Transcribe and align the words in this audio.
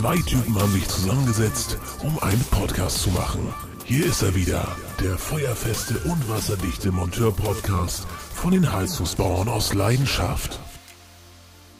Zwei 0.00 0.16
Typen 0.16 0.58
haben 0.58 0.72
sich 0.72 0.88
zusammengesetzt, 0.88 1.76
um 2.02 2.18
einen 2.20 2.42
Podcast 2.44 3.02
zu 3.02 3.10
machen. 3.10 3.52
Hier 3.84 4.06
ist 4.06 4.22
er 4.22 4.34
wieder, 4.34 4.66
der 4.98 5.18
feuerfeste 5.18 5.98
und 6.08 6.26
wasserdichte 6.26 6.90
Monteur-Podcast 6.90 8.06
von 8.34 8.52
den 8.52 8.72
Heizungsbauern 8.72 9.50
aus 9.50 9.74
Leidenschaft. 9.74 10.58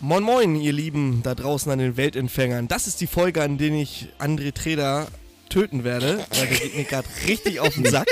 Moin 0.00 0.22
Moin, 0.22 0.54
ihr 0.54 0.74
Lieben 0.74 1.22
da 1.22 1.34
draußen 1.34 1.72
an 1.72 1.78
den 1.78 1.96
Weltempfängern. 1.96 2.68
Das 2.68 2.86
ist 2.86 3.00
die 3.00 3.06
Folge, 3.06 3.42
an 3.42 3.56
der 3.56 3.70
ich 3.70 4.08
André 4.18 4.52
Treder 4.52 5.06
töten 5.48 5.82
werde, 5.82 6.18
weil 6.18 6.46
der 6.46 6.58
geht 6.58 6.76
mir 6.76 6.84
gerade 6.84 7.08
richtig 7.26 7.60
auf 7.60 7.72
den 7.72 7.86
Sack. 7.86 8.06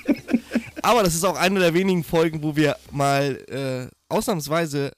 Aber 0.82 1.02
das 1.02 1.14
ist 1.14 1.24
auch 1.24 1.36
eine 1.36 1.60
der 1.60 1.74
wenigen 1.74 2.02
Folgen, 2.02 2.42
wo 2.42 2.56
wir 2.56 2.76
mal 2.90 3.36
äh, 3.50 3.94
ausnahmsweise 4.08 4.92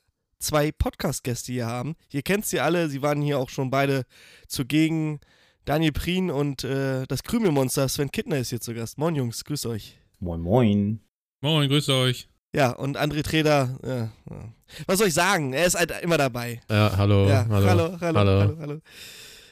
zwei 0.44 0.70
Podcast-Gäste 0.70 1.52
hier 1.52 1.66
haben. 1.66 1.96
Ihr 2.12 2.22
kennt 2.22 2.46
sie 2.46 2.60
alle, 2.60 2.88
sie 2.88 3.02
waren 3.02 3.20
hier 3.20 3.38
auch 3.38 3.48
schon 3.48 3.70
beide 3.70 4.04
zugegen. 4.46 5.20
Daniel 5.64 5.92
Prien 5.92 6.30
und 6.30 6.62
äh, 6.62 7.06
das 7.06 7.22
Krümelmonster 7.22 7.88
Sven 7.88 8.12
Kittner 8.12 8.36
ist 8.36 8.50
hier 8.50 8.60
zu 8.60 8.74
Gast. 8.74 8.98
Moin 8.98 9.14
Jungs, 9.14 9.44
grüß 9.44 9.66
euch. 9.66 9.98
Moin 10.20 10.40
Moin. 10.40 11.00
Moin, 11.40 11.68
grüß 11.68 11.88
euch. 11.88 12.28
Ja, 12.54 12.70
und 12.70 12.98
André 12.98 13.24
Treder, 13.24 13.78
ja, 13.84 13.96
ja. 14.30 14.54
was 14.86 14.98
soll 14.98 15.08
ich 15.08 15.14
sagen? 15.14 15.52
Er 15.54 15.66
ist 15.66 15.76
halt 15.76 15.92
immer 16.02 16.18
dabei. 16.18 16.60
Ja, 16.70 16.96
hallo. 16.96 17.28
Ja, 17.28 17.46
hallo, 17.48 17.66
hallo, 17.66 17.96
hallo, 18.00 18.18
hallo, 18.18 18.40
hallo. 18.40 18.56
hallo. 18.60 18.80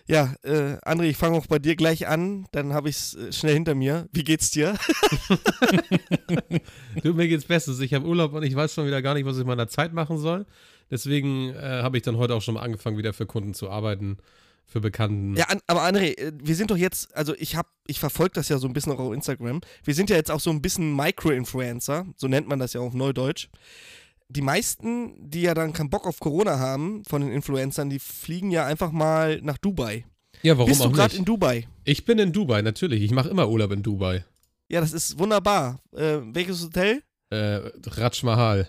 Ja, 0.07 0.35
äh, 0.43 0.77
André, 0.85 1.05
ich 1.05 1.17
fange 1.17 1.39
auch 1.39 1.47
bei 1.47 1.59
dir 1.59 1.77
gleich 1.77 2.09
an, 2.09 2.47
dann 2.53 2.75
habe 2.75 2.89
ich 2.89 2.97
es 2.97 3.15
äh, 3.15 3.33
schnell 3.33 3.55
hinter 3.55 3.75
mir. 3.75 4.09
Wie 4.13 4.25
geht's 4.25 4.51
dir? 4.51 4.77
du, 7.03 7.15
mir 7.15 7.29
geht's 7.29 7.45
bestens. 7.45 7.81
Ich 7.81 7.95
habe 7.95 8.07
Urlaub 8.07 8.33
und 8.33 8.43
ich 8.43 8.55
weiß 8.55 8.75
schon 8.75 8.87
wieder 8.87 9.01
gar 9.01 9.15
nicht, 9.15 9.25
was 9.25 9.37
ich 9.37 9.43
in 9.43 9.47
meiner 9.47 9.69
Zeit 9.69 9.93
machen 9.93 10.19
soll. 10.19 10.45
Deswegen 10.93 11.55
äh, 11.55 11.81
habe 11.83 11.97
ich 11.97 12.03
dann 12.03 12.19
heute 12.19 12.35
auch 12.35 12.43
schon 12.43 12.55
mal 12.55 12.61
angefangen, 12.61 12.99
wieder 12.99 13.15
für 13.15 13.25
Kunden 13.25 13.55
zu 13.55 13.71
arbeiten, 13.71 14.19
für 14.67 14.83
Bekannten. 14.83 15.35
Ja, 15.37 15.47
an, 15.47 15.59
aber 15.67 15.81
André, 15.85 16.19
äh, 16.19 16.33
wir 16.39 16.55
sind 16.55 16.71
doch 16.71 16.77
jetzt, 16.77 17.17
also 17.17 17.35
ich 17.39 17.57
habe, 17.57 17.69
ich 17.87 17.99
verfolge 17.99 18.35
das 18.35 18.51
ja 18.51 18.59
so 18.59 18.67
ein 18.67 18.75
bisschen 18.75 18.93
auch 18.93 18.99
auf 18.99 19.15
Instagram. 19.15 19.63
Wir 19.85 19.95
sind 19.95 20.11
ja 20.11 20.17
jetzt 20.17 20.31
auch 20.31 20.39
so 20.39 20.51
ein 20.51 20.61
bisschen 20.61 20.95
Micro-Influencer, 20.95 22.05
so 22.17 22.29
nennt 22.29 22.47
man 22.47 22.59
das 22.59 22.75
ja 22.75 22.83
auf 22.83 22.93
Neudeutsch. 22.93 23.49
Die 24.29 24.43
meisten, 24.43 25.31
die 25.31 25.41
ja 25.41 25.55
dann 25.55 25.73
keinen 25.73 25.89
Bock 25.89 26.07
auf 26.07 26.21
Corona 26.21 26.59
haben, 26.59 27.03
von 27.07 27.23
den 27.23 27.33
Influencern, 27.33 27.89
die 27.89 27.99
fliegen 27.99 28.51
ja 28.51 28.67
einfach 28.67 28.93
mal 28.93 29.41
nach 29.41 29.57
Dubai. 29.57 30.05
Ja, 30.43 30.59
warum 30.59 30.69
Bist 30.69 30.83
auch 30.83 30.89
du 30.89 30.93
gerade 30.93 31.17
in 31.17 31.25
Dubai? 31.25 31.67
Ich 31.85 32.05
bin 32.05 32.19
in 32.19 32.35
Dubai, 32.35 32.61
natürlich. 32.61 33.03
Ich 33.03 33.13
mache 33.13 33.31
immer 33.31 33.49
Urlaub 33.49 33.73
in 33.73 33.83
Dubai. 33.83 34.27
Ja, 34.69 34.83
das 34.83 34.93
ist 34.93 35.19
wunderbar. 35.19 35.81
Äh, 35.97 36.19
welches 36.33 36.63
Hotel? 36.65 37.03
Äh, 37.31 37.61
Raj 37.87 38.23
Mahal. 38.25 38.69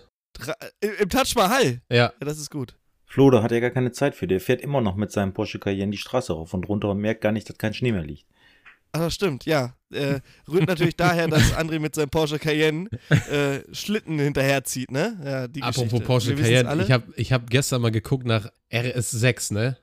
Äh, 0.80 0.86
Im 1.00 1.08
Taj 1.08 1.32
Mahal. 1.36 1.80
Ja. 1.90 1.96
Ja, 1.96 2.12
das 2.20 2.38
ist 2.38 2.50
gut. 2.50 2.76
Flo, 3.06 3.30
da 3.30 3.42
hat 3.42 3.52
er 3.52 3.60
gar 3.60 3.70
keine 3.70 3.92
Zeit 3.92 4.14
für. 4.14 4.26
Der 4.26 4.40
fährt 4.40 4.60
immer 4.60 4.80
noch 4.80 4.96
mit 4.96 5.12
seinem 5.12 5.32
Porsche 5.32 5.58
Cayenne 5.58 5.92
die 5.92 5.98
Straße 5.98 6.32
rauf 6.32 6.52
und 6.54 6.68
runter 6.68 6.90
und 6.90 6.98
merkt 6.98 7.20
gar 7.20 7.32
nicht, 7.32 7.48
dass 7.48 7.58
kein 7.58 7.74
Schnee 7.74 7.92
mehr 7.92 8.02
liegt. 8.02 8.26
Ach, 8.92 9.00
das 9.00 9.14
stimmt, 9.14 9.44
ja. 9.44 9.74
Äh, 9.92 10.20
rührt 10.48 10.68
natürlich 10.68 10.96
daher, 10.96 11.26
dass 11.26 11.52
André 11.56 11.80
mit 11.80 11.94
seinem 11.96 12.10
Porsche 12.10 12.38
Cayenne 12.38 12.88
äh, 13.30 13.60
Schlitten 13.72 14.18
hinterherzieht, 14.18 14.90
ne? 14.90 15.20
Ja, 15.24 15.48
die 15.48 15.62
Apropos 15.62 15.90
Geschichte. 15.90 16.06
Porsche 16.06 16.34
Cayenne, 16.36 16.68
alle. 16.68 16.84
ich 16.84 16.92
habe 16.92 17.12
ich 17.16 17.32
hab 17.32 17.50
gestern 17.50 17.82
mal 17.82 17.90
geguckt 17.90 18.24
nach 18.24 18.50
RS6, 18.70 19.52
ne? 19.52 19.78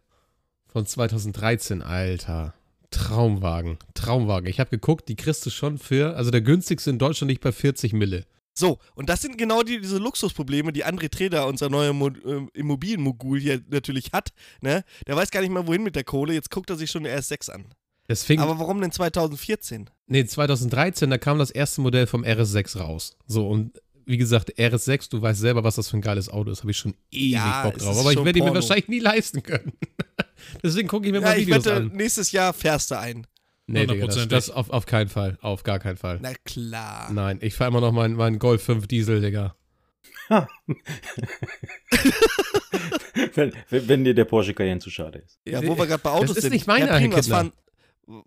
Von 0.68 0.86
2013, 0.86 1.82
Alter. 1.82 2.54
Traumwagen, 2.90 3.78
Traumwagen. 3.94 4.50
Ich 4.50 4.60
habe 4.60 4.70
geguckt, 4.70 5.08
die 5.10 5.16
kriegst 5.16 5.46
du 5.46 5.50
schon 5.50 5.78
für, 5.78 6.16
also 6.16 6.32
der 6.32 6.42
günstigste 6.42 6.90
in 6.90 7.00
Deutschland 7.00 7.30
liegt 7.30 7.44
bei 7.44 7.52
40 7.52 7.94
Mille. 7.94 8.26
So, 8.54 8.80
und 8.96 9.10
das 9.10 9.22
sind 9.22 9.38
genau 9.38 9.64
die, 9.64 9.80
diese 9.80 9.98
Luxusprobleme, 9.98 10.74
die 10.74 10.86
André 10.86 11.10
Treder, 11.10 11.48
unser 11.48 11.70
neuer 11.70 11.94
Mo 11.94 12.08
äh, 12.10 12.48
Immobilienmogul 12.54 13.40
hier 13.40 13.62
natürlich 13.70 14.12
hat, 14.12 14.30
ne? 14.62 14.84
Der 15.08 15.16
weiß 15.16 15.32
gar 15.32 15.40
nicht 15.42 15.52
mehr, 15.52 15.66
wohin 15.68 15.84
mit 15.84 15.96
der 15.96 16.04
Kohle. 16.04 16.34
Jetzt 16.34 16.52
guckt 16.52 16.70
er 16.70 16.76
sich 16.76 16.92
schon 16.92 17.06
eine 17.06 17.18
RS6 17.18 17.50
an. 17.52 17.66
Aber 18.40 18.60
warum 18.60 18.82
denn 18.82 18.92
2014? 18.92 19.90
nee, 20.08 20.26
2013, 20.26 21.10
da 21.10 21.18
kam 21.18 21.40
das 21.40 21.50
erste 21.50 21.80
Modell 21.80 22.08
vom 22.08 22.26
RS6 22.26 22.78
raus. 22.80 23.16
So, 23.26 23.48
und 23.48 23.80
wie 24.06 24.18
gesagt, 24.18 24.58
RS6, 24.58 25.10
du 25.10 25.22
weißt 25.22 25.40
selber, 25.40 25.64
was 25.64 25.76
das 25.76 25.88
für 25.88 25.98
ein 25.98 26.02
geiles 26.02 26.28
Auto 26.28 26.52
ist. 26.52 26.60
Habe 26.62 26.72
ich 26.72 26.78
schon 26.78 26.94
ewig 27.12 27.32
Ja, 27.34 27.64
Bock 27.64 27.78
drauf. 27.78 27.98
Aber 27.98 28.12
ich 28.12 28.22
werde 28.22 28.38
ihn 28.40 28.44
mir 28.44 28.54
wahrscheinlich 28.54 28.90
nie 28.90 29.00
leisten 29.00 29.44
können. 29.44 29.72
Deswegen 30.64 30.90
gucke 30.90 31.06
ich 31.06 31.14
mir 31.14 31.20
Ja, 31.22 31.28
mal 31.28 31.40
ich 31.40 31.48
Videos 31.48 31.64
wette, 31.64 31.76
an. 31.78 31.88
nächstes 31.94 32.32
Jahr 32.34 32.52
fährst 32.52 32.92
du 32.92 33.00
ein. 33.00 33.26
Nee, 33.72 33.86
Digga, 33.88 34.06
das, 34.08 34.28
das 34.28 34.50
auf, 34.50 34.70
auf 34.70 34.86
keinen 34.86 35.10
Fall. 35.10 35.38
Auf 35.42 35.64
gar 35.64 35.80
keinen 35.80 35.98
Fall. 35.98 36.20
Na 36.22 36.34
klar. 36.46 37.12
Nein, 37.12 37.40
ich 37.42 37.56
fahre 37.56 37.70
immer 37.70 37.82
noch 37.82 37.92
meinen 37.92 38.16
mein 38.16 38.40
Golf 38.40 38.64
5 38.64 38.88
Diesel, 38.88 39.22
Digga. 39.22 39.56
wenn, 43.36 43.54
wenn 43.70 44.04
dir 44.04 44.14
der 44.14 44.26
Porsche 44.26 44.54
Cayenne 44.54 44.80
zu 44.80 44.90
schade 44.90 45.20
ist. 45.20 45.40
Ja, 45.46 45.66
wo 45.66 45.78
wir 45.78 45.88
gerade 45.88 46.02
bei 46.02 46.10
Autos 46.12 46.30
Das 46.30 46.38
ist 46.38 46.44
sind. 46.44 46.54
nicht 46.54 46.66
Prien, 46.66 46.88
Herr 46.88 47.12
was, 47.12 47.28
fahren, 47.28 47.52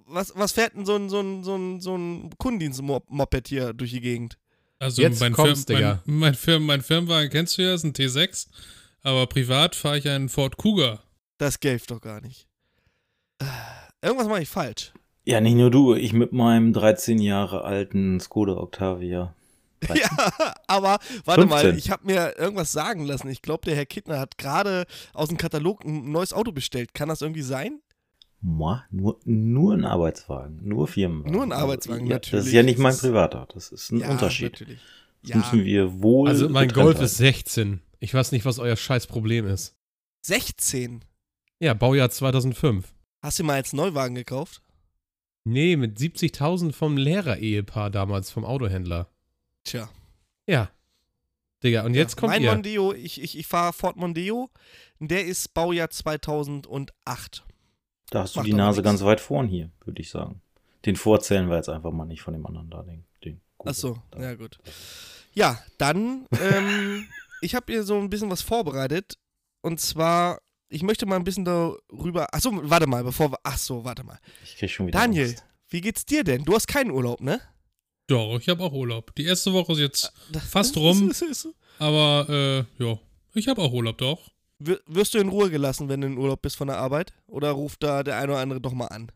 was, 0.06 0.32
was 0.36 0.52
fährt 0.52 0.74
denn 0.74 0.84
so 0.84 0.96
ein, 0.96 1.08
so 1.08 1.20
ein, 1.20 1.42
so 1.42 1.56
ein, 1.56 1.80
so 1.80 1.96
ein 1.96 2.30
Kundendienst-Moped 2.36 3.48
hier 3.48 3.72
durch 3.72 3.90
die 3.92 4.00
Gegend? 4.00 4.38
Also 4.78 5.00
Jetzt 5.02 5.20
mein, 5.20 5.32
kommt's, 5.32 5.64
Firm, 5.64 5.76
Digga. 5.76 6.02
mein, 6.04 6.18
mein, 6.18 6.34
Firm, 6.34 6.66
mein 6.66 6.82
Firmenwagen 6.82 7.30
kennst 7.30 7.56
du 7.56 7.62
ja, 7.62 7.74
ist 7.74 7.84
ein 7.84 7.92
T6. 7.94 8.48
Aber 9.02 9.26
privat 9.26 9.74
fahre 9.74 9.98
ich 9.98 10.08
einen 10.08 10.28
Ford 10.28 10.56
Kuga. 10.56 11.02
Das 11.38 11.60
gäbe 11.60 11.82
doch 11.86 12.00
gar 12.00 12.20
nicht. 12.20 12.46
Äh, 13.38 13.44
Irgendwas 14.02 14.28
mache 14.28 14.42
ich 14.42 14.48
falsch. 14.48 14.92
Ja, 15.26 15.40
nicht 15.40 15.54
nur 15.54 15.70
du, 15.70 15.94
ich 15.94 16.12
mit 16.12 16.32
meinem 16.32 16.72
13 16.72 17.18
Jahre 17.18 17.64
alten 17.64 18.20
Skoda 18.20 18.56
Octavia. 18.56 19.34
Ja, 19.94 20.54
aber 20.66 20.98
warte 21.26 21.44
mal, 21.44 21.60
15. 21.60 21.78
ich 21.78 21.90
habe 21.90 22.06
mir 22.06 22.38
irgendwas 22.38 22.72
sagen 22.72 23.04
lassen. 23.04 23.28
Ich 23.28 23.42
glaube, 23.42 23.66
der 23.66 23.76
Herr 23.76 23.84
Kittner 23.84 24.18
hat 24.18 24.38
gerade 24.38 24.86
aus 25.12 25.28
dem 25.28 25.36
Katalog 25.36 25.84
ein 25.84 26.10
neues 26.10 26.32
Auto 26.32 26.52
bestellt. 26.52 26.94
Kann 26.94 27.10
das 27.10 27.20
irgendwie 27.20 27.42
sein? 27.42 27.80
Moi, 28.40 28.78
nur, 28.90 29.18
nur 29.26 29.74
ein 29.74 29.84
Arbeitswagen, 29.84 30.60
nur 30.66 30.88
Firmenwagen. 30.88 31.32
Nur 31.32 31.42
ein 31.42 31.52
Arbeitswagen, 31.52 32.06
ja, 32.06 32.16
Das 32.18 32.28
natürlich. 32.28 32.46
ist 32.46 32.52
ja 32.54 32.62
nicht 32.62 32.78
Das 32.78 32.82
mein 32.82 32.96
privater, 32.96 33.46
das 33.52 33.72
ist 33.72 33.90
ein 33.92 34.00
ja, 34.00 34.08
Unterschied. 34.10 34.52
Natürlich. 34.52 34.80
Das 35.22 35.30
Ja, 35.30 35.36
müssen 35.36 35.64
wir 35.66 36.02
wohl. 36.02 36.28
Also 36.30 36.48
mein 36.48 36.68
Golf 36.70 36.86
halten. 36.96 37.04
ist 37.04 37.18
16. 37.18 37.80
Ich 38.00 38.14
weiß 38.14 38.32
nicht, 38.32 38.46
was 38.46 38.58
euer 38.58 38.76
scheiß 38.76 39.06
Problem 39.06 39.46
ist. 39.46 39.74
16. 40.22 41.04
Ja, 41.60 41.74
Baujahr 41.74 42.08
2005. 42.08 42.90
Hast 43.22 43.38
du 43.38 43.44
mal 43.44 43.54
als 43.56 43.74
Neuwagen 43.74 44.14
gekauft? 44.14 44.62
Nee, 45.44 45.76
mit 45.76 45.98
70.000 45.98 46.72
vom 46.72 46.96
Lehrer-Ehepaar 46.96 47.90
damals, 47.90 48.30
vom 48.30 48.44
Autohändler. 48.44 49.08
Tja. 49.64 49.88
Ja. 50.46 50.70
Digga, 51.62 51.84
und 51.84 51.94
jetzt 51.94 52.14
ja, 52.14 52.20
kommt 52.20 52.32
mein 52.32 52.42
ihr. 52.42 52.50
Mondeo, 52.50 52.92
ich, 52.92 53.22
ich, 53.22 53.38
ich 53.38 53.46
fahre 53.46 53.72
Ford 53.72 53.96
Mondeo. 53.96 54.50
Der 55.00 55.24
ist 55.26 55.54
Baujahr 55.54 55.90
2008. 55.90 57.44
Da 58.10 58.20
hast 58.22 58.36
du 58.36 58.40
Macht 58.40 58.46
die 58.46 58.52
aber 58.52 58.62
Nase 58.62 58.80
nix. 58.80 58.84
ganz 58.84 59.02
weit 59.02 59.20
vorn 59.20 59.48
hier, 59.48 59.70
würde 59.84 60.00
ich 60.00 60.10
sagen. 60.10 60.40
Den 60.84 60.96
vorzählen 60.96 61.48
wir 61.48 61.56
jetzt 61.56 61.68
einfach 61.68 61.92
mal 61.92 62.04
nicht 62.04 62.22
von 62.22 62.34
dem 62.34 62.44
anderen 62.46 62.70
da, 62.70 62.82
den. 62.82 63.04
den 63.24 63.40
Kuga 63.56 63.70
Ach 63.70 63.74
so, 63.74 63.98
da. 64.10 64.20
ja 64.22 64.34
gut. 64.34 64.58
Ja, 65.32 65.58
dann, 65.78 66.26
ähm, 66.40 67.06
ich 67.40 67.54
habe 67.54 67.72
hier 67.72 67.82
so 67.82 67.98
ein 67.98 68.10
bisschen 68.10 68.30
was 68.30 68.42
vorbereitet. 68.42 69.18
Und 69.62 69.80
zwar, 69.80 70.40
ich 70.68 70.82
möchte 70.82 71.06
mal 71.06 71.16
ein 71.16 71.24
bisschen 71.24 71.44
darüber. 71.44 72.26
Ach 72.32 72.40
so, 72.40 72.50
warte 72.70 72.86
mal, 72.86 73.04
bevor 73.04 73.32
wir. 73.32 73.38
Ach 73.42 73.58
so, 73.58 73.84
warte 73.84 74.04
mal. 74.04 74.18
Ich 74.44 74.56
krieg 74.56 74.70
schon 74.70 74.86
wieder 74.86 74.98
Daniel, 74.98 75.28
Angst. 75.28 75.44
wie 75.68 75.80
geht's 75.80 76.04
dir 76.04 76.24
denn? 76.24 76.44
Du 76.44 76.54
hast 76.54 76.66
keinen 76.66 76.90
Urlaub, 76.90 77.20
ne? 77.20 77.40
Doch, 78.06 78.38
ich 78.38 78.48
habe 78.48 78.62
auch 78.62 78.72
Urlaub. 78.72 79.14
Die 79.14 79.24
erste 79.24 79.52
Woche 79.52 79.72
ist 79.72 79.78
jetzt 79.78 80.12
Das- 80.30 80.44
Fast 80.44 80.76
rum. 80.76 81.10
Aber, 81.78 82.66
äh, 82.78 82.82
ja. 82.84 82.98
Ich 83.34 83.48
habe 83.48 83.62
auch 83.62 83.72
Urlaub, 83.72 83.98
doch. 83.98 84.30
Wir- 84.58 84.80
Wirst 84.86 85.14
du 85.14 85.18
in 85.18 85.28
Ruhe 85.28 85.50
gelassen, 85.50 85.88
wenn 85.88 86.00
du 86.00 86.06
in 86.06 86.18
Urlaub 86.18 86.42
bist 86.42 86.56
von 86.56 86.68
der 86.68 86.78
Arbeit? 86.78 87.12
Oder 87.26 87.50
ruft 87.50 87.82
da 87.82 88.02
der 88.02 88.18
eine 88.18 88.32
oder 88.32 88.40
andere 88.40 88.60
doch 88.60 88.72
mal 88.72 88.86
an? 88.86 89.10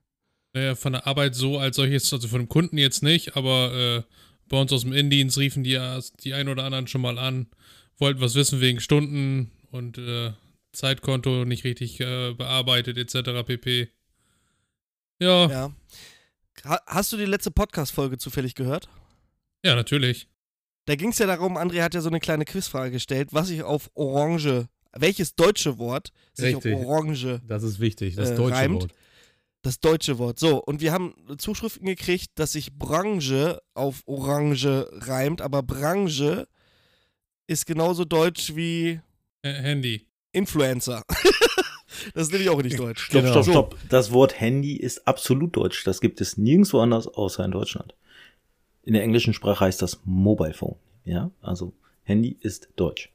Naja, 0.55 0.75
von 0.75 0.95
der 0.95 1.07
Arbeit 1.07 1.35
so 1.35 1.59
als 1.59 1.77
solches, 1.77 2.13
also 2.13 2.27
von 2.29 2.41
dem 2.41 2.49
Kunden 2.49 2.79
jetzt 2.79 3.03
nicht, 3.03 3.37
aber 3.37 3.73
äh, 3.75 4.03
bei 4.49 4.59
uns 4.61 4.73
aus 4.73 4.81
dem 4.83 4.93
Indienst 4.95 5.37
riefen 5.39 5.63
die, 5.63 5.73
ja 5.73 6.01
die 6.25 6.33
ein 6.35 6.49
oder 6.49 6.65
anderen 6.65 6.87
schon 6.87 7.03
mal 7.03 7.19
an, 7.19 7.47
wollten 7.99 8.21
was 8.21 8.35
wissen 8.35 8.61
wegen 8.61 8.81
Stunden 8.81 9.51
und 9.71 9.99
äh, 9.99 10.33
Zeitkonto 10.79 11.45
nicht 11.45 11.65
richtig 11.65 12.01
äh, 12.01 12.33
bearbeitet, 12.35 12.97
etc. 12.99 13.45
pp. 13.47 13.89
Ja, 15.21 15.47
ja, 15.47 15.51
Ja. 15.51 15.73
Ha 16.65 16.81
hast 16.87 17.13
du 17.13 17.17
die 17.17 17.25
letzte 17.25 17.51
Podcast-Folge 17.51 18.19
zufällig 18.19 18.55
gehört? 18.55 18.89
natürlich. 19.65 20.29
Da 20.87 20.95
ging 20.97 21.11
es 21.11 21.19
ja 21.19 21.27
darum, 21.27 21.57
André 21.59 21.83
hat 21.83 21.95
ja 21.95 22.01
so 22.01 22.09
eine 22.09 22.19
kleine 22.21 22.45
Quizfrage 22.47 22.91
gestellt, 22.93 23.29
was 23.33 23.49
sich 23.49 23.63
auf 23.63 23.91
Orange, 23.95 24.67
welches 24.97 25.35
deutsche 25.35 25.79
Wort 25.79 26.11
sich 26.33 26.57
Richtig. 26.57 26.75
auf 26.75 26.81
Orange, 26.87 27.41
Das 27.47 27.63
ist 27.63 27.79
wichtig, 27.79 28.15
das 28.17 28.31
Äh, 28.31 28.37
deutsche 28.37 28.55
reimt. 28.57 28.83
Wort. 28.83 28.95
das 29.63 29.81
deutsche 29.81 30.19
Wort. 30.19 30.39
So, 30.39 30.63
und 30.65 30.81
wir 30.81 30.93
haben 30.93 31.15
Zuschriften 31.37 31.85
gekriegt, 31.87 32.31
dass 32.37 32.53
sich 32.53 32.73
Branche 32.73 33.61
auf 33.75 34.03
Orange 34.07 34.89
reimt, 34.93 35.43
aber 35.43 35.63
Branche 35.63 36.49
ist 37.47 37.67
genauso 37.67 38.05
deutsch 38.07 38.57
wie 38.57 39.01
H 39.45 39.51
Handy. 39.51 40.08
Influencer. 40.39 41.03
das 42.15 42.25
ist 42.25 42.33
nämlich 42.33 42.49
auch 42.49 42.63
nicht 42.63 42.79
deutsch. 42.79 43.03
Stopp, 43.05 43.23
Genau. 43.23 43.33
stopp, 43.43 43.45
stopp. 43.45 43.79
Das 43.89 44.13
Wort 44.13 44.41
Handy 44.41 44.77
ist 44.77 45.07
absolut 45.07 45.57
deutsch. 45.57 45.85
Das 45.85 46.01
gibt 46.01 46.21
es 46.21 46.37
nirgendwo 46.39 46.81
anders 46.81 47.07
außer 47.09 47.45
in 47.45 47.51
Deutschland. 47.51 47.95
In 48.85 48.95
der 48.95 49.03
englischen 49.03 49.35
Sprache 49.35 49.65
heißt 49.65 49.83
das 49.83 50.01
Mobile 50.05 50.55
Phone. 50.55 50.77
Ja, 51.05 51.31
also 51.43 51.73
Handy 52.05 52.37
ist 52.41 52.69
deutsch. 52.77 53.11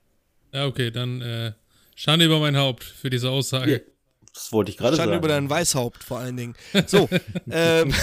Ja, 0.52 0.68
okay, 0.68 0.92
dann 0.92 1.22
äh, 1.22 1.54
Schande 1.96 2.26
über 2.26 2.40
mein 2.40 2.58
Haupt 2.58 2.84
für 2.84 3.10
diese 3.10 3.30
Aussage. 3.32 3.84
Das 4.34 4.52
wollte 4.52 4.72
ich 4.72 4.78
gerade 4.78 4.96
Stand 4.96 5.10
sagen. 5.10 5.20
über 5.20 5.28
dein 5.28 5.50
Weißhaupt 5.50 6.04
vor 6.04 6.20
allen 6.20 6.38
Dingen. 6.38 6.56
So. 6.88 7.08
ähm, 7.52 7.94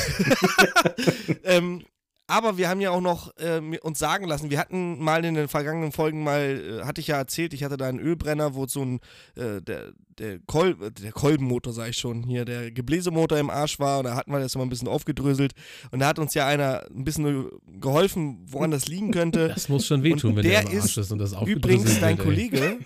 ähm, 1.44 1.84
aber 2.30 2.56
wir 2.56 2.68
haben 2.68 2.80
ja 2.80 2.90
auch 2.90 3.00
noch 3.00 3.36
äh, 3.38 3.60
uns 3.82 3.98
sagen 3.98 4.26
lassen, 4.26 4.50
wir 4.50 4.58
hatten 4.58 5.02
mal 5.02 5.24
in 5.24 5.34
den 5.34 5.48
vergangenen 5.48 5.90
Folgen 5.90 6.22
mal, 6.22 6.80
äh, 6.80 6.84
hatte 6.84 7.00
ich 7.00 7.08
ja 7.08 7.16
erzählt, 7.16 7.52
ich 7.52 7.64
hatte 7.64 7.76
da 7.76 7.88
einen 7.88 7.98
Ölbrenner, 7.98 8.54
wo 8.54 8.66
so 8.66 8.82
ein, 8.82 9.00
äh, 9.34 9.60
der, 9.60 9.92
der, 10.18 10.38
Kol 10.46 10.76
der 10.90 11.12
Kolbenmotor, 11.12 11.72
sag 11.72 11.88
ich 11.88 11.98
schon, 11.98 12.22
hier, 12.22 12.44
der 12.44 12.70
Gebläsemotor 12.70 13.38
im 13.38 13.50
Arsch 13.50 13.80
war 13.80 13.98
und 13.98 14.04
da 14.04 14.14
hatten 14.14 14.30
wir 14.30 14.38
das 14.38 14.54
mal 14.54 14.62
ein 14.62 14.68
bisschen 14.68 14.88
aufgedröselt 14.88 15.52
und 15.90 15.98
da 15.98 16.06
hat 16.06 16.18
uns 16.18 16.34
ja 16.34 16.46
einer 16.46 16.86
ein 16.94 17.04
bisschen 17.04 17.26
äh, 17.26 17.78
geholfen, 17.80 18.38
woran 18.46 18.70
das 18.70 18.86
liegen 18.86 19.10
könnte. 19.10 19.48
Das 19.48 19.68
muss 19.68 19.86
schon 19.86 20.02
wehtun, 20.02 20.30
Und 20.30 20.36
wenn 20.36 20.44
der 20.44 20.62
der 20.62 20.72
im 20.72 20.78
Arsch 20.78 20.84
ist 20.84 20.96
ist 20.98 21.12
und 21.12 21.18
das 21.18 21.32
Übrigens 21.32 21.42
aufgedröselt 21.42 22.02
dein 22.02 22.18
wird. 22.18 22.26
Kollege 22.26 22.78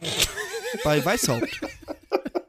bei 0.84 1.04
Weißhaupt, 1.04 1.60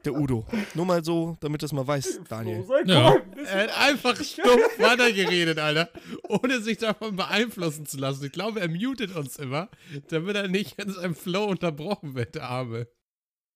der 0.04 0.14
Udo. 0.14 0.46
Nur 0.74 0.86
mal 0.86 1.04
so, 1.04 1.36
damit 1.40 1.62
du 1.62 1.66
es 1.66 1.72
mal 1.72 1.86
weißt, 1.86 2.20
Daniel. 2.28 2.64
Ja. 2.86 3.16
Er 3.46 3.62
hat 3.64 3.78
einfach 3.78 4.16
stumpf 4.16 4.78
weitergeredet, 4.78 5.58
Alter. 5.58 5.90
Ohne 6.28 6.60
sich 6.60 6.78
davon 6.78 7.16
beeinflussen 7.16 7.86
zu 7.86 7.98
lassen. 7.98 8.24
Ich 8.24 8.32
glaube, 8.32 8.60
er 8.60 8.68
mutet 8.68 9.14
uns 9.14 9.38
immer, 9.38 9.68
damit 10.08 10.36
er 10.36 10.48
nicht 10.48 10.80
in 10.80 10.92
seinem 10.92 11.14
Flow 11.14 11.44
unterbrochen 11.44 12.14
wird, 12.14 12.34
der 12.34 12.48
Arme. 12.48 12.86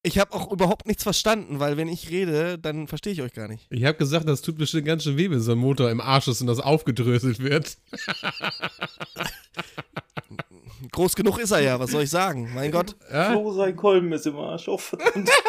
Ich 0.04 0.18
habe 0.18 0.32
auch 0.32 0.50
überhaupt 0.50 0.86
nichts 0.86 1.04
verstanden, 1.04 1.60
weil 1.60 1.76
wenn 1.76 1.88
ich 1.88 2.10
rede, 2.10 2.58
dann 2.58 2.88
verstehe 2.88 3.12
ich 3.12 3.22
euch 3.22 3.32
gar 3.32 3.46
nicht. 3.46 3.68
Ich 3.70 3.84
habe 3.84 3.96
gesagt, 3.96 4.28
das 4.28 4.42
tut 4.42 4.58
bestimmt 4.58 4.86
ganz 4.86 5.04
schön 5.04 5.16
weh, 5.16 5.30
wenn 5.30 5.38
so 5.38 5.52
ein 5.52 5.58
Motor 5.58 5.90
im 5.90 6.00
Arsch 6.00 6.26
ist 6.26 6.40
und 6.40 6.48
das 6.48 6.58
aufgedröselt 6.58 7.38
wird. 7.38 7.76
Groß 10.90 11.14
genug 11.14 11.38
ist 11.38 11.52
er 11.52 11.60
ja, 11.60 11.78
was 11.78 11.92
soll 11.92 12.02
ich 12.02 12.10
sagen? 12.10 12.50
Mein 12.52 12.72
Gott. 12.72 12.96
Ja? 13.12 13.30
Flo, 13.30 13.52
sein 13.52 13.76
Kolben 13.76 14.12
ist 14.12 14.26
im 14.26 14.36
Arsch. 14.36 14.66
Oh, 14.66 14.78
verdammt. 14.78 15.30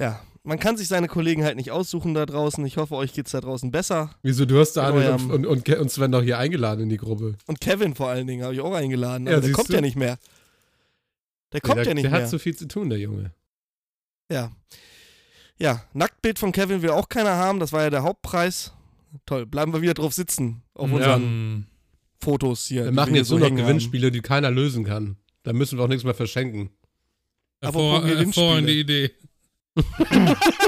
Ja, 0.00 0.20
man 0.42 0.58
kann 0.58 0.76
sich 0.76 0.88
seine 0.88 1.06
Kollegen 1.08 1.44
halt 1.44 1.56
nicht 1.56 1.70
aussuchen 1.70 2.14
da 2.14 2.24
draußen. 2.26 2.64
Ich 2.64 2.76
hoffe, 2.78 2.94
euch 2.94 3.12
geht's 3.12 3.32
da 3.32 3.40
draußen 3.40 3.70
besser. 3.70 4.10
Wieso, 4.22 4.46
du 4.46 4.58
hast 4.58 4.72
da 4.72 4.90
Daniel 4.90 5.12
und, 5.30 5.46
und, 5.46 5.68
und, 5.68 5.90
Sven 5.90 6.10
noch 6.10 6.22
hier 6.22 6.38
eingeladen 6.38 6.84
in 6.84 6.88
die 6.88 6.96
Gruppe. 6.96 7.36
Und 7.46 7.60
Kevin 7.60 7.94
vor 7.94 8.08
allen 8.08 8.26
Dingen 8.26 8.42
habe 8.42 8.54
ich 8.54 8.60
auch 8.60 8.72
eingeladen. 8.74 9.26
Ja, 9.26 9.34
Aber 9.34 9.42
der 9.42 9.52
kommt 9.52 9.68
du? 9.68 9.74
ja 9.74 9.80
nicht 9.80 9.96
mehr. 9.96 10.18
Der 11.52 11.60
kommt 11.60 11.78
der, 11.78 11.84
ja 11.86 11.94
nicht 11.94 12.04
der 12.04 12.10
mehr. 12.12 12.22
hat 12.22 12.30
so 12.30 12.38
viel 12.38 12.56
zu 12.56 12.66
tun, 12.66 12.88
der 12.88 12.98
Junge. 12.98 13.32
Ja. 14.32 14.50
Ja, 15.58 15.84
Nacktbild 15.92 16.38
von 16.38 16.52
Kevin 16.52 16.80
will 16.80 16.90
auch 16.90 17.08
keiner 17.10 17.34
haben. 17.36 17.60
Das 17.60 17.72
war 17.72 17.82
ja 17.82 17.90
der 17.90 18.02
Hauptpreis. 18.02 18.72
Toll, 19.26 19.44
bleiben 19.44 19.72
wir 19.74 19.82
wieder 19.82 19.94
drauf 19.94 20.14
sitzen. 20.14 20.62
Auf 20.74 20.88
Ja. 20.88 20.96
unseren 20.96 21.66
Fotos 22.22 22.64
hier. 22.66 22.84
Wir 22.84 22.92
machen 22.92 23.14
jetzt 23.14 23.28
so 23.28 23.34
nur 23.34 23.40
noch 23.40 23.46
hängen 23.48 23.58
haben. 23.58 23.66
Gewinnspiele, 23.66 24.10
die 24.10 24.20
keiner 24.22 24.50
lösen 24.50 24.84
kann. 24.84 25.16
Da 25.42 25.52
müssen 25.52 25.78
wir 25.78 25.84
auch 25.84 25.88
nichts 25.88 26.04
mehr 26.04 26.14
verschenken. 26.14 26.70
Hervor, 27.60 28.00
Gewinnspiele. 28.02 28.26
hervorragende 28.26 28.72
Idee. 28.72 29.10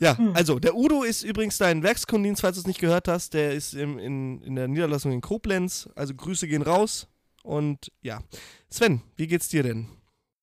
Ja, 0.00 0.16
also 0.34 0.58
der 0.58 0.76
Udo 0.76 1.02
ist 1.02 1.24
übrigens 1.24 1.58
dein 1.58 1.82
Werkskundin, 1.82 2.36
falls 2.36 2.56
du 2.56 2.60
es 2.60 2.66
nicht 2.66 2.80
gehört 2.80 3.08
hast. 3.08 3.34
Der 3.34 3.52
ist 3.52 3.74
im, 3.74 3.98
in, 3.98 4.40
in 4.42 4.54
der 4.54 4.68
Niederlassung 4.68 5.12
in 5.12 5.20
Koblenz. 5.20 5.88
Also 5.96 6.14
Grüße 6.14 6.46
gehen 6.46 6.62
raus. 6.62 7.08
Und 7.42 7.90
ja. 8.02 8.22
Sven, 8.70 9.02
wie 9.16 9.26
geht's 9.26 9.48
dir 9.48 9.62
denn? 9.62 9.88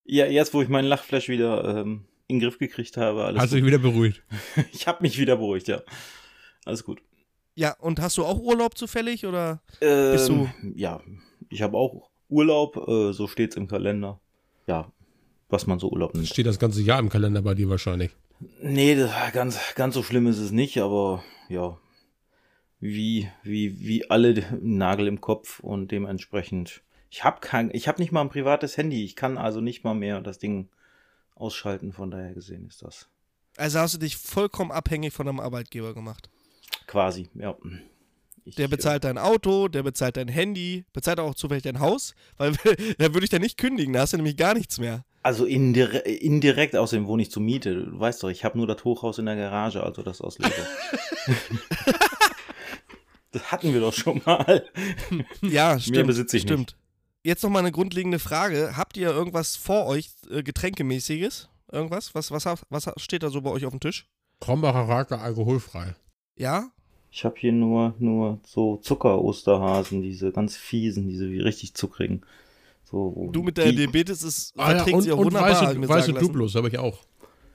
Ja, 0.04 0.26
jetzt, 0.26 0.54
wo 0.54 0.62
ich 0.62 0.70
meinen 0.70 0.88
Lachflash 0.88 1.30
wieder 1.30 1.64
ähm, 1.80 2.06
in 2.28 2.40
den 2.40 2.42
Griff 2.42 2.58
gekriegt 2.58 2.98
habe, 2.98 3.24
alles 3.24 3.42
Hast 3.42 3.54
du 3.54 3.56
gut. 3.56 3.64
dich 3.64 3.68
wieder 3.68 3.78
beruhigt? 3.82 4.24
Ich 4.74 4.88
habe 4.88 5.02
mich 5.02 5.18
wieder 5.18 5.38
beruhigt, 5.38 5.68
ja. 5.68 5.82
Alles 6.66 6.84
gut. 6.84 7.02
Ja, 7.56 7.76
und 7.80 8.02
hast 8.02 8.18
du 8.18 8.26
auch 8.26 8.40
Urlaub 8.40 8.78
zufällig 8.78 9.26
oder? 9.26 9.62
Bist 9.80 10.30
Ähm, 10.30 10.50
Ja, 10.76 11.02
ich 11.50 11.62
habe 11.62 11.78
auch 11.78 12.10
Urlaub, 12.28 12.76
äh, 12.88 13.14
so 13.14 13.28
steht's 13.28 13.56
im 13.56 13.68
Kalender. 13.68 14.20
Ja, 14.68 14.92
was 15.50 15.68
man 15.68 15.80
so 15.80 15.90
Urlaub 15.92 16.14
nennt. 16.14 16.28
Steht 16.28 16.46
das 16.46 16.60
ganze 16.60 16.82
Jahr 16.82 17.00
im 17.00 17.10
Kalender 17.10 17.42
bei 17.42 17.54
dir 17.54 17.70
wahrscheinlich. 17.70 18.12
Nee, 18.62 18.96
das, 18.96 19.12
ganz, 19.34 19.60
ganz 19.76 19.94
so 19.96 20.04
schlimm 20.04 20.28
ist 20.28 20.40
es 20.40 20.52
nicht, 20.52 20.78
aber 20.80 21.24
ja, 21.50 21.78
wie, 22.80 23.30
wie, 23.44 23.80
wie 23.80 24.10
alle 24.10 24.44
Nagel 24.62 25.08
im 25.08 25.22
Kopf 25.22 25.60
und 25.60 25.92
dementsprechend. 25.92 26.82
Ich 27.10 27.24
habe 27.24 27.40
kein, 27.40 27.70
ich 27.74 27.88
habe 27.88 28.02
nicht 28.02 28.12
mal 28.12 28.22
ein 28.22 28.30
privates 28.30 28.76
Handy. 28.78 29.06
Ich 29.06 29.16
kann 29.16 29.38
also 29.38 29.62
nicht 29.62 29.84
mal 29.84 29.94
mehr 29.94 30.20
das 30.22 30.38
Ding 30.38 30.70
ausschalten. 31.36 31.94
Von 31.94 32.12
daher 32.12 32.34
gesehen 32.34 32.68
ist 32.68 32.82
das 32.82 33.08
Also 33.58 33.80
hast 33.80 33.94
du 33.94 34.00
dich 34.00 34.18
vollkommen 34.18 34.72
abhängig 34.72 35.14
von 35.14 35.26
deinem 35.26 35.40
Arbeitgeber 35.40 35.94
gemacht. 35.94 36.30
quasi, 36.88 37.30
ja. 37.36 37.56
Ich, 38.44 38.56
Der 38.56 38.68
bezahlt 38.68 39.06
dein 39.06 39.18
Auto, 39.18 39.70
der 39.70 39.82
bezahlt 39.82 40.18
dein 40.18 40.28
Handy, 40.28 40.86
bezahlt 40.94 41.20
auch 41.20 41.34
zufällig 41.34 41.64
dein 41.64 41.80
Haus, 41.80 42.14
weil 42.38 42.52
da 43.00 43.14
würde 43.14 43.26
ich 43.26 43.32
ja 43.32 43.40
nicht 43.40 43.58
kündigen, 43.58 43.94
da 43.94 44.02
hast 44.02 44.14
du 44.14 44.18
nämlich 44.18 44.38
gar 44.38 44.54
nichts 44.54 44.78
mehr. 44.78 45.04
Also 45.26 45.46
indire 45.46 45.98
indirekt, 45.98 46.76
außerdem 46.76 47.08
wohne 47.08 47.24
ich 47.24 47.32
zur 47.32 47.42
Miete. 47.42 47.74
Du 47.74 48.00
weißt 48.00 48.22
doch, 48.22 48.30
ich 48.30 48.46
habe 48.46 48.60
nur 48.60 48.68
das 48.68 48.84
Hochhaus 48.84 49.18
in 49.18 49.26
der 49.26 49.36
Garage, 49.36 49.82
also 49.82 50.04
das 50.04 50.22
aus 50.22 50.38
Lego. 50.38 50.54
das 53.32 53.52
hatten 53.52 53.74
wir 53.74 53.80
doch 53.80 53.92
schon 53.92 54.22
mal. 54.24 54.64
Ja, 55.42 55.80
stimmt. 55.80 56.06
besitze 56.06 56.38
ich 56.38 56.44
nicht. 56.44 56.54
stimmt. 56.54 56.78
Jetzt 57.24 57.42
noch 57.42 57.50
mal 57.50 57.58
eine 57.58 57.72
grundlegende 57.72 58.20
Frage. 58.20 58.78
Habt 58.78 58.98
ihr 58.98 59.10
irgendwas 59.10 59.56
vor 59.56 59.88
euch, 59.88 60.12
äh, 60.30 60.44
Getränkemäßiges? 60.44 61.50
Irgendwas? 61.72 62.14
Was, 62.14 62.30
was, 62.30 62.46
was 62.46 62.92
steht 62.98 63.24
da 63.24 63.32
so 63.32 63.42
bei 63.42 63.50
euch 63.50 63.66
auf 63.66 63.74
dem 63.74 63.80
Tisch? 63.80 64.06
Krombacher 64.42 64.88
Radler 64.88 65.22
alkoholfrei. 65.24 65.96
Ja? 66.36 66.70
Ich 67.10 67.26
habe 67.26 67.34
hier 67.40 67.52
nur, 67.52 67.96
nur 67.98 68.42
so 68.46 68.78
Zucker-Osterhasen, 68.78 70.04
diese 70.04 70.32
ganz 70.32 70.56
fiesen, 70.56 71.08
diese 71.08 71.32
wie 71.32 71.40
richtig 71.40 71.74
zuckrigen. 71.74 72.24
So, 72.86 73.30
Du 73.32 73.42
mit 73.44 73.58
der 73.58 73.66
die- 73.72 73.76
Diabetes 73.78 74.22
ist, 74.24 74.54
Ah, 74.58 74.70
ja, 74.72 74.76
verträgt 74.78 74.96
und 74.98 75.02
sie 75.04 75.12
auch 75.12 75.18
und 75.18 75.26
wunderbar, 75.26 75.50
weiße, 75.68 75.80
mir 75.80 75.90
weiße. 75.90 76.14
Duplos 76.14 76.56
habe 76.56 76.68
ich 76.70 76.78
auch. 76.78 77.04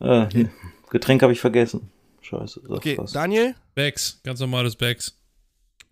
Äh, 0.01 0.47
Getränk 0.91 1.23
habe 1.23 1.33
ich 1.33 1.41
vergessen. 1.41 1.91
Scheiße. 2.21 2.63
Okay, 2.69 2.99
was. 2.99 3.13
Daniel? 3.13 3.55
Bags, 3.75 4.21
ganz 4.25 4.41
normales 4.41 4.75
Bags. 4.77 5.17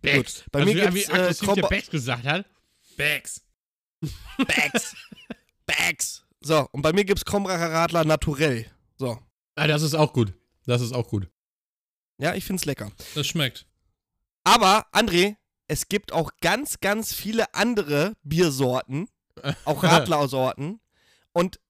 Gut. 0.02 0.44
Bei 0.52 0.64
mir 0.64 0.82
Also, 0.82 0.94
wie 0.94 0.98
gibt's 1.00 1.08
äh, 1.08 1.12
aggressiv 1.12 1.38
der 1.40 1.54
Kromba 1.54 1.68
Beck 1.68 1.90
gesagt 1.90 2.24
hat. 2.24 2.46
Bags. 2.96 3.40
Bags. 4.46 4.94
Bags. 5.66 6.24
So, 6.40 6.68
und 6.72 6.82
bei 6.82 6.92
mir 6.92 7.04
gibt's 7.04 7.24
Krombacher 7.24 7.70
Radler 7.72 8.04
naturell. 8.04 8.66
So. 8.96 9.18
Ah, 9.56 9.66
das 9.66 9.82
ist 9.82 9.94
auch 9.94 10.12
gut. 10.12 10.32
Das 10.66 10.80
ist 10.82 10.92
auch 10.92 11.08
gut. 11.08 11.28
Ja, 12.18 12.34
ich 12.34 12.44
find's 12.44 12.64
lecker. 12.64 12.92
Das 13.14 13.26
schmeckt. 13.26 13.66
Aber, 14.44 14.86
André, 14.92 15.36
es 15.66 15.88
gibt 15.88 16.12
auch 16.12 16.30
ganz, 16.40 16.80
ganz 16.80 17.12
viele 17.12 17.52
andere 17.54 18.14
Biersorten, 18.22 19.08
auch 19.64 19.82
Radlersorten. 19.82 20.80
Und 21.32 21.60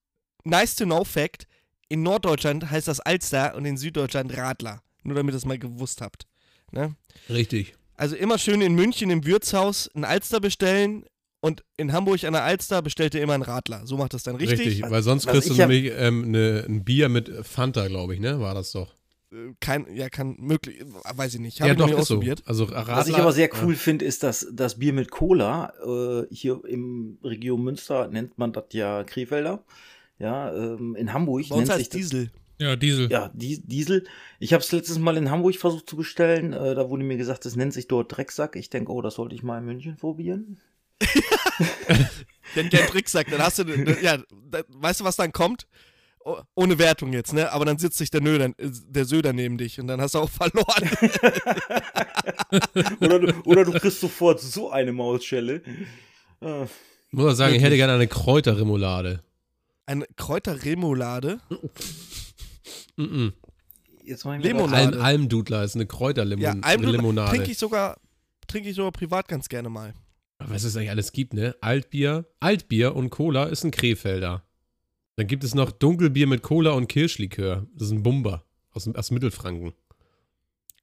nice 0.43 0.75
to 0.75 0.85
know 0.85 1.03
fact, 1.03 1.47
in 1.89 2.03
Norddeutschland 2.03 2.69
heißt 2.69 2.87
das 2.87 2.99
Alster 2.99 3.55
und 3.55 3.65
in 3.65 3.77
Süddeutschland 3.77 4.35
Radler. 4.35 4.81
Nur 5.03 5.15
damit 5.15 5.33
ihr 5.33 5.37
es 5.37 5.45
mal 5.45 5.57
gewusst 5.57 6.01
habt. 6.01 6.27
Ne? 6.71 6.95
Richtig. 7.29 7.75
Also 7.95 8.15
immer 8.15 8.37
schön 8.37 8.61
in 8.61 8.75
München 8.75 9.09
im 9.09 9.25
Wirtshaus 9.25 9.89
ein 9.93 10.05
Alster 10.05 10.39
bestellen 10.39 11.05
und 11.41 11.63
in 11.77 11.93
Hamburg 11.93 12.23
an 12.23 12.33
der 12.33 12.43
Alster 12.43 12.81
bestellt 12.81 13.15
ihr 13.15 13.21
immer 13.21 13.33
einen 13.33 13.43
Radler. 13.43 13.85
So 13.85 13.97
macht 13.97 14.13
das 14.13 14.23
dann 14.23 14.35
richtig. 14.35 14.59
Richtig, 14.59 14.89
weil 14.89 15.01
sonst 15.03 15.25
was 15.25 15.33
kriegst 15.33 15.49
du 15.49 15.53
nämlich 15.55 15.91
ähm, 15.95 16.31
ne, 16.31 16.65
ein 16.67 16.83
Bier 16.83 17.09
mit 17.09 17.31
Fanta, 17.45 17.87
glaube 17.87 18.13
ich, 18.13 18.19
ne? 18.19 18.39
War 18.39 18.53
das 18.53 18.71
doch. 18.71 18.93
Äh, 19.31 19.53
Kein, 19.59 19.85
ja, 19.95 20.09
kann 20.09 20.35
möglich, 20.39 20.83
weiß 21.15 21.35
ich 21.35 21.39
nicht. 21.39 21.61
Hab 21.61 21.67
ja, 21.67 21.73
ich 21.73 21.79
doch, 21.79 21.87
ist 21.87 21.93
so. 21.93 21.99
ausprobiert. 22.15 22.43
Also 22.45 22.65
Radler, 22.65 22.97
Was 22.97 23.07
ich 23.07 23.15
aber 23.15 23.31
sehr 23.31 23.49
ja. 23.53 23.63
cool 23.63 23.75
finde, 23.75 24.05
ist, 24.05 24.23
dass 24.23 24.47
das 24.51 24.79
Bier 24.79 24.93
mit 24.93 25.11
Cola, 25.11 25.73
äh, 25.85 26.33
hier 26.33 26.61
im 26.65 27.17
Region 27.23 27.63
Münster 27.63 28.07
nennt 28.07 28.37
man 28.37 28.53
das 28.53 28.65
ja 28.71 29.03
Krefelder. 29.03 29.63
Ja, 30.17 30.53
ähm, 30.53 30.95
in 30.95 31.13
Hamburg 31.13 31.47
Bei 31.49 31.55
uns 31.55 31.69
nennt 31.69 31.79
sich 31.79 31.89
Diesel. 31.89 32.31
Ja, 32.57 32.75
Diesel. 32.75 33.09
Ja, 33.09 33.31
Di- 33.33 33.61
Diesel. 33.65 34.05
Ich 34.39 34.51
habe 34.51 34.61
es 34.61 34.71
letztes 34.73 34.99
Mal 34.99 35.15
in 35.15 35.31
Hamburg 35.31 35.55
versucht 35.55 35.89
zu 35.89 35.95
bestellen. 35.95 36.51
Äh, 36.51 36.75
da 36.75 36.89
wurde 36.89 37.03
mir 37.03 37.15
gesagt, 37.15 37.45
das 37.45 37.55
nennt 37.55 37.71
sich 37.73 37.87
dort 37.87 38.15
Drecksack. 38.15 38.57
Ich 38.57 38.69
denke, 38.69 38.91
oh, 38.91 39.01
das 39.01 39.15
sollte 39.15 39.33
ich 39.33 39.43
mal 39.43 39.59
in 39.59 39.65
München 39.65 39.95
probieren. 39.95 40.59
Wenn 42.55 42.69
der 42.69 42.87
Trick 42.87 43.07
sagt, 43.07 43.31
dann 43.31 43.41
hast 43.41 43.59
du, 43.59 43.63
ja, 44.01 44.17
weißt 44.67 44.99
du, 44.99 45.03
was 45.05 45.15
dann 45.15 45.31
kommt? 45.31 45.67
Oh, 46.25 46.37
ohne 46.53 46.77
Wertung 46.77 47.13
jetzt, 47.13 47.33
ne? 47.33 47.51
Aber 47.51 47.63
dann 47.65 47.77
sitzt 47.77 47.97
sich 47.97 48.11
der, 48.11 48.21
Nöder, 48.21 48.51
der 48.57 49.05
Söder 49.05 49.31
neben 49.31 49.57
dich 49.57 49.79
und 49.79 49.87
dann 49.87 50.01
hast 50.01 50.15
du 50.15 50.19
auch 50.19 50.29
verloren. 50.29 50.89
oder, 52.99 53.19
du, 53.19 53.41
oder 53.45 53.65
du 53.65 53.71
kriegst 53.71 54.01
sofort 54.01 54.41
so 54.41 54.69
eine 54.69 54.91
Mausschelle. 54.91 55.61
Äh, 56.41 56.65
Muss 57.11 57.25
man 57.25 57.35
sagen, 57.35 57.55
ich 57.55 57.63
hätte 57.63 57.77
gerne 57.77 57.93
eine 57.93 58.07
Kräuterremoulade. 58.07 59.23
Eine 59.85 60.05
Kräuterremoulade. 60.17 61.39
Jetzt 64.03 64.25
mal 64.25 64.39
Limonade. 64.39 64.97
Alm, 64.97 65.01
Almdudler 65.01 65.63
ist 65.63 65.75
eine 65.75 65.85
Kräuterlimonade. 65.85 66.59
Ja, 66.59 66.63
Almdudler 66.63 67.29
trinke 67.29 67.51
ich 67.51 67.57
sogar, 67.57 67.97
trinke 68.47 68.69
ich 68.69 68.75
sogar 68.75 68.91
privat 68.91 69.27
ganz 69.27 69.47
gerne 69.49 69.69
mal. 69.69 69.93
Was 70.39 70.63
es 70.63 70.75
eigentlich 70.75 70.89
alles 70.89 71.11
gibt, 71.11 71.33
ne? 71.33 71.55
Altbier, 71.61 72.25
Altbier 72.39 72.95
und 72.95 73.09
Cola 73.09 73.45
ist 73.45 73.63
ein 73.63 73.71
Krefelder. 73.71 74.43
Dann 75.19 75.27
gibt 75.27 75.43
es 75.43 75.53
noch 75.53 75.71
Dunkelbier 75.71 76.27
mit 76.27 76.43
Cola 76.43 76.71
und 76.71 76.87
Kirschlikör. 76.87 77.67
Das 77.73 77.87
ist 77.87 77.91
ein 77.91 78.03
Bumber 78.03 78.45
aus, 78.71 78.87
aus 78.87 79.11
Mittelfranken. 79.11 79.73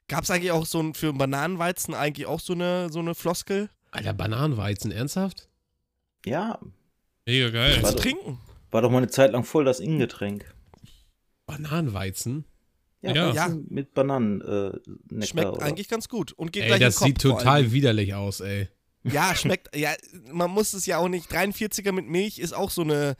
Gab 0.08 0.24
es 0.24 0.30
eigentlich 0.30 0.50
auch 0.50 0.66
so 0.66 0.78
ein, 0.78 0.92
für 0.92 1.14
Bananenweizen 1.14 1.94
eigentlich 1.94 2.26
auch 2.26 2.40
so 2.40 2.52
eine, 2.52 2.92
so 2.92 2.98
eine 2.98 3.14
Floskel? 3.14 3.70
Alter, 3.92 4.12
Bananenweizen, 4.12 4.92
ernsthaft? 4.92 5.48
Ja, 6.26 6.58
Mega 7.24 7.48
geil. 7.48 7.82
War 7.82 7.92
doch- 7.92 7.98
trinken. 7.98 8.38
War 8.70 8.82
doch 8.82 8.90
mal 8.90 8.98
eine 8.98 9.08
Zeit 9.08 9.32
lang 9.32 9.42
voll 9.42 9.64
das 9.64 9.80
Innengetränk. 9.80 10.54
Bananenweizen. 11.46 12.44
Ja. 13.00 13.34
weißt 13.34 13.54
du, 13.54 13.64
Mit 13.70 13.94
Bananen. 13.94 14.42
Äh, 14.42 15.24
Schmeckt 15.24 15.48
oder? 15.48 15.62
eigentlich 15.62 15.88
ganz 15.88 16.10
gut. 16.10 16.32
Und 16.32 16.52
geht 16.52 16.64
Ey, 16.64 16.68
gleich 16.68 16.80
das 16.80 17.00
in 17.00 17.04
den 17.04 17.06
sieht 17.06 17.22
Kopf 17.22 17.30
vor 17.30 17.38
total 17.38 17.72
widerlich 17.72 18.12
aus, 18.14 18.40
ey. 18.40 18.68
Ja, 19.02 19.34
schmeckt. 19.34 19.74
Ja, 19.74 19.94
man 20.30 20.50
muss 20.50 20.74
es 20.74 20.84
ja 20.84 20.98
auch 20.98 21.08
nicht. 21.08 21.30
43er 21.32 21.92
mit 21.92 22.06
Milch 22.06 22.38
ist 22.38 22.52
auch 22.52 22.70
so 22.70 22.82
eine. 22.82 23.16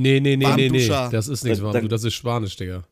Nee, 0.00 0.20
nee, 0.20 0.36
nee, 0.36 0.54
nee, 0.56 0.68
nee. 0.68 0.88
Das 0.88 1.28
ist 1.28 1.44
nichts 1.44 1.58
Da- 1.60 1.64
warm. 1.72 1.88
das 1.88 2.04
ist 2.04 2.14
Spanisch, 2.14 2.56
Digga. 2.56 2.84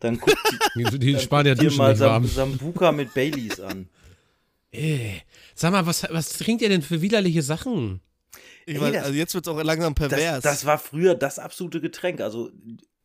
Dann 0.00 0.18
guck 0.18 0.34
Die, 0.76 0.98
die 0.98 1.18
Spanier 1.18 1.54
dir 1.54 1.64
duschen 1.64 1.78
mal 1.78 1.90
nicht 1.90 1.98
Sam 1.98 2.10
warm. 2.10 2.26
Sambuka 2.26 2.92
mit 2.92 3.12
Baileys 3.14 3.60
an. 3.60 3.88
Ey, 4.72 5.22
sag 5.54 5.72
mal, 5.72 5.84
was, 5.86 6.06
was 6.10 6.30
trinkt 6.38 6.62
ihr 6.62 6.68
denn 6.68 6.82
für 6.82 7.02
widerliche 7.02 7.42
Sachen? 7.42 8.00
Ich 8.66 8.74
Ey, 8.76 8.80
weiß, 8.80 8.92
das- 8.92 9.04
also 9.04 9.16
jetzt 9.16 9.34
wird 9.34 9.46
es 9.46 9.52
auch 9.52 9.62
langsam 9.62 9.94
Das, 9.94 10.08
pervers. 10.08 10.42
das 10.42 10.64
war 10.66 10.78
früher 10.78 11.14
das 11.14 11.38
absolute 11.38 11.80
Getränk. 11.80 12.20
Also 12.20 12.50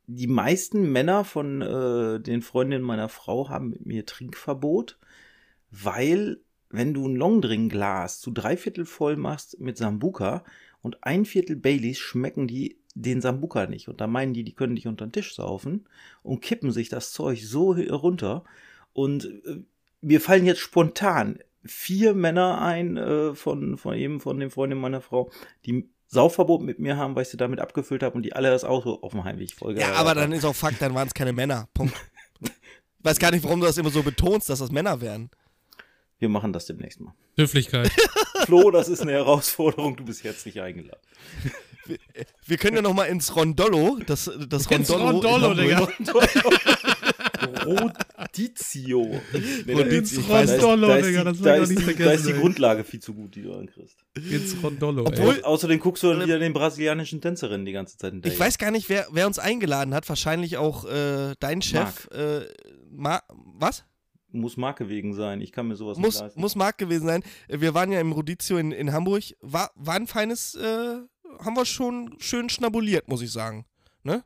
die 0.07 0.27
meisten 0.27 0.91
Männer 0.91 1.23
von 1.25 1.61
äh, 1.61 2.19
den 2.19 2.41
Freundinnen 2.41 2.83
meiner 2.83 3.09
Frau 3.09 3.49
haben 3.49 3.69
mit 3.71 3.85
mir 3.85 4.05
Trinkverbot, 4.05 4.97
weil 5.71 6.39
wenn 6.69 6.93
du 6.93 7.07
ein 7.07 7.15
Longdrink-Glas 7.15 8.19
zu 8.19 8.31
drei 8.31 8.57
Viertel 8.57 8.85
voll 8.85 9.15
machst 9.15 9.59
mit 9.59 9.77
Sambuka 9.77 10.43
und 10.81 11.03
ein 11.03 11.25
Viertel 11.25 11.55
Baileys, 11.55 11.97
schmecken 11.97 12.47
die 12.47 12.77
den 12.95 13.21
Sambuka 13.21 13.67
nicht. 13.67 13.87
Und 13.87 14.01
da 14.01 14.07
meinen 14.07 14.33
die, 14.33 14.43
die 14.43 14.53
können 14.53 14.75
dich 14.75 14.87
unter 14.87 15.05
den 15.05 15.11
Tisch 15.11 15.35
saufen 15.35 15.87
und 16.23 16.41
kippen 16.41 16.71
sich 16.71 16.89
das 16.89 17.11
Zeug 17.11 17.43
so 17.43 17.71
runter. 17.73 18.43
Und 18.93 19.25
äh, 19.25 19.59
mir 20.01 20.21
fallen 20.21 20.45
jetzt 20.45 20.61
spontan 20.61 21.39
vier 21.65 22.13
Männer 22.13 22.61
ein 22.61 22.97
äh, 22.97 23.35
von, 23.35 23.77
von 23.77 23.95
eben 23.95 24.19
von 24.19 24.39
den 24.39 24.49
Freundinnen 24.49 24.81
meiner 24.81 25.01
Frau, 25.01 25.29
die 25.65 25.89
Saufverbot 26.07 26.61
mit 26.61 26.79
mir 26.79 26.97
haben, 26.97 27.15
weil 27.15 27.23
ich 27.23 27.29
sie 27.29 27.37
damit 27.37 27.59
abgefüllt 27.59 28.03
habe 28.03 28.15
und 28.15 28.23
die 28.23 28.33
alle 28.33 28.49
das 28.49 28.63
Auto 28.63 28.99
auf 29.01 29.11
dem 29.11 29.23
Heimweg 29.23 29.53
voll 29.53 29.77
ja, 29.77 29.93
aber 29.93 30.15
dann 30.15 30.31
ist 30.31 30.45
auch 30.45 30.55
Fakt, 30.55 30.81
dann 30.81 30.93
waren 30.93 31.07
es 31.07 31.13
keine 31.13 31.33
Männer. 31.33 31.67
Punkt. 31.73 31.95
Ich 32.39 32.51
weiß 33.03 33.19
gar 33.19 33.31
nicht, 33.31 33.43
warum 33.43 33.59
du 33.59 33.65
das 33.65 33.77
immer 33.77 33.89
so 33.89 34.03
betonst, 34.03 34.49
dass 34.49 34.59
das 34.59 34.71
Männer 34.71 35.01
wären. 35.01 35.29
Wir 36.19 36.29
machen 36.29 36.53
das 36.53 36.65
demnächst 36.65 37.01
mal. 37.01 37.13
Höflichkeit. 37.35 37.91
Flo, 38.45 38.71
das 38.71 38.87
ist 38.87 39.01
eine 39.01 39.11
Herausforderung, 39.11 39.97
du 39.97 40.05
bist 40.05 40.23
herzlich 40.23 40.61
eingeladen. 40.61 41.01
Wir 42.45 42.57
können 42.57 42.75
ja 42.77 42.81
noch 42.81 42.93
mal 42.93 43.05
ins 43.05 43.35
Rondollo, 43.35 43.99
das, 44.05 44.29
das 44.49 44.65
Ins 44.67 44.89
Rondollo. 44.91 45.19
Rondollo, 45.19 45.51
in. 45.51 45.57
Digga. 45.57 45.87
Rodizio. 47.65 49.21
Nee, 49.65 49.73
Rodizio. 49.73 50.21
da 50.27 50.41
ist- 50.41 50.51
Rondollo, 50.53 50.87
da 50.87 50.95
ist 50.97 51.07
Digga, 51.07 51.19
die- 51.19 51.25
das 51.25 51.41
da 51.41 51.55
ist 51.55 51.69
die- 51.69 51.75
Da 51.75 51.81
vergessen, 51.81 52.13
ist 52.15 52.27
die 52.27 52.31
ey. 52.31 52.39
Grundlage 52.39 52.83
viel 52.83 52.99
zu 52.99 53.13
gut, 53.13 53.35
die 53.35 53.41
du 53.43 53.53
ankriegst. 53.53 53.97
Ins 54.15 54.55
Rondollo, 54.63 55.05
Obwohl- 55.05 55.35
ey. 55.37 55.43
Außerdem 55.43 55.79
guckst 55.79 56.03
du 56.03 56.07
dann 56.09 56.21
wieder 56.25 56.39
den 56.39 56.53
brasilianischen 56.53 57.21
Tänzerinnen 57.21 57.65
die 57.65 57.71
ganze 57.71 57.97
Zeit 57.97 58.13
hinterher. 58.13 58.33
Ich 58.33 58.39
weiß 58.39 58.57
gar 58.57 58.71
nicht, 58.71 58.89
wer, 58.89 59.07
wer 59.11 59.27
uns 59.27 59.39
eingeladen 59.39 59.93
hat. 59.93 60.07
Wahrscheinlich 60.09 60.57
auch 60.57 60.85
äh, 60.85 61.33
dein 61.39 61.61
Chef. 61.61 62.07
Äh, 62.11 62.41
Ma 62.91 63.21
was? 63.57 63.83
Muss 64.31 64.57
Marke 64.57 64.89
wegen 64.89 65.13
sein. 65.13 65.39
Ich 65.41 65.51
kann 65.53 65.67
mir 65.67 65.75
sowas 65.75 65.97
Muss, 65.97 66.15
nicht 66.15 66.21
leisten. 66.23 66.41
muss 66.41 66.55
Marc 66.55 66.77
gewesen 66.77 67.07
sein. 67.07 67.23
Äh, 67.47 67.61
Wir 67.61 67.73
waren 67.73 67.91
ja 67.91 67.99
im 68.01 68.11
Rodizio 68.11 68.57
in, 68.57 68.71
in 68.71 68.91
Hamburg. 68.91 69.23
War, 69.41 69.71
war 69.75 69.95
ein 69.95 70.07
feines, 70.07 70.55
äh, 70.55 70.97
haben 71.39 71.55
wir 71.55 71.65
schon 71.65 72.15
schön 72.19 72.49
schnabuliert, 72.49 73.07
muss 73.07 73.21
ich 73.21 73.31
sagen. 73.31 73.65
Ne? 74.03 74.23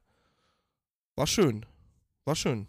War 1.16 1.28
schön. 1.28 1.66
War 2.26 2.36
schön. 2.36 2.68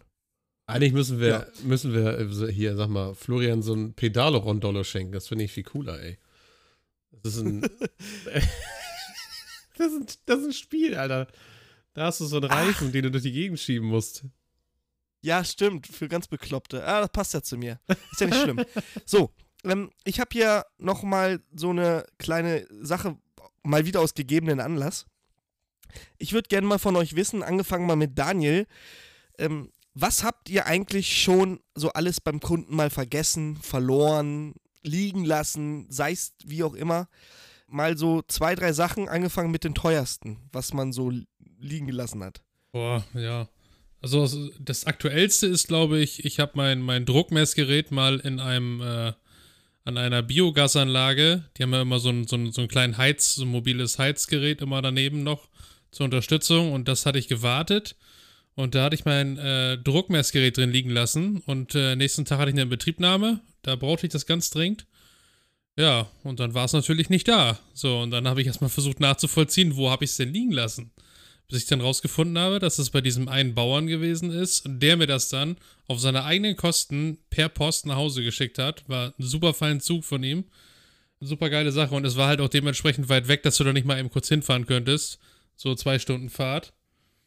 Eigentlich 0.67 0.93
müssen 0.93 1.19
wir, 1.19 1.27
Ja. 1.27 1.45
müssen 1.63 1.93
wir 1.93 2.19
äh, 2.19 2.51
hier, 2.51 2.75
sag 2.75 2.89
mal, 2.89 3.13
Florian 3.13 3.61
so 3.61 3.73
ein 3.73 3.93
Pedalo-Rondollo 3.93 4.83
schenken. 4.83 5.11
Das 5.11 5.27
finde 5.27 5.45
ich 5.45 5.51
viel 5.51 5.63
cooler, 5.63 5.99
ey. 6.01 6.17
Das 7.23 7.35
ist 7.35 7.41
ein. 7.41 7.61
das, 9.77 9.87
ist 9.91 9.95
ein 9.95 10.05
das 10.25 10.39
ist 10.39 10.45
ein 10.45 10.53
Spiel, 10.53 10.95
Alter. 10.95 11.27
Da 11.93 12.05
hast 12.05 12.21
du 12.21 12.25
so 12.25 12.37
einen 12.37 12.49
Reifen, 12.49 12.91
den 12.91 13.03
du 13.03 13.11
durch 13.11 13.23
die 13.23 13.31
Gegend 13.33 13.59
schieben 13.59 13.87
musst. 13.87 14.23
Ja, 15.21 15.43
stimmt. 15.43 15.87
Für 15.87 16.07
ganz 16.07 16.27
Bekloppte. 16.27 16.85
Ah, 16.85 17.01
das 17.01 17.09
passt 17.11 17.33
ja 17.33 17.41
zu 17.41 17.57
mir. 17.57 17.79
Ist 18.11 18.21
ja 18.21 18.27
nicht 18.27 18.41
schlimm. 18.41 18.63
So, 19.05 19.31
ähm, 19.63 19.91
ich 20.05 20.19
habe 20.19 20.29
hier 20.31 20.65
noch 20.77 21.03
mal 21.03 21.41
so 21.53 21.69
eine 21.69 22.05
kleine 22.17 22.65
Sache, 22.81 23.17
mal 23.63 23.85
wieder 23.85 23.99
aus 24.01 24.13
gegebenen 24.13 24.59
Anlass. 24.59 25.05
Ich 26.17 26.33
würde 26.33 26.47
gerne 26.47 26.67
mal 26.67 26.79
von 26.79 26.95
euch 26.95 27.15
wissen, 27.15 27.43
angefangen 27.43 27.85
mal 27.85 27.95
mit 27.95 28.17
Daniel, 28.17 28.65
ähm, 29.37 29.71
was 29.93 30.23
habt 30.23 30.49
ihr 30.49 30.65
eigentlich 30.65 31.21
schon 31.21 31.59
so 31.75 31.89
alles 31.91 32.21
beim 32.21 32.39
Kunden 32.39 32.75
mal 32.75 32.89
vergessen, 32.89 33.57
verloren, 33.57 34.53
liegen 34.83 35.25
lassen, 35.25 35.85
sei 35.89 36.13
es 36.13 36.33
wie 36.45 36.63
auch 36.63 36.75
immer? 36.75 37.09
Mal 37.67 37.97
so 37.97 38.21
zwei, 38.27 38.55
drei 38.55 38.71
Sachen, 38.73 39.09
angefangen 39.09 39.51
mit 39.51 39.63
den 39.65 39.75
teuersten, 39.75 40.39
was 40.53 40.73
man 40.73 40.93
so 40.93 41.11
liegen 41.59 41.87
gelassen 41.87 42.23
hat. 42.23 42.41
Boah, 42.71 43.03
ja. 43.13 43.49
Also 44.01 44.49
das- 44.59 44.85
aktuellste 44.85 45.45
ist, 45.47 45.67
glaube 45.67 45.99
ich, 45.99 46.25
ich 46.25 46.39
habe 46.39 46.53
mein, 46.55 46.81
mein 46.81 47.05
Druckmessgerät 47.05 47.91
mal 47.91 48.19
in 48.19 48.39
einem 48.39 48.81
äh, 48.81 49.13
an 49.83 49.97
einer 49.97 50.21
Biogasanlage. 50.21 51.43
Die 51.57 51.63
haben 51.63 51.73
ja 51.73 51.81
immer 51.81 51.99
so 51.99 52.09
ein, 52.09 52.27
so 52.27 52.35
ein, 52.35 52.51
so 52.51 52.61
ein 52.61 52.67
kleines 52.67 52.97
Heiz, 52.97 53.35
so 53.35 53.43
ein 53.43 53.49
mobiles 53.49 53.99
Heizgerät 53.99 54.61
immer 54.61 54.81
daneben 54.81 55.23
noch 55.23 55.47
zur 55.91 56.05
Unterstützung 56.05 56.71
und 56.71 56.87
das 56.87 57.05
hatte 57.05 57.19
ich 57.19 57.27
gewartet. 57.27 57.95
Und 58.55 58.75
da 58.75 58.83
hatte 58.83 58.95
ich 58.95 59.05
mein 59.05 59.37
äh, 59.37 59.77
Druckmessgerät 59.77 60.57
drin 60.57 60.71
liegen 60.71 60.89
lassen 60.89 61.41
und 61.45 61.73
äh, 61.73 61.95
nächsten 61.95 62.25
Tag 62.25 62.39
hatte 62.39 62.51
ich 62.51 62.55
eine 62.55 62.65
Betriebnahme. 62.65 63.39
Da 63.61 63.75
brauchte 63.75 64.07
ich 64.07 64.11
das 64.11 64.25
ganz 64.25 64.49
dringend. 64.49 64.85
Ja, 65.77 66.11
und 66.23 66.39
dann 66.39 66.53
war 66.53 66.65
es 66.65 66.73
natürlich 66.73 67.09
nicht 67.09 67.27
da. 67.27 67.57
So, 67.73 68.01
und 68.01 68.11
dann 68.11 68.27
habe 68.27 68.41
ich 68.41 68.47
erstmal 68.47 68.69
versucht 68.69 68.99
nachzuvollziehen, 68.99 69.77
wo 69.77 69.89
habe 69.89 70.03
ich 70.03 70.11
es 70.11 70.17
denn 70.17 70.33
liegen 70.33 70.51
lassen 70.51 70.91
bis 71.51 71.63
ich 71.63 71.69
dann 71.69 71.81
rausgefunden 71.81 72.37
habe, 72.37 72.59
dass 72.59 72.79
es 72.79 72.89
bei 72.89 73.01
diesem 73.01 73.27
einen 73.27 73.53
Bauern 73.53 73.85
gewesen 73.85 74.31
ist 74.31 74.63
der 74.65 74.95
mir 74.95 75.05
das 75.05 75.29
dann 75.29 75.57
auf 75.87 75.99
seine 75.99 76.23
eigenen 76.23 76.55
Kosten 76.55 77.17
per 77.29 77.49
Post 77.49 77.85
nach 77.85 77.97
Hause 77.97 78.23
geschickt 78.23 78.57
hat. 78.57 78.87
War 78.87 79.07
ein 79.07 79.23
super 79.23 79.53
feiner 79.53 79.79
Zug 79.79 80.05
von 80.05 80.23
ihm. 80.23 80.45
Super 81.19 81.49
geile 81.49 81.71
Sache 81.71 81.93
und 81.93 82.05
es 82.05 82.15
war 82.15 82.27
halt 82.29 82.41
auch 82.41 82.49
dementsprechend 82.49 83.09
weit 83.09 83.27
weg, 83.27 83.43
dass 83.43 83.57
du 83.57 83.63
da 83.63 83.73
nicht 83.73 83.85
mal 83.85 83.99
eben 83.99 84.09
kurz 84.09 84.29
hinfahren 84.29 84.65
könntest. 84.65 85.19
So 85.55 85.75
zwei 85.75 85.99
Stunden 85.99 86.29
Fahrt. 86.29 86.73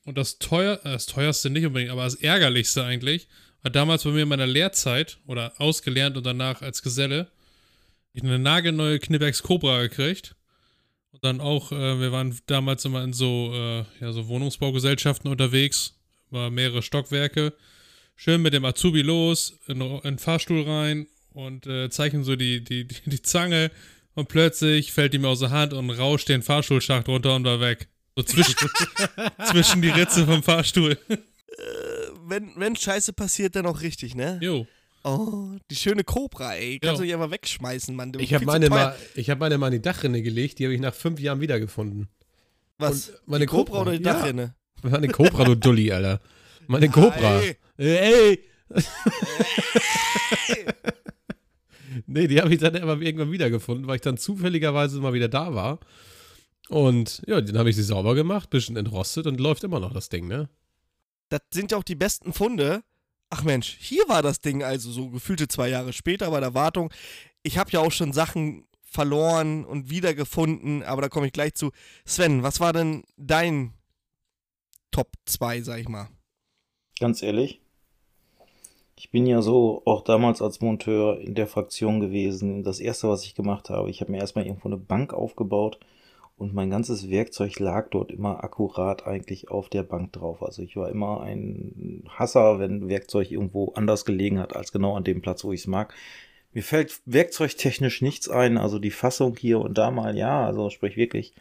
Und 0.04 0.19
das 0.19 0.38
teuer, 0.38 0.81
äh, 0.85 0.93
das 0.93 1.07
teuerste 1.07 1.50
nicht 1.50 1.66
unbedingt, 1.66 1.93
aber 1.93 2.04
das 2.04 2.14
ärgerlichste 2.16 2.83
eigentlich, 2.83 3.28
war 3.62 3.71
damals 3.71 4.04
bei 4.04 4.11
mir 4.11 4.23
in 4.23 4.28
meiner 4.28 4.47
Lehrzeit 4.47 5.19
oder 5.26 5.52
ausgelernt 5.59 6.16
und 6.16 6.25
danach 6.25 6.62
als 6.62 6.83
Geselle, 6.83 7.31
ich 8.14 8.23
eine 8.23 8.38
nagelneue 8.38 8.99
Knipex 8.99 9.43
Cobra 9.43 9.83
gekriegt. 9.83 10.35
Und 11.14 11.23
dann 11.23 11.40
auch, 11.40 11.71
äh, 11.71 12.00
wir 12.00 12.11
waren 12.11 12.37
damals 12.47 12.85
immer 12.85 13.04
in 13.04 13.12
so, 13.12 13.52
äh, 13.54 13.85
ja, 14.00 14.12
so 14.12 14.26
Wohnungsbaugesellschaften 14.26 15.30
unterwegs, 15.30 15.94
war 16.30 16.50
mehrere 16.50 16.83
Stockwerke. 16.83 17.52
Schön 18.16 18.42
mit 18.42 18.52
dem 18.52 18.64
Azubi 18.64 19.02
los, 19.02 19.56
in, 19.68 19.80
in 19.80 20.00
den 20.02 20.18
Fahrstuhl 20.18 20.62
rein 20.62 21.06
und 21.33 21.68
äh, 21.68 21.88
zeichnen 21.88 22.25
so 22.25 22.35
die, 22.35 22.64
die, 22.64 22.88
die, 22.88 22.97
die 23.06 23.23
Zange 23.23 23.71
und 24.14 24.28
plötzlich 24.28 24.92
fällt 24.92 25.12
die 25.12 25.18
mir 25.18 25.28
aus 25.28 25.38
der 25.38 25.50
Hand 25.50 25.73
und 25.73 25.88
rauscht 25.90 26.28
den 26.28 26.42
Fahrstuhlschacht 26.42 27.06
runter 27.06 27.37
und 27.37 27.44
war 27.44 27.61
weg. 27.61 27.87
So 28.16 28.25
zwischen, 28.25 28.56
zwischen 29.52 29.83
die 29.83 29.90
Ritze 29.90 30.26
vom 30.26 30.42
Fahrstuhl. 30.42 30.99
Wenn, 32.26 32.54
wenn 32.56 32.75
Scheiße 32.75 33.12
passiert, 33.12 33.54
dann 33.54 33.66
auch 33.66 33.83
richtig, 33.83 34.16
ne? 34.16 34.40
Jo. 34.42 34.66
Oh, 35.04 35.50
die 35.70 35.76
schöne 35.76 36.02
Cobra, 36.02 36.54
ey. 36.54 36.78
Kannst 36.78 36.94
Ja. 36.94 36.96
du 36.96 37.02
nicht 37.04 37.14
einfach 37.14 37.30
wegschmeißen, 37.30 37.94
Mann. 37.94 38.12
Ich 38.18 38.32
habe 38.32 38.46
meine, 38.46 38.68
teuer. 38.68 38.76
mal, 38.76 38.96
ich 39.14 39.28
hab 39.30 39.38
meine 39.38 39.58
mal 39.58 39.66
in 39.68 39.75
die 39.75 39.82
Dachrinne 39.82 40.23
gelegt, 40.23 40.58
die 40.58 40.64
habe 40.64 40.75
ich 40.75 40.80
nach 40.80 40.94
fünf 40.94 41.20
Jahren 41.20 41.40
wiedergefunden. 41.40 42.08
Was? 42.78 43.11
und 43.11 43.28
meine 43.28 43.44
die 43.44 43.50
Cobra 43.50 43.64
Cobra, 43.78 43.80
oder 43.82 43.99
die 43.99 44.04
ja. 44.04 44.12
Dachrinne? 44.14 44.54
Meine 44.82 45.08
Cobra, 45.08 45.44
du 45.44 45.54
Dulli, 45.56 45.92
Alter. 45.92 46.20
Meine 46.66 46.88
Cobra. 46.88 47.40
Ey. 47.40 47.56
Ey, 47.76 47.96
ey. 47.96 48.82
nee, 52.06 52.26
die 52.26 52.40
habe 52.40 52.52
ich 52.52 52.61
dann 52.61 52.76
aber 52.76 53.00
irgendwann 53.00 53.32
wiedergefunden, 53.32 53.87
weil 53.87 53.96
ich 53.96 54.02
dann 54.02 54.16
zufälligerweise 54.16 55.00
mal 55.00 55.12
wieder 55.12 55.28
da 55.28 55.54
war. 55.54 55.80
Und 56.68 57.23
ja, 57.26 57.40
dann 57.40 57.58
habe 57.58 57.70
ich 57.70 57.76
sie 57.76 57.82
sauber 57.82 58.14
gemacht, 58.14 58.50
bisschen 58.50 58.76
entrostet 58.76 59.26
und 59.26 59.38
läuft 59.38 59.64
immer 59.64 59.80
noch 59.80 59.92
das 59.92 60.08
Ding, 60.08 60.26
ne? 60.26 60.49
Das 61.28 61.40
sind 61.52 61.73
ja 61.73 61.78
auch 61.78 61.84
die 61.84 61.94
besten 61.94 62.32
Funde. 62.32 62.82
Ach 63.36 63.42
Mensch, 63.42 63.76
hier 63.80 64.04
war 64.06 64.22
das 64.22 64.40
Ding 64.40 64.62
also 64.62 64.92
so 64.92 65.08
gefühlte 65.08 65.48
zwei 65.48 65.68
Jahre 65.68 65.92
später 65.92 66.30
bei 66.30 66.38
der 66.38 66.54
Wartung. 66.54 66.92
Ich 67.42 67.58
habe 67.58 67.68
ja 67.72 67.80
auch 67.80 67.90
schon 67.90 68.12
Sachen 68.12 68.64
verloren 68.80 69.64
und 69.64 69.90
wiedergefunden, 69.90 70.84
aber 70.84 71.02
da 71.02 71.08
komme 71.08 71.26
ich 71.26 71.32
gleich 71.32 71.54
zu. 71.54 71.72
Sven, 72.04 72.44
was 72.44 72.60
war 72.60 72.72
denn 72.72 73.02
dein 73.16 73.74
Top 74.92 75.08
2, 75.24 75.62
sag 75.62 75.80
ich 75.80 75.88
mal? 75.88 76.10
Ganz 77.00 77.24
ehrlich, 77.24 77.60
ich 78.94 79.10
bin 79.10 79.26
ja 79.26 79.42
so 79.42 79.82
auch 79.84 80.04
damals 80.04 80.40
als 80.40 80.60
Monteur 80.60 81.18
in 81.18 81.34
der 81.34 81.48
Fraktion 81.48 81.98
gewesen. 81.98 82.62
Das 82.62 82.78
erste, 82.78 83.08
was 83.08 83.24
ich 83.24 83.34
gemacht 83.34 83.68
habe, 83.68 83.90
ich 83.90 84.00
habe 84.00 84.12
mir 84.12 84.18
erstmal 84.18 84.46
irgendwo 84.46 84.68
eine 84.68 84.76
Bank 84.76 85.12
aufgebaut 85.12 85.80
und 86.36 86.54
mein 86.54 86.70
ganzes 86.70 87.10
Werkzeug 87.10 87.58
lag 87.58 87.90
dort 87.90 88.10
immer 88.10 88.42
akkurat 88.42 89.06
eigentlich 89.06 89.50
auf 89.50 89.68
der 89.68 89.82
Bank 89.82 90.12
drauf. 90.12 90.42
Also 90.42 90.62
ich 90.62 90.76
war 90.76 90.90
immer 90.90 91.20
ein 91.20 92.04
Hasser, 92.08 92.58
wenn 92.58 92.88
Werkzeug 92.88 93.30
irgendwo 93.30 93.72
anders 93.74 94.04
gelegen 94.04 94.38
hat 94.38 94.56
als 94.56 94.72
genau 94.72 94.96
an 94.96 95.04
dem 95.04 95.22
Platz, 95.22 95.44
wo 95.44 95.52
ich 95.52 95.60
es 95.60 95.66
mag. 95.66 95.94
Mir 96.52 96.62
fällt 96.62 97.00
werkzeugtechnisch 97.06 98.02
nichts 98.02 98.28
ein, 98.28 98.58
also 98.58 98.78
die 98.78 98.90
Fassung 98.90 99.36
hier 99.36 99.60
und 99.60 99.78
da 99.78 99.90
mal, 99.90 100.16
ja, 100.16 100.44
also 100.44 100.70
sprich 100.70 100.96
wirklich 100.96 101.34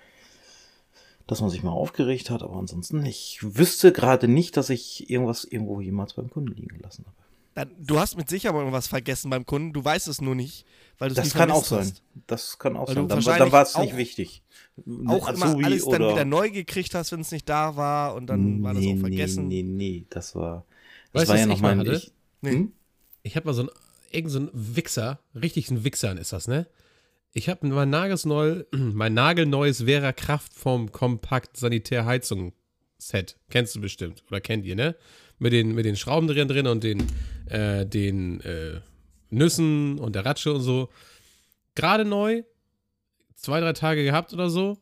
dass 1.27 1.41
man 1.41 1.49
sich 1.49 1.63
mal 1.63 1.71
aufgeregt 1.71 2.29
hat, 2.29 2.43
aber 2.43 2.55
ansonsten, 2.55 3.05
ich 3.05 3.39
wüsste 3.41 3.91
gerade 3.91 4.27
nicht, 4.27 4.57
dass 4.57 4.69
ich 4.69 5.09
irgendwas 5.09 5.45
irgendwo 5.45 5.79
jemals 5.79 6.13
beim 6.13 6.29
Kunden 6.29 6.53
liegen 6.53 6.67
gelassen 6.67 7.05
habe. 7.05 7.15
Dann, 7.55 7.69
du 7.79 7.99
hast 7.99 8.17
mit 8.17 8.29
Sicherheit 8.29 8.53
mal 8.55 8.61
irgendwas 8.61 8.87
vergessen 8.87 9.29
beim 9.29 9.45
Kunden, 9.45 9.73
du 9.73 9.83
weißt 9.85 10.07
es 10.07 10.21
nur 10.21 10.33
nicht, 10.33 10.65
weil 10.97 11.09
du 11.09 11.13
es 11.13 11.21
Das 11.29 11.33
kann 11.35 11.51
auch 11.51 11.63
sein. 11.63 11.79
hast. 11.81 12.01
Das 12.25 12.57
kann 12.57 12.75
auch 12.75 12.87
Weil 12.87 12.95
sein. 12.95 13.07
Dann, 13.07 13.21
dann 13.23 13.51
war 13.51 13.61
es 13.63 13.77
nicht 13.77 13.95
wichtig. 13.95 14.41
Auch 15.07 15.29
immer 15.29 15.45
Azubi 15.45 15.63
alles 15.65 15.83
dann 15.85 16.01
oder- 16.01 16.11
wieder 16.13 16.25
neu 16.25 16.49
gekriegt 16.49 16.95
hast, 16.95 17.11
wenn 17.11 17.21
es 17.21 17.31
nicht 17.31 17.47
da 17.47 17.75
war 17.75 18.15
und 18.15 18.25
dann 18.27 18.63
war 18.63 18.73
das 18.73 18.81
nee, 18.83 18.95
auch 18.95 18.99
vergessen. 19.01 19.47
Nee, 19.47 19.61
nee, 19.61 19.99
nee, 19.99 20.05
das 20.09 20.33
war. 20.35 20.65
Das 21.11 21.21
Weißt 21.21 21.29
du, 21.29 21.29
war 21.29 21.35
was 21.35 21.39
ja 21.41 21.45
noch 21.47 21.61
mein. 21.61 21.79
hatte? 21.79 21.93
Ich, 21.93 22.11
Nee. 22.41 22.51
hm? 22.51 22.73
Ich 23.21 23.35
habe 23.35 23.45
mal 23.45 23.53
so 23.53 23.63
ein, 23.63 23.69
irgend 24.11 24.31
so 24.31 24.39
ein 24.39 24.49
Wichser, 24.53 25.19
richtig 25.39 25.69
ein 25.69 25.83
Wichsern 25.83 26.17
ist 26.17 26.33
das, 26.33 26.47
ne? 26.47 26.67
Ich 27.33 27.49
habe 27.49 27.65
mein 27.67 27.89
nagelneu, 27.91 28.63
mein 28.71 29.13
nagelneues 29.13 29.83
Vera 29.83 30.11
Kraftform 30.11 30.91
Kompakt 30.91 31.55
Sanitär 31.57 32.05
Heizung 32.05 32.53
Set. 32.97 33.37
Kennst 33.51 33.75
du 33.75 33.81
bestimmt 33.81 34.23
oder 34.29 34.41
kennt 34.41 34.65
ihr, 34.65 34.75
ne? 34.75 34.95
Mit 35.39 35.53
den, 35.53 35.73
mit 35.73 35.85
den 35.85 35.95
Schrauben 35.95 36.27
drin 36.27 36.47
drin 36.47 36.67
und 36.67 36.83
den, 36.83 37.05
äh, 37.47 37.85
den 37.85 38.41
äh, 38.41 38.79
Nüssen 39.29 39.99
und 39.99 40.15
der 40.15 40.25
Ratsche 40.25 40.53
und 40.53 40.61
so. 40.61 40.89
Gerade 41.75 42.05
neu, 42.05 42.43
zwei, 43.35 43.59
drei 43.59 43.73
Tage 43.73 44.03
gehabt 44.03 44.33
oder 44.33 44.49
so. 44.49 44.77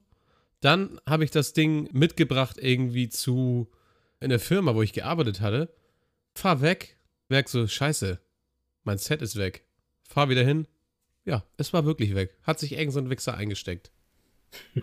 Dann 0.59 0.99
habe 1.07 1.23
ich 1.23 1.31
das 1.31 1.53
Ding 1.53 1.89
mitgebracht 1.91 2.57
irgendwie 2.59 3.09
zu 3.09 3.71
in 4.19 4.29
der 4.29 4.39
Firma, 4.39 4.75
wo 4.75 4.81
ich 4.81 4.93
gearbeitet 4.93 5.41
hatte. 5.41 5.73
Fahr 6.35 6.61
weg, 6.61 6.97
merk 7.27 7.49
so, 7.49 7.67
scheiße, 7.67 8.19
mein 8.83 8.97
Set 8.97 9.21
ist 9.21 9.35
weg. 9.35 9.65
Fahr 10.07 10.29
wieder 10.29 10.43
hin. 10.43 10.67
Ja, 11.25 11.43
es 11.57 11.73
war 11.73 11.85
wirklich 11.85 12.15
weg. 12.15 12.37
Hat 12.43 12.59
sich 12.59 12.73
irgend 12.73 12.93
so 12.93 12.99
ein 12.99 13.09
Wichser 13.09 13.35
eingesteckt. 13.35 13.91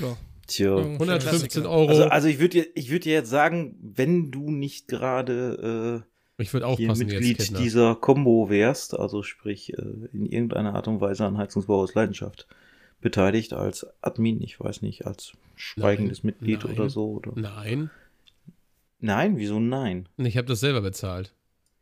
Ja. 0.00 0.16
Tja. 0.48 0.76
115 0.76 1.18
Klassiker. 1.20 1.70
Euro. 1.70 1.88
Also, 1.88 2.04
also 2.04 2.28
ich 2.28 2.40
würde 2.40 2.62
dir, 2.62 2.66
ich 2.74 2.90
würde 2.90 3.04
dir 3.04 3.12
jetzt 3.12 3.30
sagen, 3.30 3.76
wenn 3.80 4.32
du 4.32 4.50
nicht 4.50 4.88
gerade 4.88 6.04
ich 6.36 6.52
würde 6.52 6.66
äh, 6.66 6.76
hier 6.76 6.88
jetzt, 6.88 6.98
Mitglied 6.98 7.38
Kinder. 7.38 7.60
dieser 7.60 7.94
Combo 7.94 8.50
wärst, 8.50 8.98
also 8.98 9.22
sprich 9.22 9.72
äh, 9.74 9.82
in 10.12 10.26
irgendeiner 10.26 10.74
Art 10.74 10.88
und 10.88 11.00
Weise 11.00 11.24
an 11.24 11.38
Heizungsbau 11.38 11.80
aus 11.80 11.94
Leidenschaft 11.94 12.48
beteiligt 13.00 13.52
als 13.52 13.86
Admin, 14.00 14.42
ich 14.42 14.58
weiß 14.58 14.82
nicht, 14.82 15.06
als 15.06 15.32
schweigendes 15.54 16.24
Nein, 16.24 16.34
Mitglied 16.40 16.64
nein. 16.64 16.72
oder 16.72 16.90
so. 16.90 17.12
Oder? 17.12 17.32
Nein, 17.36 17.90
Nein, 19.00 19.36
wieso 19.36 19.60
nein? 19.60 20.08
ich 20.16 20.36
habe 20.36 20.48
das 20.48 20.60
selber 20.60 20.80
bezahlt. 20.80 21.32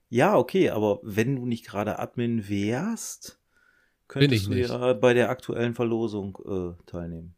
Ja, 0.09 0.37
okay, 0.37 0.71
aber 0.71 1.01
wenn 1.03 1.37
du 1.37 1.47
nicht 1.47 1.67
gerade 1.67 1.99
Admin 1.99 2.49
wärst, 2.49 3.39
könntest 4.07 4.43
ich 4.43 4.49
du 4.49 4.55
ja 4.55 4.93
bei 4.93 5.15
der 5.15 5.31
aktuellen 5.31 5.75
Verlosung 5.75 6.39
äh, 6.47 6.91
teilnehmen. 6.91 7.35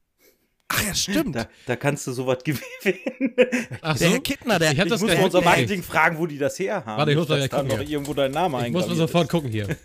Ach 0.70 0.82
ja, 0.84 0.94
stimmt. 0.94 1.34
Da, 1.34 1.48
da 1.66 1.76
kannst 1.76 2.06
du 2.06 2.12
sowas 2.12 2.38
gewinnen. 2.44 3.34
Ach 3.80 3.96
der 3.96 4.08
so? 4.08 4.14
Herr 4.14 4.20
Kittner, 4.20 4.58
der 4.58 4.72
Ich 4.72 4.78
hab 4.78 4.86
Ich 4.86 4.92
das 4.92 5.00
muss 5.00 5.12
unser. 5.14 5.40
Marketing 5.40 5.82
fragen, 5.82 6.18
wo 6.18 6.26
die 6.26 6.36
das 6.38 6.58
her 6.58 6.84
haben. 6.84 6.98
Warte, 6.98 7.12
ich 7.12 7.16
muss 7.18 7.28
mal 7.28 7.40
da 7.40 7.48
gucken 7.48 7.68
noch 7.68 7.80
irgendwo 7.88 8.14
dein 8.14 8.30
Name 8.32 8.66
Ich 8.66 8.72
muss 8.72 8.86
mal 8.86 8.96
sofort 8.96 9.28
gucken 9.30 9.50
hier. 9.50 9.76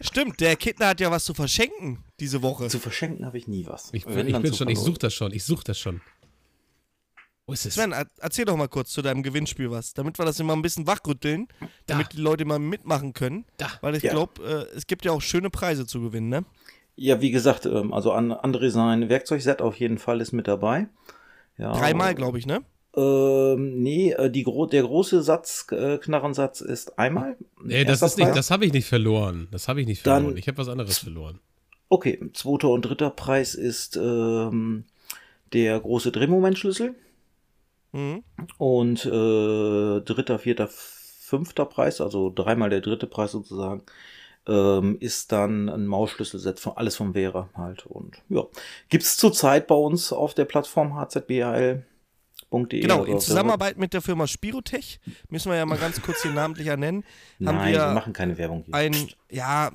Stimmt, 0.00 0.40
der 0.40 0.50
Herr 0.50 0.56
Kittner 0.56 0.86
hat 0.88 1.00
ja 1.00 1.10
was 1.10 1.24
zu 1.24 1.34
verschenken 1.34 2.04
diese 2.20 2.42
Woche. 2.42 2.66
ist. 2.66 2.72
Zu 2.72 2.78
verschenken 2.78 3.26
habe 3.26 3.36
ich 3.38 3.46
nie 3.48 3.66
was. 3.66 3.90
Ich, 3.92 4.06
Wenn 4.06 4.28
ich 4.28 4.36
bin 4.38 4.54
schon, 4.54 4.68
ich 4.68 4.78
suche 4.78 4.98
das 4.98 5.12
schon, 5.14 5.32
ich 5.32 5.44
suche 5.44 5.64
das 5.64 5.78
schon. 5.78 6.00
Wo 7.46 7.52
ist 7.52 7.64
es? 7.66 7.74
Sven, 7.74 7.92
er- 7.92 8.06
erzähl 8.18 8.44
doch 8.44 8.56
mal 8.56 8.68
kurz 8.68 8.90
zu 8.90 9.02
deinem 9.02 9.22
Gewinnspiel 9.22 9.70
was, 9.70 9.94
damit 9.94 10.18
wir 10.18 10.24
das 10.24 10.38
immer 10.40 10.54
ein 10.54 10.62
bisschen 10.62 10.86
wachrütteln, 10.86 11.48
damit 11.86 12.12
die 12.12 12.18
Leute 12.18 12.44
mal 12.44 12.58
mitmachen 12.58 13.12
können. 13.12 13.44
Da. 13.56 13.70
Weil 13.80 13.94
ich 13.96 14.02
Ja. 14.02 14.12
glaube, 14.12 14.68
äh, 14.72 14.76
es 14.76 14.86
gibt 14.86 15.04
ja 15.04 15.12
auch 15.12 15.22
schöne 15.22 15.50
Preise 15.50 15.86
zu 15.86 16.00
gewinnen, 16.00 16.28
ne? 16.28 16.44
Ja, 17.00 17.20
wie 17.20 17.30
gesagt, 17.30 17.64
ähm, 17.64 17.92
also 17.92 18.10
an 18.10 18.32
André 18.32 18.70
sein 18.70 19.08
Werkzeugset 19.08 19.62
auf 19.62 19.76
jeden 19.76 19.98
Fall 19.98 20.20
ist 20.20 20.32
mit 20.32 20.48
dabei. 20.48 20.88
Ja, 21.56 21.72
Dreimal, 21.72 22.14
glaube 22.16 22.38
ich, 22.38 22.46
ne? 22.46 22.60
Ähm, 22.96 23.80
nee, 23.82 24.10
äh, 24.12 24.28
die 24.30 24.42
gro 24.42 24.66
der 24.66 24.82
große 24.82 25.22
Satz, 25.22 25.66
äh, 25.70 25.98
Knarrensatz 25.98 26.60
ist 26.60 26.98
einmal. 26.98 27.36
Nee, 27.62 27.84
das 27.84 28.02
ist 28.02 28.18
nicht, 28.18 28.34
das 28.34 28.50
habe 28.50 28.66
ich 28.66 28.72
nicht 28.72 28.88
verloren. 28.88 29.46
Das 29.52 29.68
habe 29.68 29.80
ich 29.80 29.86
nicht 29.86 30.04
Dann- 30.04 30.22
verloren. 30.22 30.36
ich 30.38 30.48
habe 30.48 30.58
was 30.58 30.68
anderes 30.68 30.98
verloren. 30.98 31.38
Okay, 31.88 32.18
zweiter 32.32 32.68
und 32.70 32.82
dritter 32.82 33.10
Preis 33.10 33.54
ist 33.54 33.96
ähm, 33.96 34.84
der 35.52 35.78
große 35.78 36.10
Drehmomentschlüssel. 36.10 36.96
Mhm. 37.92 38.24
Und 38.58 39.06
äh, 39.06 40.00
dritter, 40.00 40.38
vierter, 40.40 40.68
fünfter 40.68 41.64
Preis, 41.64 42.00
also 42.00 42.32
dreimal 42.34 42.70
der 42.70 42.80
dritte 42.80 43.06
Preis 43.06 43.32
sozusagen, 43.32 43.82
ähm, 44.48 44.96
ist 45.00 45.30
dann 45.32 45.68
ein 45.68 45.86
Mausschlüsselset 45.86 46.58
von 46.58 46.76
alles 46.76 46.96
von 46.96 47.12
Vera 47.12 47.48
halt. 47.54 47.86
Und 47.86 48.16
ja, 48.28 48.44
gibt's 48.88 49.16
zurzeit 49.16 49.66
bei 49.66 49.74
uns 49.74 50.12
auf 50.12 50.34
der 50.34 50.46
Plattform 50.46 50.98
hzbhl.de. 50.98 51.84
Genau, 52.80 53.02
oder 53.02 53.12
in 53.12 53.20
Zusammenarbeit 53.20 53.76
mit 53.76 53.92
der 53.92 54.00
Firma 54.00 54.26
Spirotech, 54.26 55.00
müssen 55.28 55.50
wir 55.50 55.58
ja 55.58 55.66
mal 55.66 55.76
ganz 55.76 56.00
kurz 56.00 56.22
hier 56.22 56.32
namentlich 56.32 56.66
nennen, 56.66 57.04
Nein, 57.38 57.54
haben 57.54 57.66
wir, 57.66 57.78
wir 57.78 57.92
machen 57.92 58.12
keine 58.14 58.38
Werbung 58.38 58.62
hier. 58.64 58.74
ein, 58.74 58.94
ja, 59.30 59.70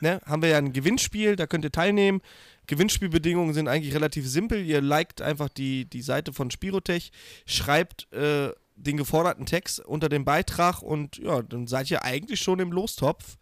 ne, 0.00 0.20
haben 0.26 0.42
wir 0.42 0.50
ja 0.50 0.58
ein 0.58 0.74
Gewinnspiel, 0.74 1.36
da 1.36 1.46
könnt 1.46 1.64
ihr 1.64 1.72
teilnehmen. 1.72 2.20
Gewinnspielbedingungen 2.66 3.54
sind 3.54 3.66
eigentlich 3.66 3.94
relativ 3.94 4.28
simpel. 4.28 4.62
Ihr 4.62 4.80
liked 4.80 5.20
einfach 5.20 5.48
die, 5.48 5.84
die 5.86 6.02
Seite 6.02 6.32
von 6.32 6.50
Spirotech, 6.50 7.10
schreibt 7.44 8.12
äh, 8.12 8.50
den 8.76 8.96
geforderten 8.96 9.46
Text 9.46 9.80
unter 9.80 10.08
dem 10.08 10.24
Beitrag 10.24 10.82
und 10.82 11.18
ja, 11.18 11.42
dann 11.42 11.66
seid 11.66 11.90
ihr 11.90 12.04
eigentlich 12.04 12.40
schon 12.40 12.60
im 12.60 12.72
Lostopf. 12.72 13.36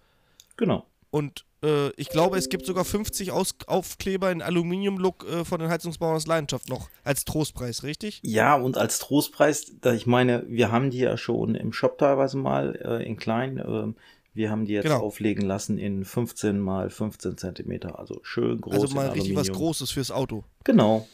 Genau. 0.61 0.87
Und 1.11 1.45
äh, 1.65 1.91
ich 1.97 2.09
glaube, 2.11 2.39
es 2.39 2.49
gibt 2.51 2.65
sogar 2.67 2.85
50 2.85 3.33
Aus 3.33 3.57
Aufkleber 3.67 4.31
in 4.31 4.43
Aluminium-Look 4.43 5.27
äh, 5.29 5.45
von 5.45 5.59
den 5.59 5.69
Heizungsbauern 5.69 6.15
aus 6.15 6.27
Leidenschaft 6.29 6.69
noch 6.69 6.89
als 7.03 7.25
Trostpreis, 7.25 7.83
richtig? 7.83 8.21
Ja, 8.23 8.55
und 8.55 8.77
als 8.79 9.01
Trostpreis, 9.01 9.73
da 9.81 9.93
ich 9.93 10.07
meine, 10.07 10.45
wir 10.49 10.71
haben 10.71 10.91
die 10.91 10.99
ja 10.99 11.17
schon 11.17 11.57
im 11.57 11.73
Shop 11.73 11.99
teilweise 11.99 12.37
mal 12.37 12.77
äh, 12.85 13.05
in 13.05 13.17
klein. 13.17 13.59
ähm, 13.59 13.97
wir 14.33 14.51
haben 14.51 14.65
die 14.67 14.75
jetzt 14.75 14.85
Genau. 14.85 15.01
auflegen 15.01 15.45
lassen 15.45 15.79
in 15.79 16.05
15 16.05 16.61
mal 16.61 16.89
15 16.91 17.37
Zentimeter, 17.37 17.99
also 17.99 18.21
schön 18.23 18.61
groß. 18.61 18.75
also 18.75 18.95
mal 18.95 19.07
in 19.09 19.13
richtig 19.15 19.35
was. 19.35 19.51
Großes 19.51 19.91
fürs 19.91 20.13
Auto. 20.13 20.45
Genau. 20.63 21.09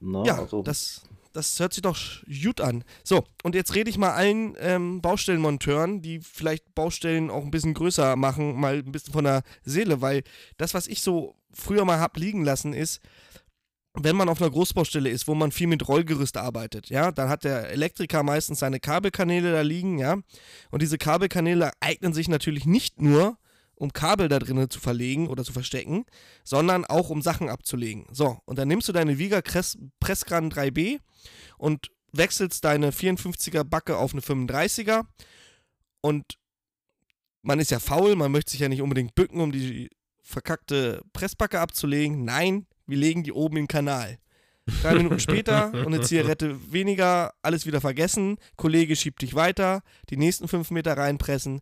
Na, 0.00 0.24
Ja, 0.24 0.38
also, 0.38 0.62
das, 0.62 1.02
das 1.38 1.60
hört 1.60 1.72
sich 1.72 1.82
doch 1.82 1.96
gut 2.42 2.60
an. 2.60 2.82
So, 3.04 3.24
und 3.44 3.54
jetzt 3.54 3.74
rede 3.76 3.88
ich 3.88 3.96
mal 3.96 4.12
allen 4.12 4.56
ähm, 4.58 5.00
Baustellenmonteuren, 5.00 6.02
die 6.02 6.18
vielleicht 6.18 6.74
Baustellen 6.74 7.30
auch 7.30 7.44
ein 7.44 7.52
bisschen 7.52 7.74
größer 7.74 8.16
machen, 8.16 8.58
mal 8.58 8.78
ein 8.78 8.90
bisschen 8.90 9.12
von 9.12 9.24
der 9.24 9.42
Seele, 9.62 10.00
weil 10.00 10.24
das, 10.56 10.74
was 10.74 10.88
ich 10.88 11.00
so 11.00 11.36
früher 11.52 11.84
mal 11.84 12.00
hab 12.00 12.16
liegen 12.16 12.44
lassen, 12.44 12.72
ist, 12.72 13.00
wenn 13.94 14.16
man 14.16 14.28
auf 14.28 14.42
einer 14.42 14.50
Großbaustelle 14.50 15.08
ist, 15.08 15.28
wo 15.28 15.34
man 15.34 15.52
viel 15.52 15.68
mit 15.68 15.86
Rollgerüst 15.86 16.36
arbeitet, 16.36 16.90
ja, 16.90 17.12
dann 17.12 17.28
hat 17.28 17.44
der 17.44 17.70
Elektriker 17.70 18.24
meistens 18.24 18.58
seine 18.58 18.80
Kabelkanäle 18.80 19.52
da 19.52 19.60
liegen, 19.60 19.98
ja, 19.98 20.16
und 20.72 20.82
diese 20.82 20.98
Kabelkanäle 20.98 21.70
eignen 21.78 22.14
sich 22.14 22.28
natürlich 22.28 22.66
nicht 22.66 23.00
nur, 23.00 23.38
um 23.78 23.92
Kabel 23.92 24.28
da 24.28 24.38
drinnen 24.38 24.70
zu 24.70 24.80
verlegen 24.80 25.28
oder 25.28 25.44
zu 25.44 25.52
verstecken, 25.52 26.04
sondern 26.44 26.84
auch 26.84 27.10
um 27.10 27.22
Sachen 27.22 27.48
abzulegen. 27.48 28.06
So, 28.10 28.38
und 28.44 28.58
dann 28.58 28.68
nimmst 28.68 28.88
du 28.88 28.92
deine 28.92 29.18
Viga 29.18 29.40
Pressgran 30.00 30.50
3B 30.50 30.98
und 31.56 31.90
wechselst 32.12 32.64
deine 32.64 32.90
54er 32.90 33.64
Backe 33.64 33.96
auf 33.96 34.12
eine 34.12 34.22
35er 34.22 35.04
und 36.00 36.38
man 37.42 37.60
ist 37.60 37.70
ja 37.70 37.78
faul, 37.78 38.16
man 38.16 38.32
möchte 38.32 38.50
sich 38.50 38.60
ja 38.60 38.68
nicht 38.68 38.82
unbedingt 38.82 39.14
bücken, 39.14 39.40
um 39.40 39.52
die 39.52 39.90
verkackte 40.22 41.02
Pressbacke 41.12 41.60
abzulegen. 41.60 42.24
Nein, 42.24 42.66
wir 42.86 42.98
legen 42.98 43.22
die 43.22 43.32
oben 43.32 43.56
den 43.56 43.68
Kanal. 43.68 44.18
Drei 44.82 44.94
Minuten 44.94 45.18
später 45.18 45.72
und 45.72 45.94
eine 45.94 46.00
Zigarette 46.02 46.56
weniger, 46.72 47.32
alles 47.42 47.66
wieder 47.66 47.80
vergessen. 47.80 48.36
Kollege 48.56 48.96
schiebt 48.96 49.22
dich 49.22 49.34
weiter, 49.34 49.82
die 50.10 50.16
nächsten 50.16 50.48
fünf 50.48 50.70
Meter 50.70 50.96
reinpressen. 50.96 51.60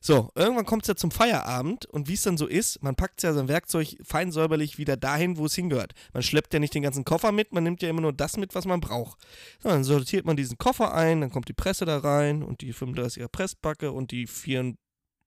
So, 0.00 0.30
irgendwann 0.34 0.66
kommt 0.66 0.82
es 0.82 0.88
ja 0.88 0.96
zum 0.96 1.10
Feierabend 1.10 1.86
und 1.86 2.08
wie 2.08 2.14
es 2.14 2.22
dann 2.22 2.36
so 2.36 2.46
ist, 2.46 2.82
man 2.82 2.96
packt 2.96 3.22
ja 3.22 3.32
sein 3.32 3.48
Werkzeug 3.48 3.96
fein 4.02 4.32
säuberlich 4.32 4.78
wieder 4.78 4.96
dahin, 4.96 5.36
wo 5.36 5.46
es 5.46 5.54
hingehört. 5.54 5.92
Man 6.12 6.22
schleppt 6.22 6.54
ja 6.54 6.60
nicht 6.60 6.74
den 6.74 6.82
ganzen 6.82 7.04
Koffer 7.04 7.32
mit, 7.32 7.52
man 7.52 7.64
nimmt 7.64 7.82
ja 7.82 7.88
immer 7.88 8.00
nur 8.00 8.12
das 8.12 8.36
mit, 8.36 8.54
was 8.54 8.64
man 8.64 8.80
braucht. 8.80 9.18
So, 9.62 9.68
dann 9.68 9.84
sortiert 9.84 10.24
man 10.24 10.36
diesen 10.36 10.58
Koffer 10.58 10.94
ein, 10.94 11.20
dann 11.20 11.30
kommt 11.30 11.48
die 11.48 11.54
Presse 11.54 11.84
da 11.84 11.98
rein 11.98 12.42
und 12.42 12.60
die 12.60 12.74
35er 12.74 13.28
Pressbacke 13.28 13.92
und 13.92 14.10
die 14.10 14.26
4, 14.26 14.74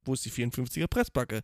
wo 0.06 0.14
ist 0.14 0.26
die 0.26 0.32
54er 0.32 0.88
Pressbacke? 0.88 1.42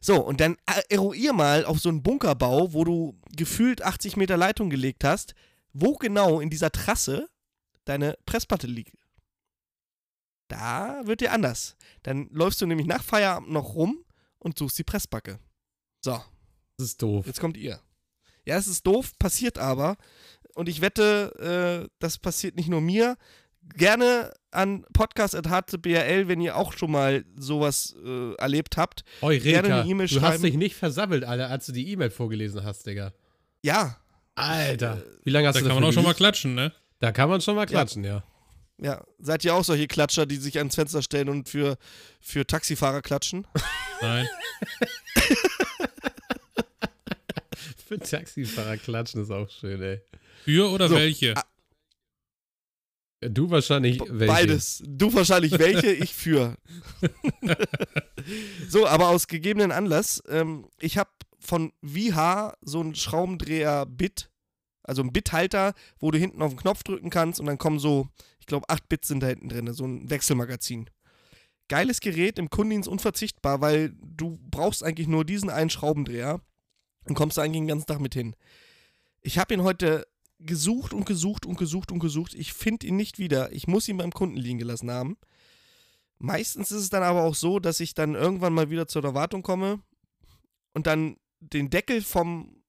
So, 0.00 0.24
und 0.24 0.40
dann 0.40 0.56
äh, 0.66 0.82
eruier 0.88 1.32
mal 1.32 1.64
auf 1.64 1.78
so 1.80 1.88
einen 1.88 2.02
Bunkerbau, 2.02 2.72
wo 2.72 2.84
du 2.84 3.18
gefühlt 3.36 3.82
80 3.82 4.16
Meter 4.16 4.36
Leitung 4.36 4.70
gelegt 4.70 5.04
hast, 5.04 5.34
wo 5.72 5.94
genau 5.94 6.40
in 6.40 6.50
dieser 6.50 6.70
Trasse 6.70 7.28
deine 7.84 8.16
Pressplatte 8.26 8.66
liegt. 8.66 8.96
Da 10.48 11.00
wird 11.06 11.20
dir 11.20 11.32
anders. 11.32 11.76
Dann 12.02 12.28
läufst 12.30 12.60
du 12.60 12.66
nämlich 12.66 12.86
nach 12.86 13.02
Feierabend 13.02 13.50
noch 13.50 13.74
rum 13.74 14.04
und 14.38 14.58
suchst 14.58 14.78
die 14.78 14.84
Pressbacke. 14.84 15.38
So, 16.04 16.22
Das 16.76 16.86
ist 16.88 17.02
doof. 17.02 17.26
jetzt 17.26 17.40
kommt 17.40 17.56
ihr. 17.56 17.80
Ja, 18.44 18.56
es 18.56 18.66
ist 18.66 18.86
doof, 18.86 19.12
passiert 19.18 19.58
aber. 19.58 19.96
Und 20.54 20.68
ich 20.68 20.80
wette, 20.82 21.86
äh, 21.86 21.88
das 21.98 22.18
passiert 22.18 22.56
nicht 22.56 22.68
nur 22.68 22.80
mir. 22.82 23.16
Gerne 23.76 24.32
an 24.50 24.84
podcast.htbl, 24.92 26.28
wenn 26.28 26.40
ihr 26.40 26.56
auch 26.56 26.72
schon 26.74 26.90
mal 26.92 27.24
sowas 27.36 27.94
äh, 28.04 28.34
erlebt 28.34 28.76
habt. 28.76 29.04
Gerne 29.20 29.34
Eureka, 29.34 29.80
eine 29.80 29.90
E-Mail 29.90 30.06
du 30.06 30.20
hast 30.20 30.28
schreiben. 30.34 30.42
dich 30.44 30.54
nicht 30.54 30.76
versammelt, 30.76 31.24
Alter, 31.24 31.50
als 31.50 31.66
du 31.66 31.72
die 31.72 31.90
E-Mail 31.90 32.10
vorgelesen 32.10 32.62
hast, 32.64 32.86
Digga. 32.86 33.12
Ja, 33.62 33.96
Alter, 34.36 35.02
wie 35.24 35.30
lange 35.30 35.48
hast 35.48 35.56
Da 35.56 35.60
du 35.60 35.66
kann 35.66 35.74
man 35.76 35.84
auch 35.84 35.92
schon 35.92 36.04
mal 36.04 36.14
klatschen, 36.14 36.54
ne? 36.54 36.72
Da 37.00 37.10
kann 37.12 37.28
man 37.28 37.40
schon 37.40 37.56
mal 37.56 37.66
klatschen, 37.66 38.04
ja. 38.04 38.22
Ja, 38.80 39.04
seid 39.18 39.44
ihr 39.44 39.54
auch 39.54 39.64
solche 39.64 39.86
Klatscher, 39.86 40.26
die 40.26 40.36
sich 40.36 40.58
ans 40.58 40.74
Fenster 40.74 41.00
stellen 41.02 41.28
und 41.28 41.48
für, 41.48 41.76
für 42.20 42.46
Taxifahrer 42.46 43.02
klatschen? 43.02 43.46
Nein. 44.00 44.28
Für 47.86 47.98
Taxifahrer 47.98 48.76
klatschen 48.78 49.22
ist 49.22 49.30
auch 49.30 49.48
schön, 49.50 49.80
ey. 49.82 50.00
Für 50.44 50.70
oder 50.70 50.88
So, 50.88 50.96
welche? 50.96 51.34
Du 53.30 53.50
wahrscheinlich 53.50 54.00
welche? 54.08 54.32
Beides. 54.32 54.82
Du 54.86 55.12
wahrscheinlich 55.14 55.58
welche, 55.58 55.92
ich 55.92 56.12
für. 56.14 56.56
so, 58.68 58.86
aber 58.86 59.08
aus 59.08 59.26
gegebenen 59.26 59.72
Anlass, 59.72 60.22
ähm, 60.28 60.66
ich 60.80 60.98
habe 60.98 61.10
von 61.38 61.72
VH 61.82 62.56
so 62.62 62.80
einen 62.80 62.94
Schraubendreher-Bit, 62.94 64.30
also 64.82 65.02
ein 65.02 65.12
Bithalter, 65.12 65.74
wo 65.98 66.10
du 66.10 66.18
hinten 66.18 66.42
auf 66.42 66.52
den 66.52 66.58
Knopf 66.58 66.82
drücken 66.82 67.10
kannst 67.10 67.40
und 67.40 67.46
dann 67.46 67.58
kommen 67.58 67.78
so, 67.78 68.08
ich 68.40 68.46
glaube, 68.46 68.68
8 68.68 68.88
Bits 68.88 69.08
sind 69.08 69.22
da 69.22 69.28
hinten 69.28 69.48
drin, 69.48 69.72
so 69.72 69.86
ein 69.86 70.10
Wechselmagazin. 70.10 70.90
Geiles 71.68 72.00
Gerät, 72.00 72.38
im 72.38 72.50
Kundendienst 72.50 72.88
unverzichtbar, 72.88 73.60
weil 73.60 73.94
du 74.00 74.38
brauchst 74.50 74.82
eigentlich 74.82 75.08
nur 75.08 75.24
diesen 75.24 75.48
einen 75.48 75.70
Schraubendreher 75.70 76.40
und 77.06 77.14
kommst 77.14 77.38
da 77.38 77.42
eigentlich 77.42 77.60
den 77.60 77.68
ganzen 77.68 77.86
Tag 77.86 78.00
mit 78.00 78.14
hin. 78.14 78.36
Ich 79.22 79.38
habe 79.38 79.54
ihn 79.54 79.62
heute 79.62 80.06
gesucht 80.40 80.92
und 80.92 81.06
gesucht 81.06 81.46
und 81.46 81.56
gesucht 81.56 81.92
und 81.92 81.98
gesucht. 81.98 82.34
Ich 82.34 82.52
finde 82.52 82.86
ihn 82.86 82.96
nicht 82.96 83.18
wieder. 83.18 83.52
Ich 83.52 83.66
muss 83.66 83.88
ihn 83.88 83.96
beim 83.96 84.12
Kunden 84.12 84.36
liegen 84.36 84.58
gelassen 84.58 84.90
haben. 84.90 85.16
Meistens 86.18 86.70
ist 86.70 86.82
es 86.82 86.90
dann 86.90 87.02
aber 87.02 87.22
auch 87.24 87.34
so, 87.34 87.58
dass 87.58 87.80
ich 87.80 87.94
dann 87.94 88.14
irgendwann 88.14 88.52
mal 88.52 88.70
wieder 88.70 88.88
zur 88.88 89.04
Erwartung 89.04 89.42
komme 89.42 89.80
und 90.72 90.86
dann 90.86 91.16
den 91.40 91.70
Deckel 91.70 92.02
vom, 92.02 92.62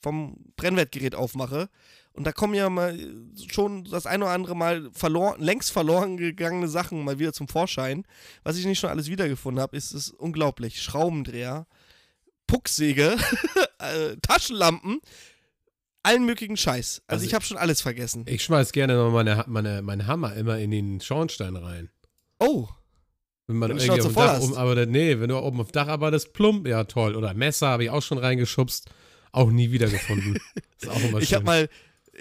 vom 0.00 0.36
Brennwertgerät 0.56 1.14
aufmache. 1.14 1.68
Und 2.12 2.24
da 2.24 2.32
kommen 2.32 2.54
ja 2.54 2.68
mal 2.68 2.98
schon 3.48 3.84
das 3.84 4.06
ein 4.06 4.22
oder 4.22 4.32
andere 4.32 4.56
Mal 4.56 4.90
verloren, 4.92 5.40
längst 5.40 5.70
verloren 5.70 6.16
gegangene 6.16 6.66
Sachen 6.66 7.04
mal 7.04 7.18
wieder 7.18 7.32
zum 7.32 7.46
Vorschein. 7.46 8.04
Was 8.42 8.56
ich 8.56 8.66
nicht 8.66 8.80
schon 8.80 8.90
alles 8.90 9.08
wiedergefunden 9.08 9.62
habe, 9.62 9.76
ist 9.76 9.92
es 9.92 10.10
unglaublich. 10.10 10.82
Schraubendreher, 10.82 11.66
Pucksäge, 12.46 13.16
äh, 13.78 14.16
Taschenlampen, 14.22 15.00
allen 16.08 16.24
möglichen 16.24 16.56
Scheiß. 16.56 17.02
Also, 17.06 17.16
Also 17.16 17.26
ich 17.26 17.34
habe 17.34 17.44
schon 17.44 17.56
alles 17.58 17.82
vergessen. 17.82 18.24
Ich 18.26 18.42
schmeiß 18.42 18.72
gerne 18.72 18.96
noch 18.96 19.10
meine, 19.10 19.44
meine, 19.46 19.82
meinen 19.82 20.06
Hammer 20.06 20.34
immer 20.34 20.58
in 20.58 20.70
den 20.70 21.00
Schornstein 21.00 21.54
rein. 21.56 21.90
Oh, 22.38 22.68
Wenn 23.46 23.56
man 23.56 23.70
Wenn 23.70 23.78
irgendwie 23.78 24.00
auf 24.00 24.06
dem 24.06 24.14
Dach 24.14 24.40
oben, 24.40 24.56
aber 24.56 24.86
nee, 24.86 25.20
wenn 25.20 25.28
du 25.28 25.38
oben 25.38 25.60
auf 25.60 25.68
dem 25.68 25.72
Dach 25.72 25.88
arbeitest, 25.88 26.32
plump, 26.32 26.66
ja 26.66 26.84
toll. 26.84 27.14
Oder 27.14 27.34
Messer 27.34 27.68
habe 27.68 27.84
ich 27.84 27.90
auch 27.90 28.02
schon 28.02 28.18
reingeschubst, 28.18 28.90
auch 29.32 29.50
nie 29.50 29.70
wiedergefunden. 29.70 30.38
ist 30.80 30.88
auch 30.88 31.00
immer 31.02 31.18
ich 31.18 31.28
schön. 31.28 31.36
habe 31.36 31.44
mal, 31.46 31.68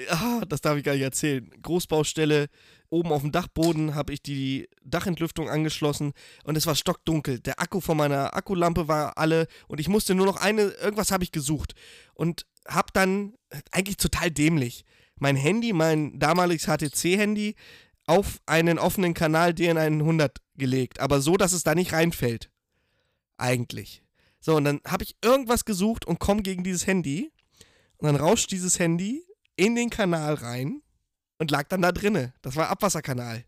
ah, 0.10 0.43
das 0.47 0.62
darf 0.62 0.78
ich 0.78 0.84
gar 0.84 0.93
nicht 0.93 1.04
erzählen, 1.04 1.50
Großbaustelle, 1.62 2.47
oben 2.89 3.12
auf 3.12 3.21
dem 3.21 3.32
Dachboden 3.32 3.95
habe 3.95 4.13
ich 4.13 4.21
die 4.21 4.67
Dachentlüftung 4.84 5.50
angeschlossen 5.50 6.13
und 6.43 6.58
es 6.58 6.65
war 6.65 6.76
stockdunkel. 6.76 7.39
Der 7.39 7.60
Akku 7.60 7.82
von 7.82 7.97
meiner 7.97 8.36
Akkulampe 8.36 8.88
war 8.88 9.17
alle 9.17 9.47
und 9.67 9.80
ich 9.80 9.88
musste 9.88 10.15
nur 10.15 10.26
noch 10.26 10.38
eine, 10.38 10.63
irgendwas 10.82 11.12
habe 11.12 11.23
ich 11.23 11.32
gesucht 11.32 11.73
und 12.13 12.45
habe 12.67 12.89
dann, 12.93 13.34
eigentlich 13.71 13.97
total 13.97 14.32
dämlich, 14.32 14.86
mein 15.19 15.36
Handy, 15.36 15.73
mein 15.73 16.19
damaliges 16.19 16.67
HTC-Handy 16.67 17.56
auf 18.06 18.39
einen 18.45 18.80
offenen 18.80 19.13
Kanal 19.13 19.51
DN100 19.51 20.38
gelegt, 20.56 20.99
aber 20.99 21.21
so, 21.21 21.38
dass 21.38 21.53
es 21.53 21.63
da 21.63 21.75
nicht 21.75 21.93
reinfällt. 21.93 22.49
Eigentlich. 23.38 24.03
So, 24.39 24.56
und 24.56 24.63
dann 24.63 24.82
habe 24.88 25.03
ich 25.03 25.17
irgendwas 25.21 25.65
gesucht 25.65 26.06
und 26.06 26.19
komme 26.19 26.41
gegen 26.41 26.63
dieses 26.63 26.88
Handy 26.88 27.32
und 27.97 28.08
dann 28.08 28.15
rauscht 28.15 28.51
dieses 28.51 28.80
Handy 28.80 29.25
in 29.56 29.75
den 29.75 29.89
Kanal 29.89 30.36
rein 30.36 30.82
und 31.39 31.51
lag 31.51 31.67
dann 31.67 31.82
da 31.82 31.91
drinne. 31.91 32.34
Das 32.41 32.56
war 32.56 32.69
Abwasserkanal. 32.69 33.43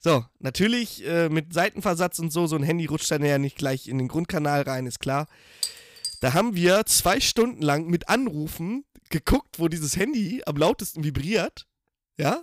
So, 0.00 0.24
natürlich 0.38 1.04
äh, 1.06 1.28
mit 1.28 1.52
Seitenversatz 1.52 2.18
und 2.18 2.32
so, 2.32 2.46
so 2.46 2.56
ein 2.56 2.62
Handy 2.62 2.86
rutscht 2.86 3.10
dann 3.10 3.24
ja 3.24 3.38
nicht 3.38 3.58
gleich 3.58 3.88
in 3.88 3.98
den 3.98 4.08
Grundkanal 4.08 4.62
rein, 4.62 4.86
ist 4.86 5.00
klar. 5.00 5.26
Da 6.20 6.34
haben 6.34 6.54
wir 6.54 6.84
zwei 6.86 7.20
Stunden 7.20 7.62
lang 7.62 7.86
mit 7.86 8.08
Anrufen 8.08 8.84
geguckt, 9.10 9.58
wo 9.58 9.68
dieses 9.68 9.96
Handy 9.96 10.42
am 10.46 10.56
lautesten 10.56 11.04
vibriert, 11.04 11.66
ja, 12.18 12.42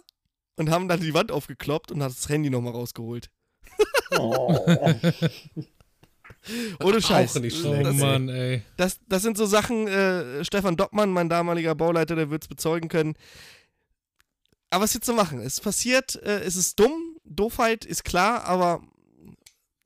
und 0.56 0.70
haben 0.70 0.88
dann 0.88 1.02
die 1.02 1.14
Wand 1.14 1.32
aufgekloppt 1.32 1.92
und 1.92 2.02
hat 2.02 2.12
das 2.12 2.30
Handy 2.30 2.50
nochmal 2.50 2.74
rausgeholt. 2.74 3.30
Oh. 4.18 4.66
Ohne 6.84 7.02
Scheiß. 7.02 7.36
Auch 7.36 7.42
nicht 7.42 7.58
Oh 7.58 7.70
schlecht. 7.74 7.86
das, 7.86 7.96
Mann, 7.96 8.30
ey. 8.30 8.62
das, 8.78 9.00
das 9.08 9.24
sind 9.24 9.36
so 9.36 9.46
Sachen, 9.46 9.88
äh, 9.88 10.46
Stefan 10.46 10.78
Doppmann, 10.78 11.12
mein 11.12 11.28
damaliger 11.28 11.74
Bauleiter, 11.76 12.16
der 12.16 12.30
wird 12.30 12.44
es 12.44 12.48
bezeugen 12.48 12.88
können. 12.88 13.16
Aber 14.70 14.84
was 14.84 14.94
jetzt 14.94 15.06
zu 15.08 15.14
machen? 15.14 15.40
Es 15.42 15.60
passiert, 15.60 16.16
äh, 16.24 16.42
es 16.42 16.56
ist 16.56 16.80
dumm, 16.80 17.18
Doofheit 17.24 17.84
ist 17.84 18.06
klar, 18.06 18.46
aber 18.46 18.82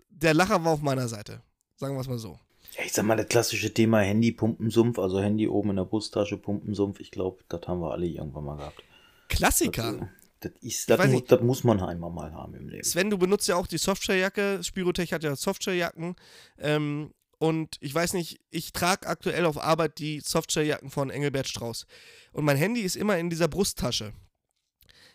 der 0.09 0.33
Lacher 0.33 0.63
war 0.63 0.73
auf 0.73 0.81
meiner 0.81 1.07
Seite. 1.07 1.41
Sagen 1.77 1.95
wir 1.95 2.01
es 2.01 2.07
mal 2.07 2.19
so. 2.19 2.37
Ja, 2.79 2.85
ich 2.85 2.93
sag 2.93 3.05
mal, 3.05 3.15
das 3.15 3.27
klassische 3.27 3.73
Thema 3.73 3.99
Handy-Pumpensumpf, 3.99 4.99
also 4.99 5.19
Handy 5.19 5.47
oben 5.47 5.71
in 5.71 5.75
der 5.77 5.85
Brusttasche, 5.85 6.37
Pumpensumpf, 6.37 6.99
ich 6.99 7.11
glaube, 7.11 7.43
das 7.49 7.61
haben 7.67 7.81
wir 7.81 7.91
alle 7.91 8.05
irgendwann 8.05 8.45
mal 8.45 8.57
gehabt. 8.57 8.81
Klassiker. 9.27 10.09
Das, 10.39 10.53
ist, 10.61 10.89
das, 10.89 10.97
weiß 10.97 11.07
mu 11.07 11.15
nicht. 11.15 11.31
das 11.31 11.41
muss 11.41 11.65
man 11.65 11.81
einmal 11.81 12.09
mal 12.09 12.31
haben 12.31 12.55
im 12.55 12.69
Leben. 12.69 12.83
Sven, 12.83 13.09
du 13.09 13.17
benutzt 13.17 13.47
ja 13.49 13.57
auch 13.57 13.67
die 13.67 13.77
Softwarejacke. 13.77 14.61
Spirotech 14.63 15.11
hat 15.11 15.23
ja 15.23 15.35
Softwarejacken. 15.35 16.15
Ähm, 16.57 17.11
und 17.39 17.75
ich 17.81 17.93
weiß 17.93 18.13
nicht, 18.13 18.39
ich 18.49 18.71
trage 18.71 19.07
aktuell 19.07 19.45
auf 19.45 19.61
Arbeit 19.61 19.99
die 19.99 20.21
Softwarejacken 20.21 20.89
von 20.89 21.09
Engelbert 21.09 21.49
Strauß. 21.49 21.85
Und 22.31 22.45
mein 22.45 22.55
Handy 22.55 22.81
ist 22.81 22.95
immer 22.95 23.17
in 23.17 23.29
dieser 23.29 23.49
Brusttasche. 23.49 24.13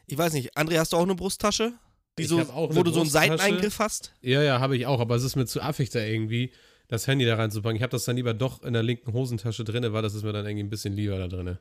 Ich 0.07 0.18
weiß 0.18 0.35
nicht, 0.35 0.57
André, 0.59 0.79
hast 0.79 0.92
du 0.92 0.98
auch 0.98 1.03
eine 1.03 1.14
Brusttasche? 1.14 1.72
Die 2.18 2.24
Ich 2.24 2.29
so, 2.29 2.38
hab 2.40 2.55
auch 2.55 2.74
wo 2.74 2.83
du 2.83 2.92
so 2.92 3.00
einen. 3.00 3.11
Seiteneingriff 3.11 3.79
hast? 3.79 4.12
Ja, 4.20 4.42
ja, 4.42 4.61
habe 4.61 4.77
ich 4.77 4.87
auch, 4.87 5.00
aber 5.00 5.16
es 5.16 5.24
ist 5.24 5.37
mir 5.37 5.46
zu 5.46 5.62
affig 5.62 5.88
da 5.90 6.00
irgendwie, 6.00 6.53
das 6.94 7.07
Handy 7.07 7.24
da 7.24 7.37
reinzupacken. 7.37 7.76
Ich 7.76 7.83
habe 7.83 7.90
das 7.90 8.04
dann 8.04 8.16
lieber 8.16 8.35
doch 8.35 8.62
in 8.62 8.72
der 8.72 8.83
linken 8.83 9.12
Hosentasche 9.12 9.64
drin, 9.64 9.92
weil 9.92 10.02
das 10.02 10.14
ist 10.14 10.22
mir 10.22 10.33
dann 10.33 10.46
irgendwie 10.46 10.64
ein 10.64 10.70
bisschen 10.70 10.94
lieber 10.94 11.18
da 11.18 11.28
drin. 11.28 11.59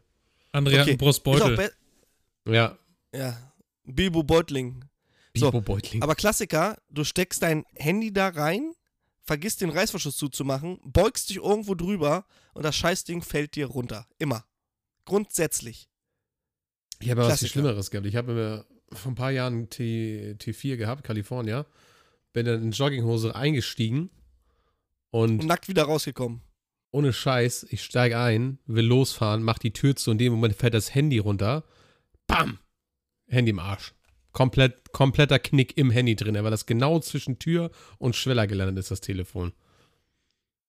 André 0.54 0.80
hat 0.80 0.88
einen 0.88 0.98
Brustbeutel. 0.98 1.56
be- 1.58 2.54
Ja, 2.54 2.78
ja, 3.16 3.54
Bilbo 3.84 4.24
Beutling. 4.24 4.86
So, 5.36 5.48
Bibo 5.52 5.62
Beutling. 5.62 6.02
Aber 6.04 6.16
Klassiker, 6.16 6.78
du 6.90 7.04
steckst 7.04 7.42
dein 7.42 7.66
Handy 7.76 8.14
da 8.14 8.28
rein, 8.30 8.74
vergisst 9.24 9.62
den 9.62 9.70
Reißverschluss 9.72 10.16
zuzumachen, 10.18 10.80
beugst 10.84 11.30
dich 11.30 11.38
irgendwo 11.38 11.74
drüber 11.76 12.26
und 12.54 12.64
das 12.64 12.76
Scheißding 12.76 13.22
fällt 13.24 13.56
dir 13.56 13.66
runter. 13.68 14.08
Immer. 14.20 14.46
Grundsätzlich. 15.06 15.90
Ich 17.00 17.10
habe 17.10 17.22
ja 17.24 17.28
was. 17.28 17.48
Schlimmeres 17.48 17.90
gehabt. 17.92 18.08
Ich 18.08 18.16
habe 18.16 18.34
mir 18.34 18.66
vor 18.92 19.12
ein 19.12 19.16
paar 19.16 19.32
Jahren 19.32 19.70
T, 19.70 20.36
T4 20.40 20.78
gehabt, 20.78 21.04
Kalifornier. 21.04 21.66
Bin 22.32 22.46
dann 22.46 22.62
in 22.64 22.72
Jogginghose 22.72 23.36
eingestiegen 23.36 24.10
und 25.14 25.42
Und 25.42 25.46
nackt 25.48 25.68
wieder 25.68 25.84
rausgekommen. 25.84 26.42
ohne 26.92 27.14
Scheiß, 27.14 27.68
ich 27.70 27.84
steige 27.84 28.18
ein, 28.20 28.58
will 28.66 28.86
losfahren, 28.86 29.44
mach 29.44 29.60
die 29.60 29.72
Tür 29.72 29.96
zu 29.96 30.10
und 30.12 30.16
in 30.16 30.26
dem 30.26 30.34
Moment 30.34 30.56
fällt 30.56 30.74
das 30.74 30.94
Handy 30.96 31.20
runter. 31.20 31.64
Bam! 32.28 32.58
Handy 33.28 33.52
im 33.52 33.60
Arsch. 33.60 33.94
Komplett, 34.32 34.92
kompletter 34.92 35.38
Knick 35.38 35.78
im 35.78 35.92
Handy 35.92 36.16
drin, 36.16 36.36
weil 36.36 36.50
das 36.52 36.66
genau 36.66 37.00
zwischen 37.00 37.38
Tür 37.38 37.70
und 38.00 38.16
Schweller 38.16 38.48
gelandet 38.48 38.80
ist, 38.80 38.90
das 38.92 39.02
Telefon. 39.02 39.54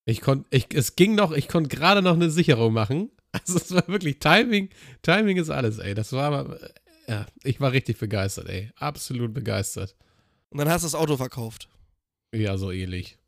Ich 0.04 0.20
konnte, 0.20 0.46
ich, 0.50 0.66
es 0.74 0.96
ging 0.96 1.14
noch, 1.14 1.33
ich 1.33 1.48
konnte 1.48 1.74
gerade 1.74 2.02
noch 2.02 2.14
eine 2.14 2.30
Sicherung 2.30 2.72
machen. 2.72 3.11
Also 3.33 3.57
es 3.57 3.74
war 3.74 3.88
wirklich 3.88 4.20
Timing, 4.20 4.68
Timing 5.02 5.38
ist 5.38 5.50
alles, 5.50 5.78
ey. 5.78 5.94
Das 5.94 6.12
war 6.12 6.33
aber, 6.33 6.62
äh, 6.62 6.68
ja, 7.09 7.26
ich 7.42 7.61
war 7.61 7.72
richtig 7.72 7.98
begeistert, 7.98 8.48
ey. 8.48 8.70
Absolut 8.76 9.35
begeistert. 9.35 9.96
Und 10.50 10.59
dann 10.59 10.68
hast 10.68 10.83
du 10.83 10.87
das 10.87 10.94
Auto 10.94 11.16
verkauft. 11.16 11.68
Ja, 12.33 12.57
so 12.57 12.70
ähnlich. 12.70 13.18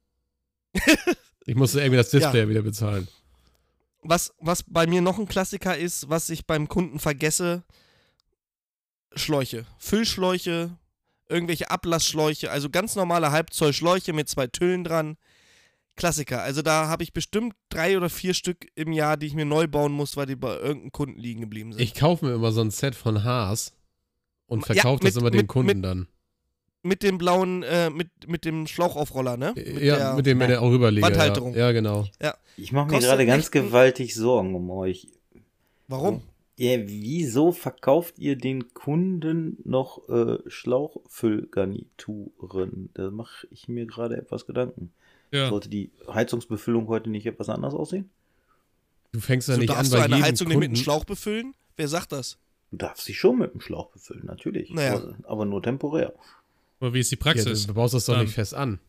ich 1.46 1.54
musste 1.54 1.80
irgendwie 1.80 1.96
das 1.98 2.10
Display 2.10 2.48
wieder 2.48 2.62
bezahlen. 2.62 3.08
Was, 4.02 4.32
was 4.38 4.62
bei 4.62 4.86
mir 4.86 5.00
noch 5.00 5.18
ein 5.18 5.26
Klassiker 5.28 5.76
ist, 5.76 6.08
was 6.08 6.30
ich 6.30 6.46
beim 6.46 6.68
Kunden 6.68 6.98
vergesse, 6.98 7.64
Schläuche. 9.14 9.66
Füllschläuche, 9.78 10.76
irgendwelche 11.28 11.70
Ablassschläuche, 11.70 12.50
also 12.50 12.68
ganz 12.70 12.94
normale 12.96 13.30
Halbzoll-Schläuche 13.32 14.12
mit 14.12 14.28
zwei 14.28 14.46
Tüllen 14.46 14.84
dran. 14.84 15.16
Klassiker. 15.96 16.42
Also 16.42 16.60
da 16.60 16.88
habe 16.88 17.02
ich 17.02 17.14
bestimmt 17.14 17.54
drei 17.70 17.96
oder 17.96 18.10
vier 18.10 18.34
Stück 18.34 18.66
im 18.74 18.92
Jahr, 18.92 19.16
die 19.16 19.26
ich 19.26 19.34
mir 19.34 19.46
neu 19.46 19.66
bauen 19.66 19.92
muss, 19.92 20.14
weil 20.18 20.26
die 20.26 20.36
bei 20.36 20.54
irgendeinem 20.54 20.92
Kunden 20.92 21.18
liegen 21.18 21.40
geblieben 21.40 21.72
sind. 21.72 21.80
Ich 21.80 21.94
kaufe 21.94 22.26
mir 22.26 22.34
immer 22.34 22.52
so 22.52 22.60
ein 22.60 22.70
Set 22.70 22.94
von 22.94 23.24
Haas 23.24 23.72
und 24.46 24.60
Ja, 24.68 24.74
verkaufe 24.74 25.02
das 25.04 25.14
mit- 25.14 25.22
immer 25.22 25.30
den 25.30 25.38
mit- 25.40 25.48
Kunden 25.48 25.66
mit- 25.80 25.84
dann. 25.84 26.06
Mit 26.87 27.03
dem 27.03 27.18
blauen, 27.18 27.62
äh, 27.62 27.90
mit, 27.90 28.09
mit 28.27 28.44
dem 28.44 28.66
Schlauchaufroller, 28.66 29.37
ne? 29.37 29.53
Mit 29.55 29.81
ja, 29.83 29.96
der- 29.96 30.14
mit 30.14 30.27
dem 30.27 30.38
mit 30.38 30.49
der 30.49 30.62
auch 30.62 30.70
rüberlege. 30.70 31.07
Wandhalterung. 31.07 31.53
Ja, 31.55 31.66
ja, 31.66 31.72
genau. 31.72 32.07
Ich 32.57 32.72
mache 32.72 32.90
mir 32.92 33.01
gerade 33.01 33.27
ganz 33.27 33.51
gewaltig 33.51 34.14
Sorgen 34.14 34.55
um 34.55 34.70
euch. 34.70 35.09
Warum? 35.88 36.22
Ja, 36.59 36.79
wieso 36.87 37.53
verkauft 37.53 38.18
ihr 38.18 38.37
den 38.37 38.72
Kunden 38.72 39.59
noch 39.64 40.09
äh, 40.09 40.38
Schlauchfüllgarnituren? 41.57 42.90
Da 42.94 43.11
mache 43.11 43.46
ich 43.51 43.68
mir 43.68 43.87
gerade 43.87 44.16
etwas 44.16 44.46
Gedanken. 44.46 44.90
Ja. 45.33 45.49
Sollte 45.51 45.68
die 45.68 45.90
Heizungsbefüllung 46.12 46.87
heute 46.88 47.11
nicht 47.11 47.27
etwas 47.27 47.49
anders 47.49 47.75
aussehen? 47.75 48.09
Du 49.12 49.20
fängst 49.20 49.49
ja 49.49 49.55
So, 49.55 49.61
nicht 49.61 49.70
an 49.70 49.77
darfst 49.77 49.92
bei 49.92 49.99
du 49.99 50.05
eine 50.05 50.14
jedem 50.16 50.25
Heizung 50.27 50.49
nicht 50.49 50.55
Kunden. 50.55 50.70
mit 50.70 50.77
einem 50.79 50.83
Schlauch 50.85 51.05
befüllen? 51.05 51.55
Wer 51.77 51.88
sagt 51.88 52.12
das? 52.12 52.38
Du 52.70 52.79
darfst 52.79 53.05
sie 53.07 53.14
schon 53.14 53.38
mit 53.38 53.53
dem 53.53 53.61
Schlauch 53.61 53.90
befüllen, 53.90 54.25
natürlich. 54.27 54.70
Naja. 54.70 54.94
Aber, 54.94 55.14
aber 55.25 55.44
nur 55.44 55.62
temporär. 55.62 56.12
Aber 56.80 56.92
wie 56.94 57.00
ist 57.00 57.10
die 57.10 57.16
ja, 57.16 57.22
Praxis? 57.22 57.66
du 57.66 57.74
baust 57.74 57.94
das 57.94 58.04
doch 58.06 58.18
nicht 58.18 58.34
fest 58.34 58.54
an. 58.54 58.80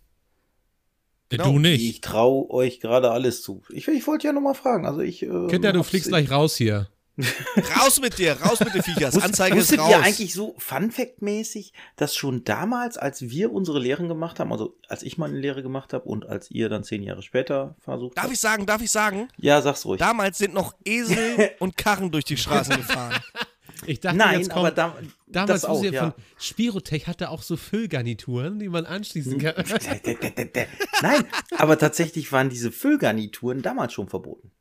Ja, 1.32 1.38
genau. 1.38 1.52
Du 1.52 1.60
nicht. 1.60 1.84
Ich 1.84 2.02
traue 2.02 2.50
euch 2.50 2.80
gerade 2.80 3.12
alles 3.12 3.42
zu. 3.42 3.62
Ich, 3.70 3.88
ich 3.88 4.08
wollte 4.08 4.28
ja 4.28 4.34
noch 4.34 4.42
mal 4.42 4.54
fragen. 4.54 4.86
Also 4.86 5.02
ich. 5.02 5.24
Äh, 5.24 5.48
Kinder, 5.48 5.74
du 5.74 5.84
fliegst 5.84 6.08
gleich 6.10 6.32
raus 6.32 6.56
hier. 6.56 6.90
Raus 7.80 8.00
mit 8.00 8.20
dir, 8.20 8.34
raus 8.34 8.60
mit 8.60 8.76
den 8.76 8.84
Viechers. 8.84 9.16
Wusst- 9.16 9.26
Anzeige 9.26 9.58
ist 9.58 9.76
raus. 9.80 9.90
ihr 9.90 10.04
eigentlich 10.04 10.36
so 10.36 10.54
Fun 10.60 10.92
Fact 10.92 11.24
mäßig, 11.24 11.74
dass 11.96 12.16
schon 12.16 12.44
damals, 12.44 12.96
als 12.96 13.24
wir 13.24 13.52
unsere 13.52 13.80
Lehren 13.80 14.08
gemacht 14.08 14.40
haben, 14.40 14.52
also 14.52 14.78
als 14.88 15.02
ich 15.02 15.18
meine 15.18 15.36
Lehre 15.36 15.64
gemacht 15.64 15.94
habe 15.94 16.08
und 16.08 16.28
als 16.28 16.52
ihr 16.52 16.70
dann 16.70 16.84
zehn 16.84 17.02
Jahre 17.02 17.24
später 17.24 17.76
versucht 17.80 18.16
Darf 18.18 18.26
habt. 18.26 18.34
ich 18.34 18.40
sagen, 18.40 18.68
darf 18.68 18.84
ich 18.84 18.92
sagen? 18.92 19.30
Ja, 19.38 19.60
sag's 19.64 19.84
ruhig. 19.86 19.98
Damals 19.98 20.38
sind 20.38 20.54
noch 20.54 20.76
Esel 20.86 21.50
und 21.60 21.76
Karren 21.76 22.12
durch 22.12 22.24
die 22.26 22.38
Straßen 22.38 22.78
gefahren. 22.78 23.20
Ich 23.88 24.00
dachte, 24.00 24.18
Nein, 24.18 24.42
jetzt 24.42 24.52
aber 24.52 24.70
da, 24.70 24.96
damals 25.28 25.66
auch, 25.66 25.84
ja. 25.84 26.12
von 26.12 26.24
Spirotech 26.38 27.08
hatte 27.08 27.30
auch 27.30 27.42
so 27.42 27.58
Füllgarnituren, 27.58 28.60
die 28.60 28.70
man 28.70 28.86
anschließen 28.86 29.38
kann. 29.38 29.56
Nein, 31.02 31.26
aber 31.58 31.78
tatsächlich 31.78 32.32
waren 32.32 32.50
diese 32.50 32.72
Füllgarnituren 32.72 33.62
damals 33.62 33.94
schon 33.94 34.08
verboten. 34.10 34.52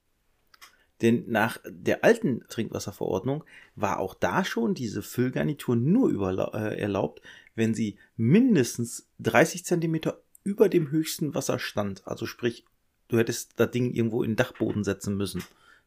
Denn 1.02 1.24
nach 1.28 1.58
der 1.68 2.04
alten 2.04 2.40
Trinkwasserverordnung 2.48 3.44
war 3.74 3.98
auch 3.98 4.14
da 4.14 4.44
schon 4.44 4.74
diese 4.74 5.02
Füllgarnitur 5.02 5.76
nur 5.76 6.08
überla- 6.08 6.54
äh, 6.54 6.80
erlaubt, 6.80 7.20
wenn 7.54 7.74
sie 7.74 7.98
mindestens 8.16 9.08
30 9.18 9.64
Zentimeter 9.64 10.22
über 10.42 10.68
dem 10.68 10.90
höchsten 10.90 11.34
Wasserstand, 11.34 12.06
also 12.06 12.24
sprich, 12.24 12.64
du 13.08 13.18
hättest 13.18 13.58
das 13.60 13.70
Ding 13.70 13.92
irgendwo 13.92 14.22
in 14.22 14.32
den 14.32 14.36
Dachboden 14.36 14.84
setzen 14.84 15.16
müssen, 15.16 15.42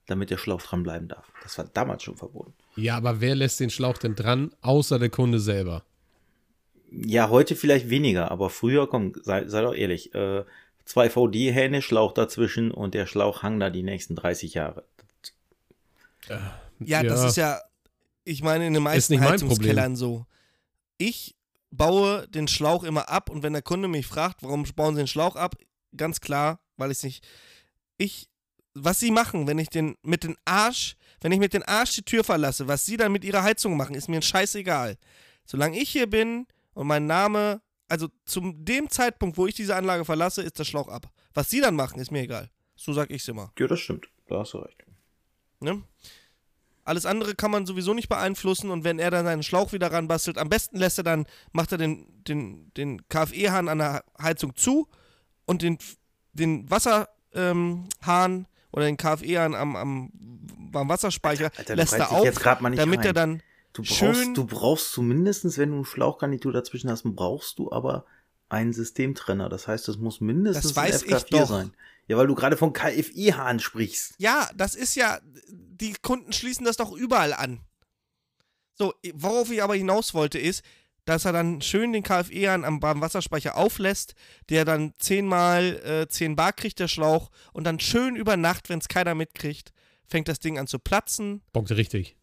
damit 0.10 0.30
der 0.30 0.38
Schlauch 0.38 0.62
dran 0.62 0.84
bleiben 0.84 1.08
darf. 1.08 1.32
Das 1.43 1.58
war 1.58 1.65
damals 1.65 2.04
schon 2.04 2.17
verboten. 2.17 2.54
Ja, 2.76 2.98
aber 2.98 3.22
wer 3.22 3.36
lässt 3.36 3.60
den 3.60 3.69
Schlauch 3.69 3.98
denn 3.98 4.15
dran, 4.15 4.52
außer 4.62 5.00
der 5.00 5.10
Kunde 5.10 5.39
selber? 5.39 5.84
Ja, 6.91 7.30
heute 7.30 7.56
vielleicht 7.56 7.89
weniger, 7.89 8.32
aber 8.32 8.50
früher, 8.50 8.88
komm, 8.88 9.13
sei, 9.22 9.48
sei 9.48 9.62
doch 9.62 9.76
ehrlich, 9.76 10.13
äh, 10.15 10.43
zwei 10.86 11.10
VD-Hähne, 11.10 11.82
Schlauch 11.82 12.13
dazwischen 12.13 12.72
und 12.72 12.95
der 12.95 13.06
Schlauch 13.06 13.43
hang 13.43 13.60
da 13.60 13.69
die 13.69 13.84
nächsten 13.84 14.15
30 14.15 14.56
Jahre. 14.56 14.86
Ja, 16.80 17.04
das 17.04 17.24
ist 17.24 17.38
ja, 17.38 17.60
ich 18.24 18.41
meine, 18.41 18.67
in 18.67 18.74
den 18.74 18.84
meisten 18.84 19.13
nicht 19.13 19.22
mein 19.22 19.34
Heizungskellern 19.34 19.95
so. 19.95 20.26
Ich 20.98 21.36
baue 21.72 22.28
den 22.30 22.48
Schlauch 22.48 22.84
immer 22.84 23.10
ab 23.10 23.30
und 23.30 23.43
wenn 23.43 23.54
der 23.54 23.62
Kunde 23.62 23.88
mich 23.88 24.08
fragt, 24.08 24.43
warum 24.43 24.63
bauen 24.76 24.95
sie 24.95 25.02
den 25.02 25.08
Schlauch 25.08 25.36
ab, 25.36 25.56
ganz 25.95 26.22
klar, 26.22 26.60
weil 26.78 26.91
ich 26.91 27.04
nicht. 27.04 27.28
Ich, 27.98 28.30
was 28.84 29.00
sie 29.00 29.12
machen, 29.12 29.48
wenn 29.48 29.60
ich 29.60 29.70
den 29.70 29.96
mit 30.02 30.24
den 30.24 30.36
Arsch, 30.46 30.96
wenn 31.22 31.32
ich 31.32 31.39
mit 31.39 31.54
den 31.54 31.63
Arsch 31.63 31.96
die 31.96 32.04
Tür 32.04 32.24
verlasse, 32.24 32.68
was 32.68 32.86
sie 32.86 32.98
dann 32.98 33.12
mit 33.12 33.24
ihrer 33.24 33.44
Heizung 33.44 33.78
machen, 33.78 33.96
ist 33.96 34.10
mir 34.10 34.18
ein 34.18 34.22
Scheißegal. 34.22 34.98
Solange 35.46 35.80
ich 35.80 35.89
hier 35.89 36.10
bin 36.10 36.48
und 36.74 36.88
mein 36.88 37.06
Name, 37.06 37.62
also 37.88 38.08
zum 38.26 38.63
dem 38.65 38.89
Zeitpunkt, 38.89 39.38
wo 39.38 39.48
ich 39.48 39.56
diese 39.56 39.76
Anlage 39.76 40.06
verlasse, 40.06 40.42
ist 40.42 40.60
der 40.60 40.63
Schlauch 40.63 40.88
ab. 40.88 41.12
Was 41.34 41.50
sie 41.50 41.62
dann 41.62 41.76
machen, 41.76 42.00
ist 42.00 42.12
mir 42.12 42.22
egal. 42.22 42.50
So 42.76 42.94
sag 42.94 43.10
ich's 43.10 43.28
immer. 43.28 43.52
Ja, 43.58 43.68
das 43.68 43.80
stimmt. 43.80 44.08
Da 44.28 44.39
hast 44.39 44.54
du 44.54 44.60
recht. 44.60 44.86
Ne? 45.60 45.84
Alles 46.84 47.06
andere 47.06 47.36
kann 47.36 47.52
man 47.52 47.65
sowieso 47.65 47.94
nicht 47.94 48.10
beeinflussen 48.10 48.72
und 48.72 48.84
wenn 48.84 49.00
er 49.00 49.12
dann 49.12 49.26
seinen 49.26 49.44
Schlauch 49.44 49.74
wieder 49.74 49.92
ranbastelt, 49.92 50.38
am 50.38 50.50
besten 50.50 50.78
lässt 50.78 50.98
er 50.98 51.04
dann, 51.04 51.26
macht 51.52 51.72
er 51.72 51.78
den, 51.78 52.24
den, 52.24 52.74
den 52.76 53.08
KFE-Hahn 53.10 53.68
an 53.68 53.80
der 53.80 54.04
Heizung 54.20 54.56
zu 54.56 54.88
und 55.46 55.62
den, 55.62 55.78
den 56.34 56.70
Wasserhahn 56.70 57.08
ähm, 57.34 58.46
oder 58.72 58.86
den 58.86 58.98
KFE-Hahn 58.98 59.56
am, 59.56 59.76
am, 59.76 60.12
am 60.74 60.90
Wasserspeicher 60.90 61.52
Alter, 61.58 61.76
lässt 61.76 61.94
er 61.94 62.12
auf, 62.12 62.26
jetzt 62.26 62.44
mal 62.44 62.70
nicht 62.70 62.80
damit 62.80 63.00
rein. 63.00 63.06
er 63.08 63.14
dann 63.14 63.44
Du 63.74 63.84
brauchst, 63.84 63.98
schön 63.98 64.34
du 64.34 64.46
brauchst 64.46 64.92
zumindest, 64.92 65.58
wenn 65.58 65.70
du 65.70 65.76
eine 65.78 65.86
Schlauchgarnitur 65.86 66.52
dazwischen 66.52 66.90
hast, 66.90 67.04
brauchst 67.04 67.60
du 67.60 67.72
aber 67.72 68.06
einen 68.50 68.74
Systemtrenner. 68.74 69.48
Das 69.48 69.68
heißt, 69.68 69.88
es 69.90 69.98
muss 69.98 70.22
mindestens 70.22 70.74
Das 70.74 70.76
weiß 70.76 71.04
ein 71.04 71.10
FK4 71.10 71.18
ich 71.18 71.24
doch. 71.26 71.48
sein. 71.50 71.72
Ja, 72.08 72.18
weil 72.18 72.26
du 72.26 72.34
gerade 72.34 72.58
von 72.58 72.74
KFI-Hahn 72.74 73.60
sprichst. 73.60 74.16
Ja, 74.18 74.50
das 74.56 74.74
ist 74.74 74.96
ja, 74.96 75.20
die 75.48 75.94
Kunden 76.02 76.34
schließen 76.34 76.66
das 76.66 76.78
doch 76.78 76.92
überall 76.92 77.34
an. 77.34 77.60
So, 78.74 78.94
worauf 79.14 79.52
ich 79.52 79.62
aber 79.62 79.76
hinaus 79.76 80.16
wollte, 80.16 80.40
ist, 80.40 80.64
dass 81.10 81.26
er 81.26 81.34
dann 81.34 81.60
schön 81.62 81.91
den 81.91 82.04
KFE 82.04 82.52
an 82.52 82.63
am 82.63 82.82
Wasserspeicher 82.82 83.58
auflässt, 83.58 84.13
der 84.50 84.63
dann 84.63 84.93
zehnmal 85.00 85.82
äh, 85.84 86.08
10 86.08 86.36
Bar 86.36 86.54
kriegt, 86.54 86.78
der 86.78 86.88
Schlauch, 86.88 87.32
und 87.52 87.63
dann 87.63 87.80
schön 87.80 88.15
über 88.15 88.38
Nacht, 88.38 88.69
wenn 88.69 88.78
es 88.78 88.88
keiner 88.88 89.15
mitkriegt, 89.15 89.74
fängt 90.06 90.28
das 90.28 90.39
Ding 90.39 90.60
an 90.60 90.67
zu 90.67 90.78
platzen. 90.78 91.41
Bockt 91.52 91.72
richtig. 91.72 92.15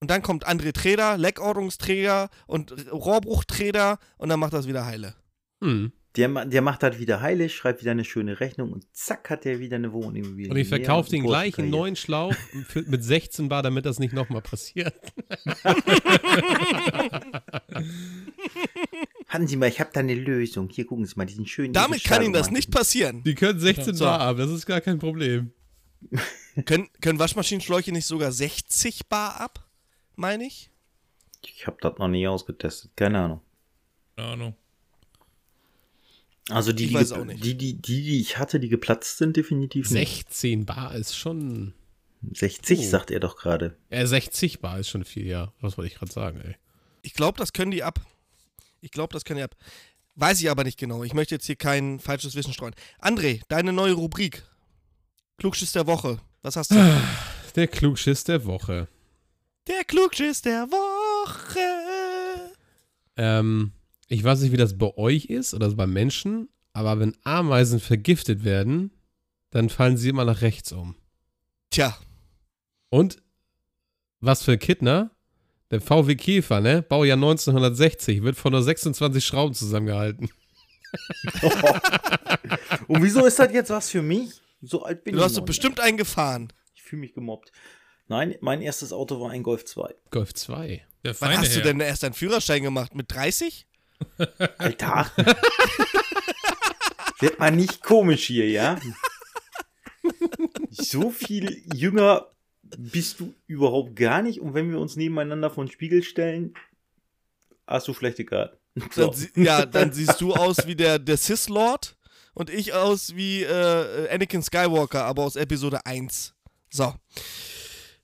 Und 0.00 0.10
dann 0.10 0.22
kommt 0.22 0.48
André 0.48 0.72
Treder, 0.72 1.18
Leckordnungsträger 1.18 2.30
und 2.46 2.72
Rohrbruchträder 2.90 3.98
und 4.16 4.30
dann 4.30 4.40
macht 4.40 4.54
das 4.54 4.66
wieder 4.66 4.86
heile. 4.86 5.14
Hm. 5.60 5.92
Der, 6.16 6.44
der 6.44 6.60
macht 6.60 6.82
halt 6.82 6.98
wieder 6.98 7.20
heilig, 7.20 7.54
schreibt 7.54 7.82
wieder 7.82 7.92
eine 7.92 8.04
schöne 8.04 8.40
Rechnung 8.40 8.72
und 8.72 8.84
zack 8.92 9.30
hat 9.30 9.46
er 9.46 9.60
wieder 9.60 9.76
eine 9.76 9.92
Wohnung. 9.92 10.24
Und 10.24 10.56
ich 10.56 10.68
verkaufe 10.68 11.08
den 11.08 11.22
gleichen 11.22 11.70
neuen 11.70 11.94
Schlauch 11.94 12.34
für, 12.66 12.82
mit 12.82 13.04
16 13.04 13.48
Bar, 13.48 13.62
damit 13.62 13.86
das 13.86 14.00
nicht 14.00 14.12
nochmal 14.12 14.42
passiert. 14.42 14.92
Hatten 19.28 19.46
Sie 19.46 19.56
mal, 19.56 19.68
ich 19.68 19.78
habe 19.78 19.90
da 19.92 20.00
eine 20.00 20.16
Lösung. 20.16 20.68
Hier 20.70 20.84
gucken 20.84 21.06
Sie 21.06 21.14
mal, 21.14 21.26
diesen 21.26 21.46
schönen. 21.46 21.72
Damit 21.72 22.00
diesen 22.00 22.10
kann 22.10 22.24
Ihnen 22.24 22.32
das 22.32 22.50
nicht 22.50 22.72
passieren. 22.72 23.22
Die 23.22 23.36
können 23.36 23.60
16 23.60 23.94
So. 23.94 24.04
Bar 24.04 24.20
ab, 24.20 24.36
das 24.38 24.50
ist 24.50 24.66
gar 24.66 24.80
kein 24.80 24.98
Problem. 24.98 25.52
können, 26.64 26.88
können 27.00 27.20
Waschmaschinenschläuche 27.20 27.92
nicht 27.92 28.06
sogar 28.06 28.32
60 28.32 29.06
Bar 29.06 29.40
ab? 29.40 29.64
Meine 30.16 30.44
ich? 30.44 30.70
Ich 31.44 31.68
habe 31.68 31.76
das 31.80 31.98
noch 31.98 32.08
nie 32.08 32.26
ausgetestet, 32.26 32.90
keine 32.96 33.20
Ahnung. 33.20 33.40
Keine 34.16 34.28
Ahnung. 34.28 34.56
Also 36.48 36.72
die, 36.72 36.84
Ich 36.84 36.88
die, 36.90 36.94
weiß 36.96 37.10
ge- 37.10 37.18
auch 37.20 37.24
nicht. 37.24 37.44
die, 37.44 37.56
die, 37.56 37.74
die, 37.74 38.02
die 38.02 38.20
ich 38.20 38.38
hatte, 38.38 38.58
die 38.58 38.68
geplatzt 38.68 39.18
sind, 39.18 39.36
definitiv 39.36 39.90
nicht. 39.90 40.28
16 40.28 40.66
Bar 40.66 40.94
ist 40.94 41.16
schon. 41.16 41.74
60 42.32 42.78
Oh. 42.80 42.82
sagt 42.82 43.10
er 43.10 43.20
doch 43.20 43.36
gerade. 43.36 43.76
Äh, 43.88 44.06
60 44.06 44.60
Bar 44.60 44.78
ist 44.78 44.88
schon 44.88 45.04
viel, 45.04 45.26
ja. 45.26 45.52
Was 45.60 45.78
wollte 45.78 45.90
ich 45.92 45.98
gerade 45.98 46.12
sagen, 46.12 46.40
ey. 46.44 46.56
Ich 47.02 47.14
glaube, 47.14 47.38
das 47.38 47.52
können 47.52 47.70
die 47.70 47.82
ab. 47.82 48.00
Ich 48.80 48.90
glaube, 48.90 49.12
das 49.12 49.24
können 49.24 49.38
die 49.38 49.44
ab. 49.44 49.56
Weiß 50.16 50.40
ich 50.40 50.50
aber 50.50 50.64
nicht 50.64 50.78
genau. 50.78 51.02
Ich 51.04 51.14
möchte 51.14 51.34
jetzt 51.34 51.46
hier 51.46 51.56
kein 51.56 51.98
falsches 51.98 52.34
Wissen 52.34 52.52
streuen. 52.52 52.74
André, 53.00 53.40
deine 53.48 53.72
neue 53.72 53.92
Rubrik. 53.94 54.42
Klugschiss 55.38 55.72
der 55.72 55.86
Woche. 55.86 56.18
Was 56.42 56.56
hast 56.56 56.72
du? 56.72 56.74
Der 57.56 57.66
Klugschiss 57.68 58.22
der 58.24 58.44
Woche. 58.44 58.86
der 59.66 59.82
Klugschiss 59.84 60.40
der 60.42 60.68
Woche. 60.70 61.58
Ähm, 63.16 63.72
ich 64.10 64.24
weiß 64.24 64.40
nicht, 64.40 64.50
wie 64.52 64.56
das 64.56 64.76
bei 64.76 64.94
euch 64.96 65.26
ist 65.26 65.54
oder 65.54 65.70
bei 65.70 65.86
Menschen, 65.86 66.48
aber 66.72 66.98
wenn 66.98 67.16
Ameisen 67.22 67.78
vergiftet 67.80 68.44
werden, 68.44 68.90
dann 69.50 69.68
fallen 69.70 69.96
sie 69.96 70.08
immer 70.08 70.24
nach 70.24 70.42
rechts 70.42 70.72
um. 70.72 70.96
Tja, 71.70 71.96
Und 72.90 73.22
was 74.20 74.42
für 74.42 74.58
Kittner? 74.58 75.12
Der 75.70 75.80
VW 75.80 76.16
Käfer, 76.16 76.60
ne? 76.60 76.82
Baujahr 76.82 77.16
1960, 77.16 78.22
wird 78.22 78.36
von 78.36 78.50
nur 78.52 78.62
26 78.64 79.24
Schrauben 79.24 79.54
zusammengehalten. 79.54 80.28
Und 82.88 83.02
wieso 83.04 83.24
ist 83.24 83.38
das 83.38 83.52
jetzt 83.52 83.70
was 83.70 83.88
für 83.90 84.02
mich? 84.02 84.30
So 84.60 84.82
alt 84.82 85.04
bin 85.04 85.12
du 85.14 85.20
ich 85.20 85.24
hast 85.24 85.34
noch 85.34 85.40
doch 85.40 85.46
bestimmt 85.46 85.78
einen 85.78 85.96
gefahren. 85.96 86.52
Ich 86.74 86.82
fühle 86.82 87.00
mich 87.00 87.14
gemobbt. 87.14 87.52
Nein, 88.08 88.34
mein 88.40 88.60
erstes 88.60 88.92
Auto 88.92 89.20
war 89.20 89.30
ein 89.30 89.44
Golf 89.44 89.64
2. 89.64 89.94
Golf 90.10 90.34
2. 90.34 90.84
Der 91.04 91.20
Wann 91.20 91.38
hast 91.38 91.52
du 91.52 91.56
Herr. 91.56 91.62
denn 91.62 91.78
erst 91.78 92.02
deinen 92.02 92.14
Führerschein 92.14 92.64
gemacht? 92.64 92.96
Mit 92.96 93.12
30? 93.14 93.68
Alter. 94.58 95.10
Wird 97.20 97.38
mal 97.38 97.50
nicht 97.50 97.82
komisch 97.82 98.26
hier, 98.26 98.48
ja? 98.48 98.78
So 100.70 101.10
viel 101.10 101.62
jünger 101.74 102.26
bist 102.78 103.20
du 103.20 103.34
überhaupt 103.46 103.96
gar 103.96 104.22
nicht. 104.22 104.40
Und 104.40 104.54
wenn 104.54 104.70
wir 104.70 104.78
uns 104.78 104.96
nebeneinander 104.96 105.50
vor 105.50 105.64
den 105.64 105.70
Spiegel 105.70 106.02
stellen, 106.02 106.54
hast 107.66 107.88
du 107.88 107.94
schlechte 107.94 108.24
Karten. 108.24 108.56
So. 108.92 109.08
Dann, 109.10 109.44
ja, 109.44 109.66
dann 109.66 109.92
siehst 109.92 110.20
du 110.20 110.32
aus 110.32 110.66
wie 110.66 110.76
der, 110.76 110.98
der 110.98 111.16
Sith-Lord 111.16 111.96
und 112.34 112.50
ich 112.50 112.72
aus 112.72 113.14
wie 113.16 113.42
äh, 113.42 114.08
Anakin 114.10 114.42
Skywalker, 114.42 115.04
aber 115.04 115.24
aus 115.24 115.36
Episode 115.36 115.84
1. 115.84 116.34
So. 116.70 116.94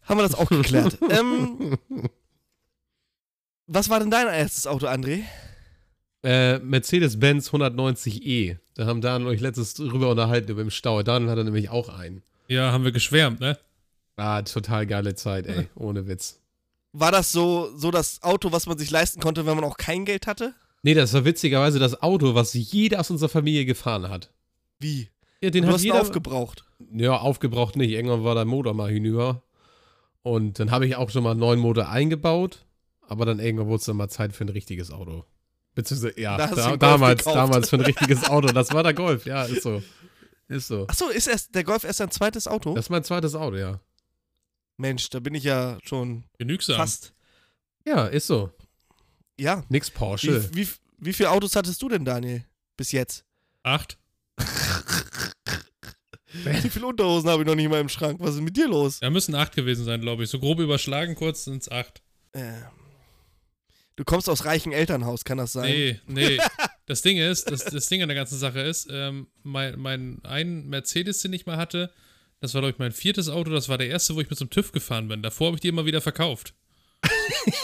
Haben 0.02 0.18
wir 0.18 0.22
das 0.22 0.34
auch 0.34 0.48
geklärt. 0.48 0.98
ähm, 1.10 1.78
was 3.66 3.88
war 3.88 4.00
denn 4.00 4.10
dein 4.10 4.28
erstes 4.28 4.66
Auto, 4.66 4.86
André? 4.86 5.24
Äh, 6.26 6.58
Mercedes-Benz 6.58 7.50
190e. 7.50 8.56
Da 8.74 8.86
haben 8.86 9.00
Dan 9.00 9.26
und 9.26 9.32
ich 9.32 9.40
letztes 9.40 9.74
drüber 9.74 10.10
unterhalten 10.10 10.50
über 10.50 10.64
den 10.64 10.72
Stau. 10.72 11.04
Dan 11.04 11.30
hatte 11.30 11.44
nämlich 11.44 11.70
auch 11.70 11.88
einen. 11.88 12.24
Ja, 12.48 12.72
haben 12.72 12.82
wir 12.82 12.90
geschwärmt, 12.90 13.38
ne? 13.38 13.56
Ah, 14.16 14.42
total 14.42 14.88
geile 14.88 15.14
Zeit, 15.14 15.46
ey. 15.46 15.68
Ohne 15.76 16.08
Witz. 16.08 16.40
War 16.92 17.12
das 17.12 17.30
so, 17.30 17.70
so 17.76 17.92
das 17.92 18.24
Auto, 18.24 18.50
was 18.50 18.66
man 18.66 18.76
sich 18.76 18.90
leisten 18.90 19.20
konnte, 19.20 19.46
wenn 19.46 19.54
man 19.54 19.62
auch 19.62 19.76
kein 19.76 20.04
Geld 20.04 20.26
hatte? 20.26 20.52
Nee, 20.82 20.94
das 20.94 21.12
war 21.14 21.24
witzigerweise 21.24 21.78
das 21.78 22.02
Auto, 22.02 22.34
was 22.34 22.54
jeder 22.54 22.98
aus 22.98 23.10
unserer 23.10 23.28
Familie 23.28 23.64
gefahren 23.64 24.08
hat. 24.08 24.32
Wie? 24.80 25.10
Ja, 25.40 25.50
den 25.50 25.62
du 25.62 25.68
hat 25.68 25.74
hast 25.76 25.84
jeder. 25.84 26.00
aufgebraucht. 26.00 26.64
Ja, 26.92 27.18
aufgebraucht 27.18 27.76
nicht. 27.76 27.92
Irgendwann 27.92 28.24
war 28.24 28.34
der 28.34 28.46
Motor 28.46 28.74
mal 28.74 28.90
hinüber. 28.90 29.44
Und 30.22 30.58
dann 30.58 30.72
habe 30.72 30.88
ich 30.88 30.96
auch 30.96 31.10
schon 31.10 31.22
mal 31.22 31.30
einen 31.30 31.40
neuen 31.40 31.60
Motor 31.60 31.88
eingebaut. 31.88 32.64
Aber 33.06 33.26
dann 33.26 33.38
irgendwann 33.38 33.68
wurde 33.68 33.76
es 33.76 33.84
dann 33.84 33.96
mal 33.96 34.08
Zeit 34.08 34.32
für 34.32 34.44
ein 34.44 34.48
richtiges 34.48 34.90
Auto. 34.90 35.24
Beziehungsweise, 35.76 36.18
ja, 36.18 36.36
Da 36.38 36.46
da, 36.48 36.76
damals, 36.76 37.22
damals 37.22 37.68
für 37.70 37.76
ein 37.76 37.82
richtiges 37.82 38.24
Auto. 38.30 38.48
Das 38.48 38.72
war 38.72 38.82
der 38.82 38.94
Golf, 38.94 39.26
ja, 39.26 39.44
ist 39.44 39.62
so. 39.62 39.82
Ist 40.48 40.68
so. 40.68 40.86
Achso, 40.88 41.08
ist 41.10 41.26
erst 41.26 41.54
der 41.54 41.64
Golf 41.64 41.84
erst 41.84 42.00
ein 42.00 42.10
zweites 42.10 42.48
Auto? 42.48 42.74
Das 42.74 42.86
ist 42.86 42.90
mein 42.90 43.04
zweites 43.04 43.34
Auto, 43.34 43.56
ja. 43.56 43.78
Mensch, 44.78 45.10
da 45.10 45.20
bin 45.20 45.34
ich 45.34 45.44
ja 45.44 45.78
schon 45.84 46.24
Genügsam. 46.38 46.76
fast. 46.76 47.12
Ja, 47.86 48.06
ist 48.06 48.26
so. 48.26 48.50
Ja. 49.38 49.64
Nix 49.68 49.90
Porsche. 49.90 50.48
Wie, 50.54 50.66
wie, 50.66 50.70
wie 50.98 51.12
viele 51.12 51.30
Autos 51.30 51.54
hattest 51.54 51.82
du 51.82 51.90
denn, 51.90 52.06
Daniel? 52.06 52.44
Bis 52.78 52.92
jetzt? 52.92 53.24
Acht. 53.62 53.98
Wie 56.44 56.68
viele 56.68 56.86
Unterhosen 56.86 57.30
habe 57.30 57.42
ich 57.42 57.46
noch 57.46 57.54
nicht 57.54 57.70
mal 57.70 57.80
im 57.80 57.88
Schrank? 57.88 58.20
Was 58.20 58.34
ist 58.34 58.42
mit 58.42 58.56
dir 58.56 58.68
los? 58.68 59.00
Ja, 59.00 59.08
müssen 59.08 59.34
acht 59.34 59.54
gewesen 59.54 59.86
sein, 59.86 60.02
glaube 60.02 60.22
ich. 60.24 60.30
So 60.30 60.38
grob 60.38 60.58
überschlagen 60.60 61.14
kurz 61.14 61.44
sind 61.44 61.62
es 61.62 61.70
acht. 61.70 62.02
Ähm, 62.34 62.52
du 63.96 64.04
kommst 64.04 64.28
aus 64.28 64.44
reichem 64.44 64.72
Elternhaus, 64.72 65.24
kann 65.24 65.38
das 65.38 65.52
sein? 65.52 65.70
Nee, 65.70 66.00
nee. 66.06 66.38
Das 66.88 67.02
Ding 67.02 67.16
ist, 67.16 67.50
das, 67.50 67.64
das 67.64 67.88
Ding 67.88 68.00
an 68.02 68.08
der 68.08 68.14
ganzen 68.14 68.38
Sache 68.38 68.60
ist, 68.60 68.86
ähm, 68.92 69.26
mein, 69.42 69.76
mein 69.76 70.20
ein 70.22 70.68
Mercedes, 70.68 71.18
den 71.18 71.32
ich 71.32 71.44
mal 71.44 71.56
hatte, 71.56 71.90
das 72.38 72.54
war, 72.54 72.60
glaube 72.60 72.74
ich, 72.74 72.78
mein 72.78 72.92
viertes 72.92 73.28
Auto, 73.28 73.50
das 73.50 73.68
war 73.68 73.76
der 73.76 73.88
erste, 73.88 74.14
wo 74.14 74.20
ich 74.20 74.30
mit 74.30 74.38
zum 74.38 74.50
TÜV 74.50 74.70
gefahren 74.70 75.08
bin. 75.08 75.20
Davor 75.20 75.48
habe 75.48 75.56
ich 75.56 75.62
die 75.62 75.68
immer 75.68 75.84
wieder 75.84 76.00
verkauft. 76.00 76.54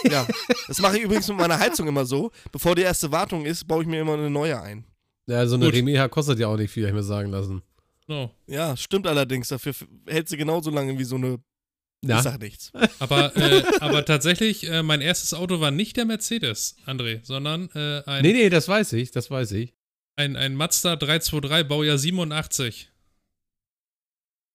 Ja. 0.04 0.26
Das 0.66 0.80
mache 0.80 0.98
ich 0.98 1.04
übrigens 1.04 1.28
mit 1.28 1.36
meiner 1.36 1.58
Heizung 1.58 1.86
immer 1.86 2.04
so. 2.04 2.30
Bevor 2.50 2.74
die 2.74 2.82
erste 2.82 3.12
Wartung 3.12 3.46
ist, 3.46 3.66
baue 3.66 3.82
ich 3.82 3.88
mir 3.88 4.00
immer 4.00 4.14
eine 4.14 4.30
neue 4.30 4.60
ein. 4.60 4.84
Ja, 5.26 5.46
so 5.46 5.54
eine 5.54 5.66
Gut. 5.66 5.74
Remeha 5.74 6.08
kostet 6.08 6.38
ja 6.38 6.48
auch 6.48 6.56
nicht 6.56 6.70
viel, 6.70 6.84
hab 6.84 6.90
ich 6.90 6.94
mir 6.94 7.02
sagen 7.02 7.30
lassen. 7.30 7.62
No. 8.06 8.30
Ja, 8.46 8.76
stimmt 8.76 9.06
allerdings. 9.06 9.48
Dafür 9.48 9.74
hält 10.06 10.28
sie 10.28 10.36
genauso 10.36 10.70
lange 10.70 10.98
wie 10.98 11.04
so 11.04 11.16
eine. 11.16 11.38
Ich 12.02 12.08
Ja, 12.08 12.20
sag 12.20 12.40
nichts. 12.40 12.72
Aber, 12.98 13.34
äh, 13.36 13.62
aber 13.80 14.04
tatsächlich, 14.04 14.68
äh, 14.68 14.82
mein 14.82 15.00
erstes 15.00 15.34
Auto 15.34 15.60
war 15.60 15.70
nicht 15.70 15.96
der 15.96 16.04
Mercedes, 16.04 16.76
André, 16.84 17.20
sondern 17.24 17.70
äh, 17.74 18.02
ein, 18.06 18.22
nee, 18.22 18.32
nee, 18.32 18.50
das 18.50 18.66
weiß 18.68 18.92
ich, 18.94 19.12
das 19.12 19.30
weiß 19.30 19.52
ich. 19.52 19.74
ein, 20.16 20.34
ein 20.36 20.54
Mazda 20.56 20.96
323, 20.96 21.68
Baujahr 21.68 21.98
87. 21.98 22.88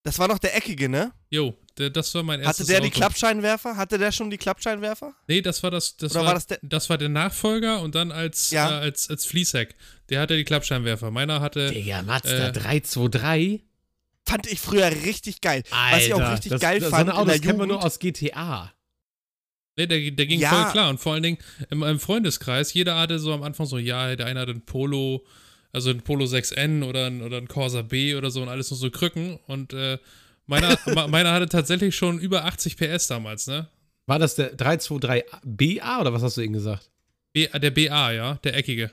Das 0.03 0.19
war 0.19 0.27
noch 0.27 0.39
der 0.39 0.55
eckige, 0.55 0.87
ne? 0.89 1.11
Jo, 1.29 1.57
der, 1.77 1.89
das 1.89 2.13
war 2.15 2.23
mein 2.23 2.39
erstes 2.39 2.59
Hatte 2.59 2.67
der 2.67 2.77
Auto. 2.79 2.85
die 2.85 2.91
Klappscheinwerfer? 2.91 3.75
Hatte 3.75 3.97
der 3.97 4.11
schon 4.11 4.29
die 4.29 4.37
Klappscheinwerfer? 4.37 5.13
Nee, 5.27 5.41
das 5.41 5.63
war 5.63 5.71
das, 5.71 5.97
das 5.97 6.11
Oder 6.11 6.19
war, 6.21 6.27
war 6.27 6.33
das 6.35 6.47
der- 6.47 6.59
das 6.63 6.89
war 6.89 6.97
der 6.97 7.09
Nachfolger 7.09 7.81
und 7.81 7.95
dann 7.95 8.11
als, 8.11 8.51
Ja. 8.51 8.69
äh, 8.69 8.81
als, 8.83 9.09
als 9.09 9.25
Fließheck. 9.25 9.75
Der 10.09 10.21
hatte 10.21 10.37
die 10.37 10.45
Klappscheinwerfer. 10.45 11.11
Meiner 11.11 11.41
hatte, 11.41 11.71
Digga, 11.71 12.01
Mazda 12.03 12.49
Äh. 12.49 12.51
323? 12.53 13.63
Fand 14.27 14.45
ich 14.47 14.59
früher 14.59 14.91
richtig 14.91 15.39
geil. 15.41 15.63
Was 15.71 16.05
ich 16.05 16.13
auch 16.13 16.19
Alter, 16.19 16.33
richtig 16.33 16.51
das, 16.51 16.61
geil 16.61 16.79
das, 16.79 16.89
fand 16.89 17.09
so 17.09 17.11
eine 17.15 17.21
in 17.21 17.27
der 17.27 17.35
Autos 17.35 17.45
man 17.45 17.55
Jugend. 17.55 17.67
nur 17.69 17.85
aus 17.85 17.99
GTA. 17.99 18.73
nee, 19.77 19.87
der, 19.87 20.11
der 20.11 20.25
ging 20.25 20.39
Ja. 20.39 20.49
voll 20.49 20.71
klar. 20.71 20.89
Und 20.89 20.99
vor 20.99 21.13
allen 21.13 21.23
Dingen 21.23 21.37
in 21.69 21.77
meinem 21.77 21.99
Freundeskreis, 21.99 22.73
jeder 22.73 22.97
hatte 22.99 23.19
so 23.19 23.31
am 23.33 23.43
Anfang 23.43 23.65
so, 23.67 23.77
ja, 23.77 24.15
der 24.15 24.25
eine 24.25 24.41
hatte 24.41 24.51
ein 24.51 24.65
Polo, 24.65 25.25
also 25.71 25.89
ein 25.91 26.01
Polo 26.01 26.25
6N 26.25 26.83
oder 26.83 27.05
ein, 27.07 27.21
oder 27.21 27.37
ein 27.37 27.47
Corsa 27.47 27.83
B 27.83 28.15
oder 28.15 28.29
so 28.31 28.41
und 28.41 28.49
alles 28.49 28.69
nur 28.69 28.77
so 28.77 28.91
Krücken. 28.91 29.39
Und 29.47 29.71
äh, 29.73 29.97
meiner, 30.45 30.77
meiner 31.07 31.31
hatte 31.31 31.47
tatsächlich 31.47 31.95
schon 31.95 32.19
über 32.19 32.43
80 32.45 32.75
PS 32.77 33.07
damals, 33.07 33.47
ne? 33.47 33.67
War 34.07 34.19
das 34.19 34.35
der 34.35 34.57
323BA 34.57 35.99
oder 36.01 36.13
was 36.13 36.21
hast 36.23 36.37
du 36.37 36.41
eben 36.41 36.53
gesagt? 36.53 36.89
B, 37.33 37.47
der 37.47 37.71
BA, 37.71 38.11
ja, 38.11 38.33
der 38.43 38.55
eckige. 38.55 38.91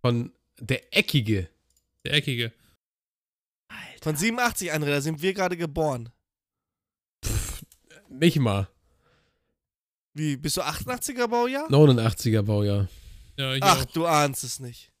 Von 0.00 0.32
der 0.58 0.96
eckige. 0.96 1.48
Der 2.04 2.14
eckige. 2.14 2.52
Von 4.00 4.16
87, 4.16 4.72
André, 4.72 4.86
da 4.90 5.00
sind 5.00 5.20
wir 5.20 5.34
gerade 5.34 5.56
geboren. 5.56 6.10
Nicht 8.08 8.38
mal. 8.38 8.68
Wie, 10.14 10.36
bist 10.36 10.56
du 10.56 10.62
88er 10.62 11.28
Baujahr? 11.28 11.68
89er 11.70 12.42
Baujahr. 12.42 12.88
Ja, 13.36 13.54
ich 13.54 13.62
Ach, 13.62 13.82
auch. 13.82 13.84
du 13.92 14.06
ahnst 14.06 14.42
es 14.44 14.58
nicht. 14.58 14.92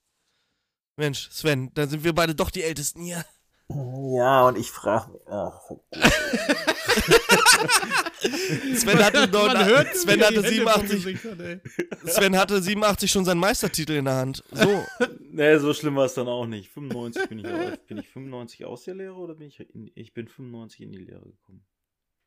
Mensch, 0.96 1.28
Sven, 1.30 1.72
dann 1.74 1.88
sind 1.88 2.04
wir 2.04 2.14
beide 2.14 2.34
doch 2.34 2.50
die 2.50 2.62
Ältesten 2.62 3.02
hier. 3.02 3.24
Ja, 4.16 4.46
und 4.48 4.58
ich 4.58 4.70
frage 4.70 5.12
mich, 5.12 5.22
ach, 5.28 5.60
Sven 8.74 8.98
hatte, 9.04 9.28
noch, 9.28 9.46
Man 9.54 9.64
hört, 9.64 9.94
Sven 9.96 10.20
hatte 10.22 10.42
die 10.42 10.48
Hände 10.58 10.70
vom 10.70 10.86
87, 10.86 11.04
Gesicht 11.04 11.24
hat, 11.24 11.40
ey. 11.40 11.60
Sven 12.06 12.36
hatte 12.36 12.60
87 12.62 13.10
schon 13.10 13.24
seinen 13.24 13.38
Meistertitel 13.40 13.92
in 13.92 14.04
der 14.06 14.14
Hand. 14.16 14.42
So, 14.50 14.84
nee, 15.30 15.56
so 15.58 15.72
schlimm 15.74 15.96
war 15.96 16.06
es 16.06 16.14
dann 16.14 16.28
auch 16.28 16.46
nicht. 16.46 16.70
95 16.70 17.28
bin 17.28 17.38
ich, 17.40 17.46
au- 17.46 17.76
bin 17.86 17.98
ich 17.98 18.08
95 18.08 18.64
aus 18.64 18.84
der 18.84 18.94
Lehre 18.94 19.14
oder 19.14 19.34
bin 19.34 19.48
ich 19.48 19.60
in, 19.60 19.90
ich 19.94 20.12
bin 20.12 20.28
95 20.28 20.80
in 20.82 20.92
die 20.92 20.98
Lehre 20.98 21.22
gekommen? 21.22 21.64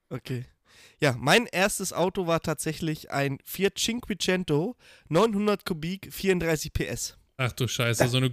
okay. 0.10 0.46
Ja, 1.00 1.16
mein 1.20 1.46
erstes 1.46 1.94
Auto 1.94 2.26
war 2.26 2.42
tatsächlich 2.42 3.12
ein 3.12 3.38
Fiat 3.46 3.78
Cinquecento, 3.78 4.76
900 5.10 5.66
Kubik, 5.68 6.12
34 6.12 6.74
PS. 6.74 7.16
Ach 7.38 7.52
du 7.52 7.68
Scheiße, 7.68 8.08
so 8.08 8.18
eine 8.18 8.32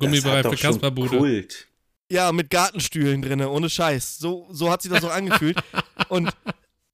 schon 0.56 0.70
Kasperbude. 0.72 1.18
Kult. 1.18 1.68
Ja, 2.10 2.32
mit 2.32 2.50
Gartenstühlen 2.50 3.22
drinne, 3.22 3.48
ohne 3.50 3.70
Scheiß. 3.70 4.18
So, 4.18 4.48
so 4.50 4.68
hat 4.70 4.82
sich 4.82 4.90
das 4.90 5.04
auch 5.04 5.12
angefühlt. 5.12 5.58
Und 6.08 6.32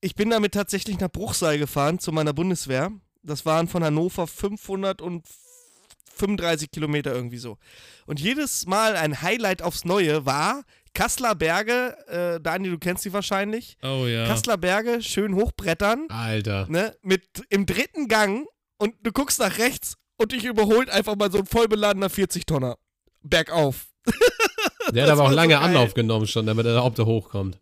ich 0.01 0.15
bin 0.15 0.29
damit 0.31 0.55
tatsächlich 0.55 1.01
nach 1.01 1.11
Bruchsal 1.11 1.59
gefahren 1.59 1.99
zu 1.99 2.13
meiner 2.13 2.35
Bundeswehr. 2.35 2.93
Das 3.23 3.47
waren 3.47 3.67
von 3.67 3.83
Hannover 3.83 4.27
535 4.27 6.71
Kilometer 6.71 7.15
irgendwie 7.15 7.39
so. 7.39 7.57
Und 8.05 8.21
jedes 8.21 8.67
Mal 8.67 8.95
ein 8.95 9.23
Highlight 9.23 9.63
aufs 9.63 9.85
Neue 9.85 10.27
war 10.27 10.65
Kasseler 10.97 11.35
Berge, 11.35 11.95
äh, 12.09 12.41
Daniel, 12.41 12.73
du 12.73 12.79
kennst 12.79 13.03
sie 13.03 13.13
wahrscheinlich. 13.13 13.77
Oh 13.83 14.07
ja. 14.07 14.27
Kasseler 14.27 14.57
Berge, 14.57 15.03
schön 15.03 15.35
hochbrettern, 15.35 16.07
Alter. 16.09 16.67
ne, 16.71 16.97
mit 17.03 17.23
im 17.51 17.67
dritten 17.67 18.09
Gang 18.09 18.47
und 18.79 18.95
du 19.03 19.13
guckst 19.13 19.39
nach 19.39 19.59
rechts 19.59 19.97
und 20.17 20.33
dich 20.33 20.47
überholt 20.47 20.89
einfach 20.89 21.15
mal 21.15 21.31
so 21.31 21.39
ein 21.39 21.47
vollbeladener 21.47 22.09
40-Tonner. 22.09 22.79
Bergauf. 23.23 23.89
Der 24.93 25.05
hat 25.05 25.11
aber 25.11 25.19
war 25.19 25.27
auch 25.27 25.31
so 25.31 25.37
lange 25.37 25.55
geil. 25.55 25.63
Anlauf 25.63 25.95
genommen 25.95 26.27
schon, 26.27 26.47
damit 26.47 26.67
er 26.67 26.73
überhaupt 26.73 26.99
da 26.99 27.05
hochkommt. 27.05 27.59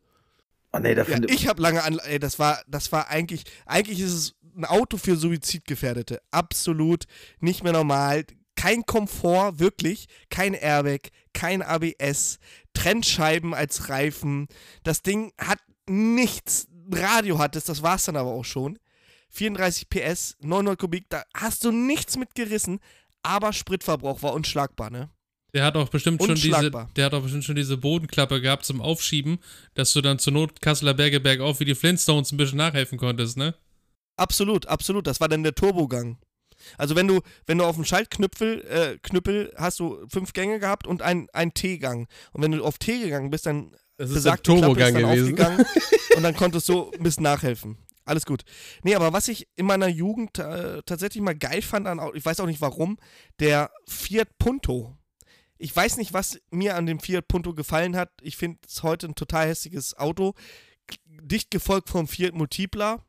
Oh 0.72 0.78
nee, 0.78 0.94
da 0.94 1.04
Ja, 1.04 1.18
ich 1.28 1.46
habe 1.46 1.62
lange 1.62 1.82
an, 1.82 1.98
ey, 2.04 2.18
das 2.18 2.38
war, 2.38 2.60
das 2.66 2.90
war 2.90 3.08
eigentlich, 3.08 3.44
eigentlich 3.66 4.00
ist 4.00 4.12
es 4.12 4.34
ein 4.56 4.64
Auto 4.64 4.96
für 4.96 5.16
Suizidgefährdete. 5.16 6.20
Absolut 6.30 7.04
nicht 7.40 7.62
mehr 7.62 7.72
normal. 7.72 8.24
Kein 8.56 8.84
Komfort, 8.84 9.58
wirklich. 9.58 10.06
Kein 10.30 10.54
Airbag, 10.54 11.10
kein 11.32 11.62
ABS, 11.62 12.38
Trennscheiben 12.72 13.54
als 13.54 13.88
Reifen. 13.88 14.48
Das 14.82 15.02
Ding 15.02 15.32
hat 15.38 15.58
nichts. 15.88 16.68
Radio 16.90 17.38
hat 17.38 17.56
es, 17.56 17.64
das 17.64 17.82
war 17.82 17.96
es 17.96 18.04
dann 18.04 18.16
aber 18.16 18.30
auch 18.30 18.44
schon. 18.44 18.78
34 19.30 19.88
PS, 19.88 20.36
900 20.40 20.78
Kubik, 20.78 21.06
da 21.08 21.24
hast 21.34 21.64
du 21.64 21.72
nichts 21.72 22.16
mit 22.16 22.34
gerissen, 22.34 22.78
aber 23.22 23.52
Spritverbrauch 23.52 24.22
war 24.22 24.32
unschlagbar, 24.32 24.90
ne? 24.90 25.08
Der 25.54 25.64
hat 25.64 25.76
auch 25.76 25.88
bestimmt 25.88 26.22
schon 26.22 26.34
diese, 26.34 26.70
der 26.96 27.04
hat 27.04 27.14
auch 27.14 27.22
bestimmt 27.22 27.44
schon 27.44 27.54
diese 27.54 27.76
Bodenklappe 27.76 28.40
gehabt 28.40 28.64
zum 28.64 28.80
Aufschieben, 28.80 29.38
dass 29.74 29.92
du 29.92 30.00
dann 30.00 30.18
zur 30.18 30.32
Not 30.32 30.60
Kasseler 30.60 30.94
Berge 30.94 31.20
bergauf 31.20 31.60
wie 31.60 31.64
die 31.64 31.76
Flintstones 31.76 32.32
ein 32.32 32.36
bisschen 32.36 32.58
nachhelfen 32.58 32.98
konntest, 32.98 33.36
ne? 33.36 33.54
Absolut, 34.16 34.66
absolut. 34.66 35.06
Das 35.06 35.20
war 35.20 35.28
dann 35.28 35.44
der 35.44 35.54
Turbogang. 35.54 36.18
Also 36.76 36.96
wenn 36.96 37.06
du, 37.06 37.20
wenn 37.46 37.58
du 37.58 37.64
auf 37.64 37.76
dem 37.76 37.84
Schaltknüppel, 37.84 38.64
äh, 38.64 38.98
Knüppel 39.02 39.52
hast 39.56 39.80
du 39.80 40.04
fünf 40.08 40.32
Gänge 40.32 40.58
gehabt 40.58 40.86
und 40.86 41.02
ein, 41.02 41.28
ein 41.32 41.54
T-Gang. 41.54 42.08
Und 42.32 42.42
wenn 42.42 42.52
du 42.52 42.64
auf 42.64 42.78
T 42.78 42.98
gegangen 42.98 43.30
bist, 43.30 43.46
dann 43.46 43.72
Das 43.96 44.10
ist 44.10 44.24
der 44.24 44.42
Turbogang 44.42 44.88
ist 44.88 45.02
dann 45.02 45.10
gewesen. 45.10 45.22
aufgegangen 45.24 45.66
und 46.16 46.22
dann 46.22 46.34
konntest 46.36 46.68
du 46.68 46.90
ein 46.90 47.02
bisschen 47.02 47.22
nachhelfen. 47.22 47.78
Alles 48.04 48.26
gut. 48.26 48.42
Nee, 48.82 48.94
aber 48.94 49.12
was 49.12 49.28
ich 49.28 49.48
in 49.56 49.66
meiner 49.66 49.88
Jugend 49.88 50.38
äh, 50.38 50.82
tatsächlich 50.84 51.22
mal 51.22 51.34
geil 51.36 51.62
fand, 51.62 51.86
an, 51.86 52.00
ich 52.14 52.24
weiß 52.24 52.40
auch 52.40 52.46
nicht 52.46 52.60
warum, 52.60 52.98
der 53.40 53.70
Fiat 53.88 54.28
Punto. 54.38 54.96
Ich 55.58 55.74
weiß 55.74 55.96
nicht, 55.98 56.12
was 56.12 56.40
mir 56.50 56.76
an 56.76 56.86
dem 56.86 56.98
Fiat 57.00 57.28
Punto 57.28 57.54
gefallen 57.54 57.96
hat. 57.96 58.10
Ich 58.22 58.36
finde 58.36 58.58
es 58.66 58.82
heute 58.82 59.06
ein 59.08 59.14
total 59.14 59.48
hässliches 59.48 59.96
Auto. 59.96 60.34
Dicht 61.06 61.50
gefolgt 61.50 61.88
vom 61.88 62.08
Fiat 62.08 62.34
Multipla. 62.34 63.04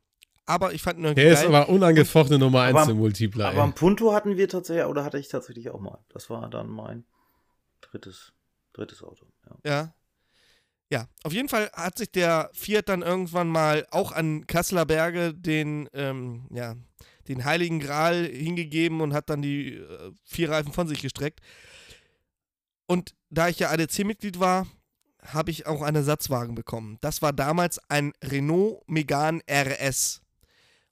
Aber 0.48 0.74
ich 0.74 0.84
fand 0.84 1.00
ihn 1.00 1.06
irgendwie 1.06 1.24
Der 1.24 1.34
ist 1.34 1.42
geil. 1.42 1.56
aber 1.56 1.70
unangefochten 1.70 2.40
Nummer 2.40 2.62
1 2.62 2.78
Aber- 2.78 2.92
im 2.92 2.98
Multipler. 2.98 3.48
Aber 3.48 3.58
ey. 3.58 3.62
am 3.64 3.74
Punto 3.74 4.14
hatten 4.14 4.38
wir 4.38 4.48
tatsächlich, 4.48 4.86
oder 4.86 5.04
hatte 5.04 5.18
ich 5.18 5.28
tatsächlich 5.28 5.72
auch 5.72 5.80
mal. 5.80 5.98
Das 6.10 6.30
war 6.30 6.48
dann 6.50 6.70
mein 6.70 7.04
drittes, 7.82 8.32
drittes 8.74 9.02
Auto. 9.02 9.26
Ja. 9.46 9.58
Ja. 9.72 9.94
Ja, 10.92 11.08
auf 11.24 11.34
jeden 11.34 11.50
Fall 11.50 11.72
hat 11.74 11.98
sich 11.98 12.12
der 12.12 12.52
Fiat 12.54 12.90
dann 12.90 13.02
irgendwann 13.02 13.48
mal 13.48 13.88
auch 13.90 14.12
an 14.12 14.46
Kasseler 14.46 14.86
Berge 14.86 15.34
den, 15.34 15.90
ähm, 15.94 16.48
ja, 16.52 16.76
den 17.28 17.44
Heiligen 17.44 17.80
Gral 17.80 18.24
hingegeben 18.28 19.02
und 19.02 19.12
hat 19.16 19.32
dann 19.32 19.42
die 19.42 19.74
äh, 19.78 20.12
vier 20.26 20.52
Reifen 20.52 20.72
von 20.74 20.88
sich 20.88 21.02
gestreckt. 21.02 21.40
Und 22.88 23.14
da 23.30 23.50
ich 23.50 23.60
ja 23.60 23.70
ADC-Mitglied 23.72 24.40
war, 24.40 24.68
habe 25.22 25.52
ich 25.52 25.66
auch 25.66 25.82
einen 25.82 25.98
Ersatzwagen 25.98 26.56
bekommen. 26.56 26.98
Das 27.02 27.22
war 27.22 27.34
damals 27.34 27.80
ein 27.90 28.14
Renault 28.24 28.88
Megane 28.88 29.42
RS. 29.50 30.22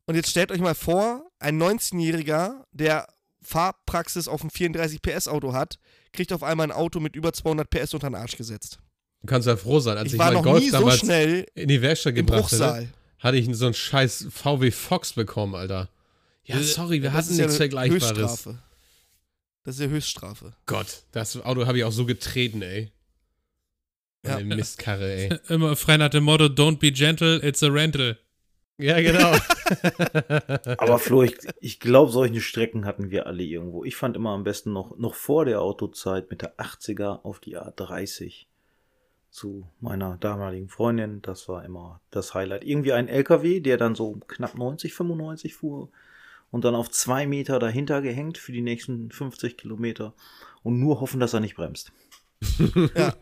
Und 0.06 0.16
jetzt 0.16 0.30
stellt 0.30 0.52
euch 0.52 0.60
mal 0.60 0.76
vor, 0.76 1.32
ein 1.40 1.62
19-Jähriger, 1.62 2.64
der 2.72 3.08
Fahrpraxis 3.42 4.28
auf 4.28 4.44
ein 4.44 4.50
34 4.50 5.02
PS 5.02 5.28
Auto 5.28 5.54
hat, 5.54 5.78
kriegt 6.12 6.34
auf 6.34 6.44
einmal 6.44 6.68
ein 6.68 6.72
Auto 6.72 7.00
mit 7.00 7.16
über 7.16 7.32
200 7.34 7.70
PS 7.70 7.94
unter 7.94 8.10
den 8.10 8.16
Arsch 8.16 8.38
gesetzt. 8.38 8.80
Du 9.22 9.28
kannst 9.28 9.48
ja 9.48 9.56
froh 9.56 9.80
sein, 9.80 9.98
als 9.98 10.08
Ich 10.08 10.14
ich, 10.14 10.20
war 10.20 10.32
noch 10.32 10.44
Golf 10.44 10.66
so 10.66 10.72
damals 10.72 11.00
schnell 11.00 11.46
in 11.56 11.68
die 11.70 11.82
Werkstatt 11.82 12.16
gebracht 12.16 12.52
hatte, 12.52 12.90
hatte 13.20 13.38
ich 13.38 13.48
so 13.56 13.66
einen 13.66 13.74
scheiß 13.74 14.28
VW 14.30 14.72
Fox 14.72 15.14
bekommen, 15.14 15.56
Alter. 15.56 15.90
Ja, 16.44 16.62
sorry, 16.62 17.02
wir 17.02 17.10
Äh, 17.10 17.14
Das 17.14 17.26
hatten 17.28 17.36
ja 17.36 17.46
nichts 17.46 17.52
eine 17.52 17.58
Vergleichbares. 17.58 18.18
Höchststrafe. 18.18 18.60
Das 19.64 19.76
ist 19.76 19.82
ja 19.82 19.88
Höchststrafe. 19.88 20.54
Gott, 20.66 21.04
das 21.12 21.42
Auto 21.42 21.66
habe 21.66 21.78
ich 21.78 21.84
auch 21.84 21.92
so 21.92 22.06
getreten, 22.06 22.62
ey. 22.62 22.92
Ja. 24.26 24.38
Eine 24.38 24.56
Mistkarre, 24.56 25.14
ey. 25.14 25.40
Immer 25.50 25.76
frei 25.76 25.98
nach 25.98 26.10
dem 26.10 26.26
Motto, 26.26 26.46
don't 26.46 26.80
be 26.80 26.92
gentle, 26.92 27.42
it's 27.46 27.64
a 27.64 27.68
rental. 27.68 28.18
Ja, 28.78 29.00
genau. 29.00 29.32
Aber 30.78 30.98
Flo, 30.98 31.24
ich, 31.24 31.38
ich 31.62 31.80
glaube, 31.80 32.12
solche 32.12 32.42
Strecken 32.42 32.86
hatten 32.86 33.12
wir 33.12 33.28
alle 33.28 33.44
irgendwo. 33.44 33.84
Ich 33.84 33.96
fand 33.96 34.16
immer 34.16 34.32
am 34.32 34.44
besten 34.44 34.74
noch, 34.74 34.98
noch 34.98 35.14
vor 35.14 35.46
der 35.46 35.62
Autozeit 35.62 36.30
mit 36.30 36.42
der 36.42 36.58
80er 36.58 37.24
auf 37.24 37.40
die 37.40 37.58
A30 37.58 38.46
zu 39.30 39.68
meiner 39.80 40.18
damaligen 40.18 40.70
Freundin. 40.70 41.22
Das 41.22 41.48
war 41.48 41.64
immer 41.64 42.02
das 42.10 42.34
Highlight. 42.34 42.64
Irgendwie 42.64 42.94
ein 42.94 43.08
LKW, 43.08 43.60
der 43.60 43.78
dann 43.78 43.96
so 43.96 44.20
knapp 44.28 44.58
90, 44.58 44.94
95 44.94 45.54
fuhr 45.54 45.90
und 46.54 46.64
dann 46.64 46.76
auf 46.76 46.92
zwei 46.92 47.26
Meter 47.26 47.58
dahinter 47.58 48.04
gehängt 48.04 48.38
für 48.38 48.52
die 48.52 48.62
nächsten 48.62 49.10
50 49.10 49.58
Kilometer 49.58 50.14
und 50.62 50.80
nur 50.80 51.02
hoffen, 51.02 51.20
dass 51.20 51.34
er 51.34 51.40
nicht 51.40 51.56
bremst. 51.56 51.92
Ja. 52.96 53.16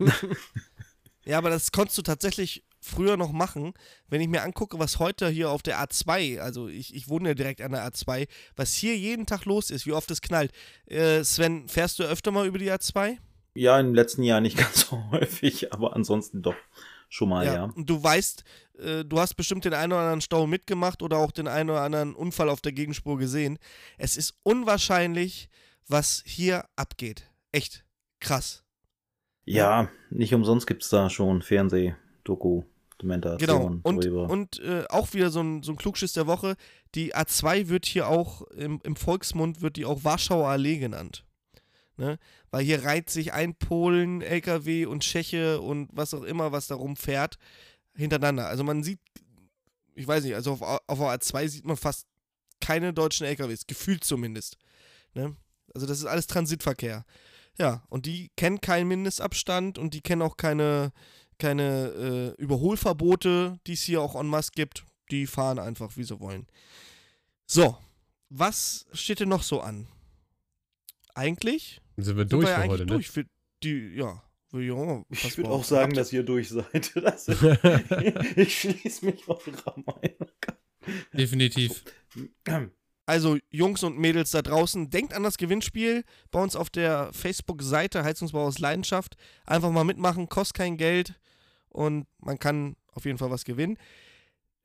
ja, 1.26 1.38
aber 1.38 1.50
das 1.50 1.72
konntest 1.72 1.98
du 1.98 2.02
tatsächlich 2.02 2.66
früher 2.82 3.16
noch 3.16 3.32
machen. 3.32 3.74
Wenn 4.10 4.20
ich 4.20 4.28
mir 4.28 4.42
angucke, 4.42 4.80
was 4.80 5.00
heute 5.00 5.30
hier 5.30 5.50
auf 5.50 5.62
der 5.62 5.82
A2, 5.82 6.40
also 6.40 6.68
ich, 6.68 6.94
ich 6.94 7.08
wohne 7.08 7.30
ja 7.30 7.34
direkt 7.34 7.62
an 7.62 7.72
der 7.72 7.90
A2, 7.90 8.28
was 8.58 8.74
hier 8.74 8.98
jeden 8.98 9.26
Tag 9.26 9.46
los 9.46 9.70
ist, 9.70 9.86
wie 9.86 9.94
oft 9.94 10.12
es 10.12 10.20
knallt. 10.20 10.52
Äh, 10.88 11.24
Sven, 11.24 11.70
fährst 11.70 12.00
du 12.00 12.04
öfter 12.04 12.32
mal 12.32 12.46
über 12.46 12.58
die 12.58 12.70
A2? 12.70 13.18
Ja, 13.54 13.80
im 13.80 13.94
letzten 13.94 14.24
Jahr 14.24 14.42
nicht 14.42 14.58
ganz 14.58 14.88
so 14.90 15.04
häufig, 15.12 15.74
aber 15.74 15.96
ansonsten 15.96 16.42
doch 16.42 16.56
schon 17.10 17.30
mal, 17.30 17.46
ja. 17.46 17.66
Und 17.66 17.90
du 17.90 18.02
weißt, 18.02 18.44
äh, 18.80 19.04
du 19.06 19.20
hast 19.20 19.36
bestimmt 19.36 19.66
den 19.66 19.74
einen 19.74 19.92
oder 19.92 20.02
anderen 20.02 20.22
Stau 20.22 20.48
mitgemacht 20.48 21.02
oder 21.02 21.18
auch 21.18 21.32
den 21.32 21.48
einen 21.48 21.70
oder 21.70 21.82
anderen 21.82 22.16
Unfall 22.16 22.50
auf 22.50 22.62
der 22.62 22.72
Gegenspur 22.72 23.18
gesehen. 23.18 23.60
Es 23.98 24.18
ist 24.18 24.36
unwahrscheinlich, 24.44 25.50
was 25.88 26.24
hier 26.26 26.66
abgeht. 26.76 27.30
Echt 27.52 27.86
krass. 28.20 28.64
Ja, 29.44 29.90
nicht 30.10 30.34
umsonst 30.34 30.68
gibt's 30.68 30.90
da 30.90 31.10
schon 31.10 31.42
Fernseh-Doku. 31.42 32.62
Genau. 32.62 32.68
Dokumentation 33.02 33.80
Und, 33.82 34.04
drüber. 34.04 34.30
und 34.30 34.60
äh, 34.60 34.84
auch 34.90 35.14
wieder 35.14 35.32
so 35.32 35.42
ein, 35.42 35.64
so 35.64 35.72
ein 35.72 35.76
Klugschiss 35.76 36.14
der 36.14 36.28
Woche. 36.28 36.56
Die 36.94 37.16
A2 37.16 37.68
wird 37.68 37.86
hier 37.86 38.08
auch, 38.08 38.44
im, 38.52 38.80
im 38.84 38.96
Volksmund 38.96 39.62
wird 39.62 39.76
die 39.78 39.86
auch 39.86 40.04
Warschauer 40.04 40.48
Allee 40.48 40.78
genannt. 40.78 41.26
Ne? 42.02 42.18
Weil 42.50 42.66
hier 42.66 42.84
reiht 42.84 43.12
sich 43.12 43.32
ein 43.32 43.54
Polen, 43.54 44.24
LKW 44.24 44.88
und 44.88 45.04
Tscheche 45.04 45.62
und 45.62 45.88
was 45.94 46.16
auch 46.16 46.24
immer, 46.24 46.52
was 46.52 46.66
da 46.66 46.74
rumfährt, 46.74 47.38
hintereinander. 47.96 48.48
Also 48.48 48.64
man 48.64 48.82
sieht, 48.82 49.00
ich 49.94 50.08
weiß 50.08 50.24
nicht, 50.24 50.34
also 50.34 50.54
auf, 50.54 50.64
auf 50.64 50.98
der 50.98 51.20
A2 51.20 51.48
sieht 51.48 51.64
man 51.64 51.78
fast 51.78 52.08
keine 52.60 52.92
deutschen 52.92 53.28
LKWs, 53.28 53.68
gefühlt 53.68 54.04
zumindest. 54.04 54.58
Ne? 55.14 55.36
Also 55.76 55.86
das 55.86 56.00
ist 56.00 56.06
alles 56.06 56.26
Transitverkehr. 56.26 57.06
Ja, 57.60 57.84
und 57.90 58.08
die 58.08 58.32
kennen 58.36 58.62
keinen 58.62 58.88
Mindestabstand 58.88 59.78
und 59.78 59.94
die 59.94 60.02
kennen 60.02 60.24
auch 60.24 60.38
keine, 60.38 60.94
keine 61.38 62.34
äh, 62.40 62.42
Überholverbote, 62.42 63.60
die 63.68 63.74
es 63.74 63.84
hier 63.84 64.02
auch 64.02 64.16
en 64.16 64.26
masse 64.26 64.54
gibt. 64.56 64.86
Die 65.12 65.28
fahren 65.28 65.60
einfach, 65.60 65.98
wie 65.98 66.04
sie 66.04 66.20
wollen. 66.20 66.48
So, 67.46 67.78
was 68.30 68.88
steht 68.92 69.20
denn 69.20 69.30
noch 69.30 69.44
so 69.44 69.62
an? 69.62 69.88
Eigentlich 71.14 71.82
Dann 72.02 72.06
sind 72.06 72.18
wir 72.18 72.24
sind 72.24 72.34
durch 72.34 72.48
wir 72.48 72.52
ja 72.52 72.62
für 72.62 72.70
heute, 72.70 72.86
ne? 72.86 72.92
durch. 72.94 73.10
Für 73.12 73.26
die, 73.62 73.94
ja, 73.96 74.24
ja 74.54 75.04
Ich 75.10 75.38
würde 75.38 75.50
wir 75.50 75.52
auch 75.52 75.64
sagen, 75.64 75.94
dass 75.94 76.12
ihr 76.12 76.24
durch 76.24 76.50
seid. 76.50 76.94
Das 76.96 77.28
ich 78.36 78.60
schließe 78.60 79.06
mich 79.06 79.28
eurer 79.28 79.76
Meinung 79.76 80.32
Definitiv. 81.14 81.84
an. 82.48 82.72
Also, 83.06 83.38
Jungs 83.52 83.84
und 83.84 84.00
Mädels 84.00 84.32
da 84.32 84.42
draußen, 84.42 84.90
denkt 84.90 85.14
an 85.14 85.22
das 85.22 85.38
Gewinnspiel 85.38 86.04
bei 86.32 86.42
uns 86.42 86.56
auf 86.56 86.72
der 86.72 87.12
Facebook-Seite 87.14 88.04
Heizungsbau 88.04 88.46
aus 88.46 88.58
Leidenschaft. 88.58 89.16
Einfach 89.46 89.70
mal 89.70 89.84
mitmachen, 89.84 90.28
kostet 90.28 90.58
kein 90.58 90.78
Geld 90.78 91.20
und 91.70 92.08
man 92.18 92.40
kann 92.40 92.78
auf 92.94 93.06
jeden 93.06 93.20
Fall 93.20 93.30
was 93.30 93.46
gewinnen. 93.46 93.78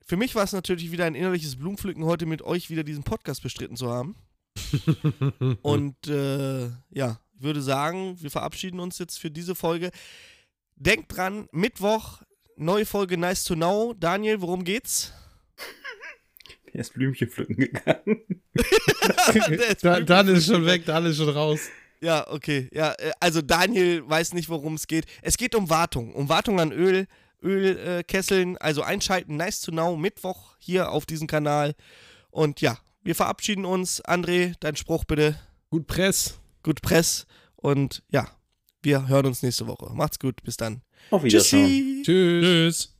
Für 0.06 0.16
mich 0.16 0.34
war 0.34 0.44
es 0.44 0.52
natürlich 0.52 0.90
wieder 0.90 1.04
ein 1.04 1.14
innerliches 1.14 1.56
Blumenpflücken, 1.56 2.04
heute 2.04 2.24
mit 2.24 2.40
euch 2.40 2.70
wieder 2.70 2.84
diesen 2.84 3.04
Podcast 3.04 3.42
bestritten 3.42 3.76
zu 3.76 3.90
haben. 3.90 4.16
Und 5.62 6.06
äh, 6.06 6.68
ja, 6.90 7.18
ich 7.36 7.42
würde 7.42 7.60
sagen, 7.60 8.16
wir 8.20 8.30
verabschieden 8.30 8.80
uns 8.80 8.98
jetzt 8.98 9.18
für 9.18 9.30
diese 9.30 9.54
Folge. 9.54 9.90
Denkt 10.76 11.16
dran, 11.16 11.48
Mittwoch, 11.52 12.22
neue 12.56 12.86
Folge 12.86 13.18
Nice 13.18 13.44
to 13.44 13.54
Know. 13.54 13.94
Daniel, 13.94 14.40
worum 14.40 14.64
geht's? 14.64 15.12
Er 16.72 16.80
ist 16.80 16.92
Blümchen 16.92 17.30
pflücken 17.30 17.56
gegangen. 17.56 18.22
Der 19.34 19.68
ist 19.70 19.82
da, 19.82 19.98
dann 20.00 20.28
ist 20.28 20.46
schon 20.46 20.66
weg, 20.66 20.84
dann 20.84 21.06
ist 21.06 21.16
schon 21.16 21.30
raus. 21.30 21.60
Ja, 22.02 22.30
okay. 22.30 22.68
Ja, 22.70 22.92
äh, 22.98 23.12
also 23.18 23.40
Daniel 23.40 24.06
weiß 24.06 24.34
nicht, 24.34 24.50
worum 24.50 24.74
es 24.74 24.86
geht. 24.86 25.06
Es 25.22 25.38
geht 25.38 25.54
um 25.54 25.70
Wartung. 25.70 26.14
Um 26.14 26.28
Wartung 26.28 26.60
an 26.60 26.72
Öl, 26.72 27.06
Ölkesseln. 27.42 28.56
Äh, 28.56 28.58
also 28.60 28.82
einschalten, 28.82 29.36
nice 29.36 29.62
to 29.62 29.72
know, 29.72 29.96
Mittwoch 29.96 30.56
hier 30.58 30.90
auf 30.90 31.06
diesem 31.06 31.26
Kanal. 31.26 31.74
Und 32.30 32.60
ja, 32.60 32.76
wir 33.02 33.14
verabschieden 33.14 33.64
uns. 33.64 34.04
André, 34.04 34.52
dein 34.60 34.76
Spruch 34.76 35.04
bitte. 35.04 35.38
Gut 35.70 35.86
Press. 35.86 36.38
Gut 36.66 36.82
Press. 36.82 37.26
Und 37.54 38.02
ja, 38.10 38.26
wir 38.82 39.06
hören 39.06 39.26
uns 39.26 39.40
nächste 39.44 39.68
Woche. 39.68 39.94
Macht's 39.94 40.18
gut. 40.18 40.42
Bis 40.42 40.56
dann. 40.56 40.82
Auf 41.12 41.22
Wiedersehen. 41.22 42.02
Tschüss. 42.02 42.95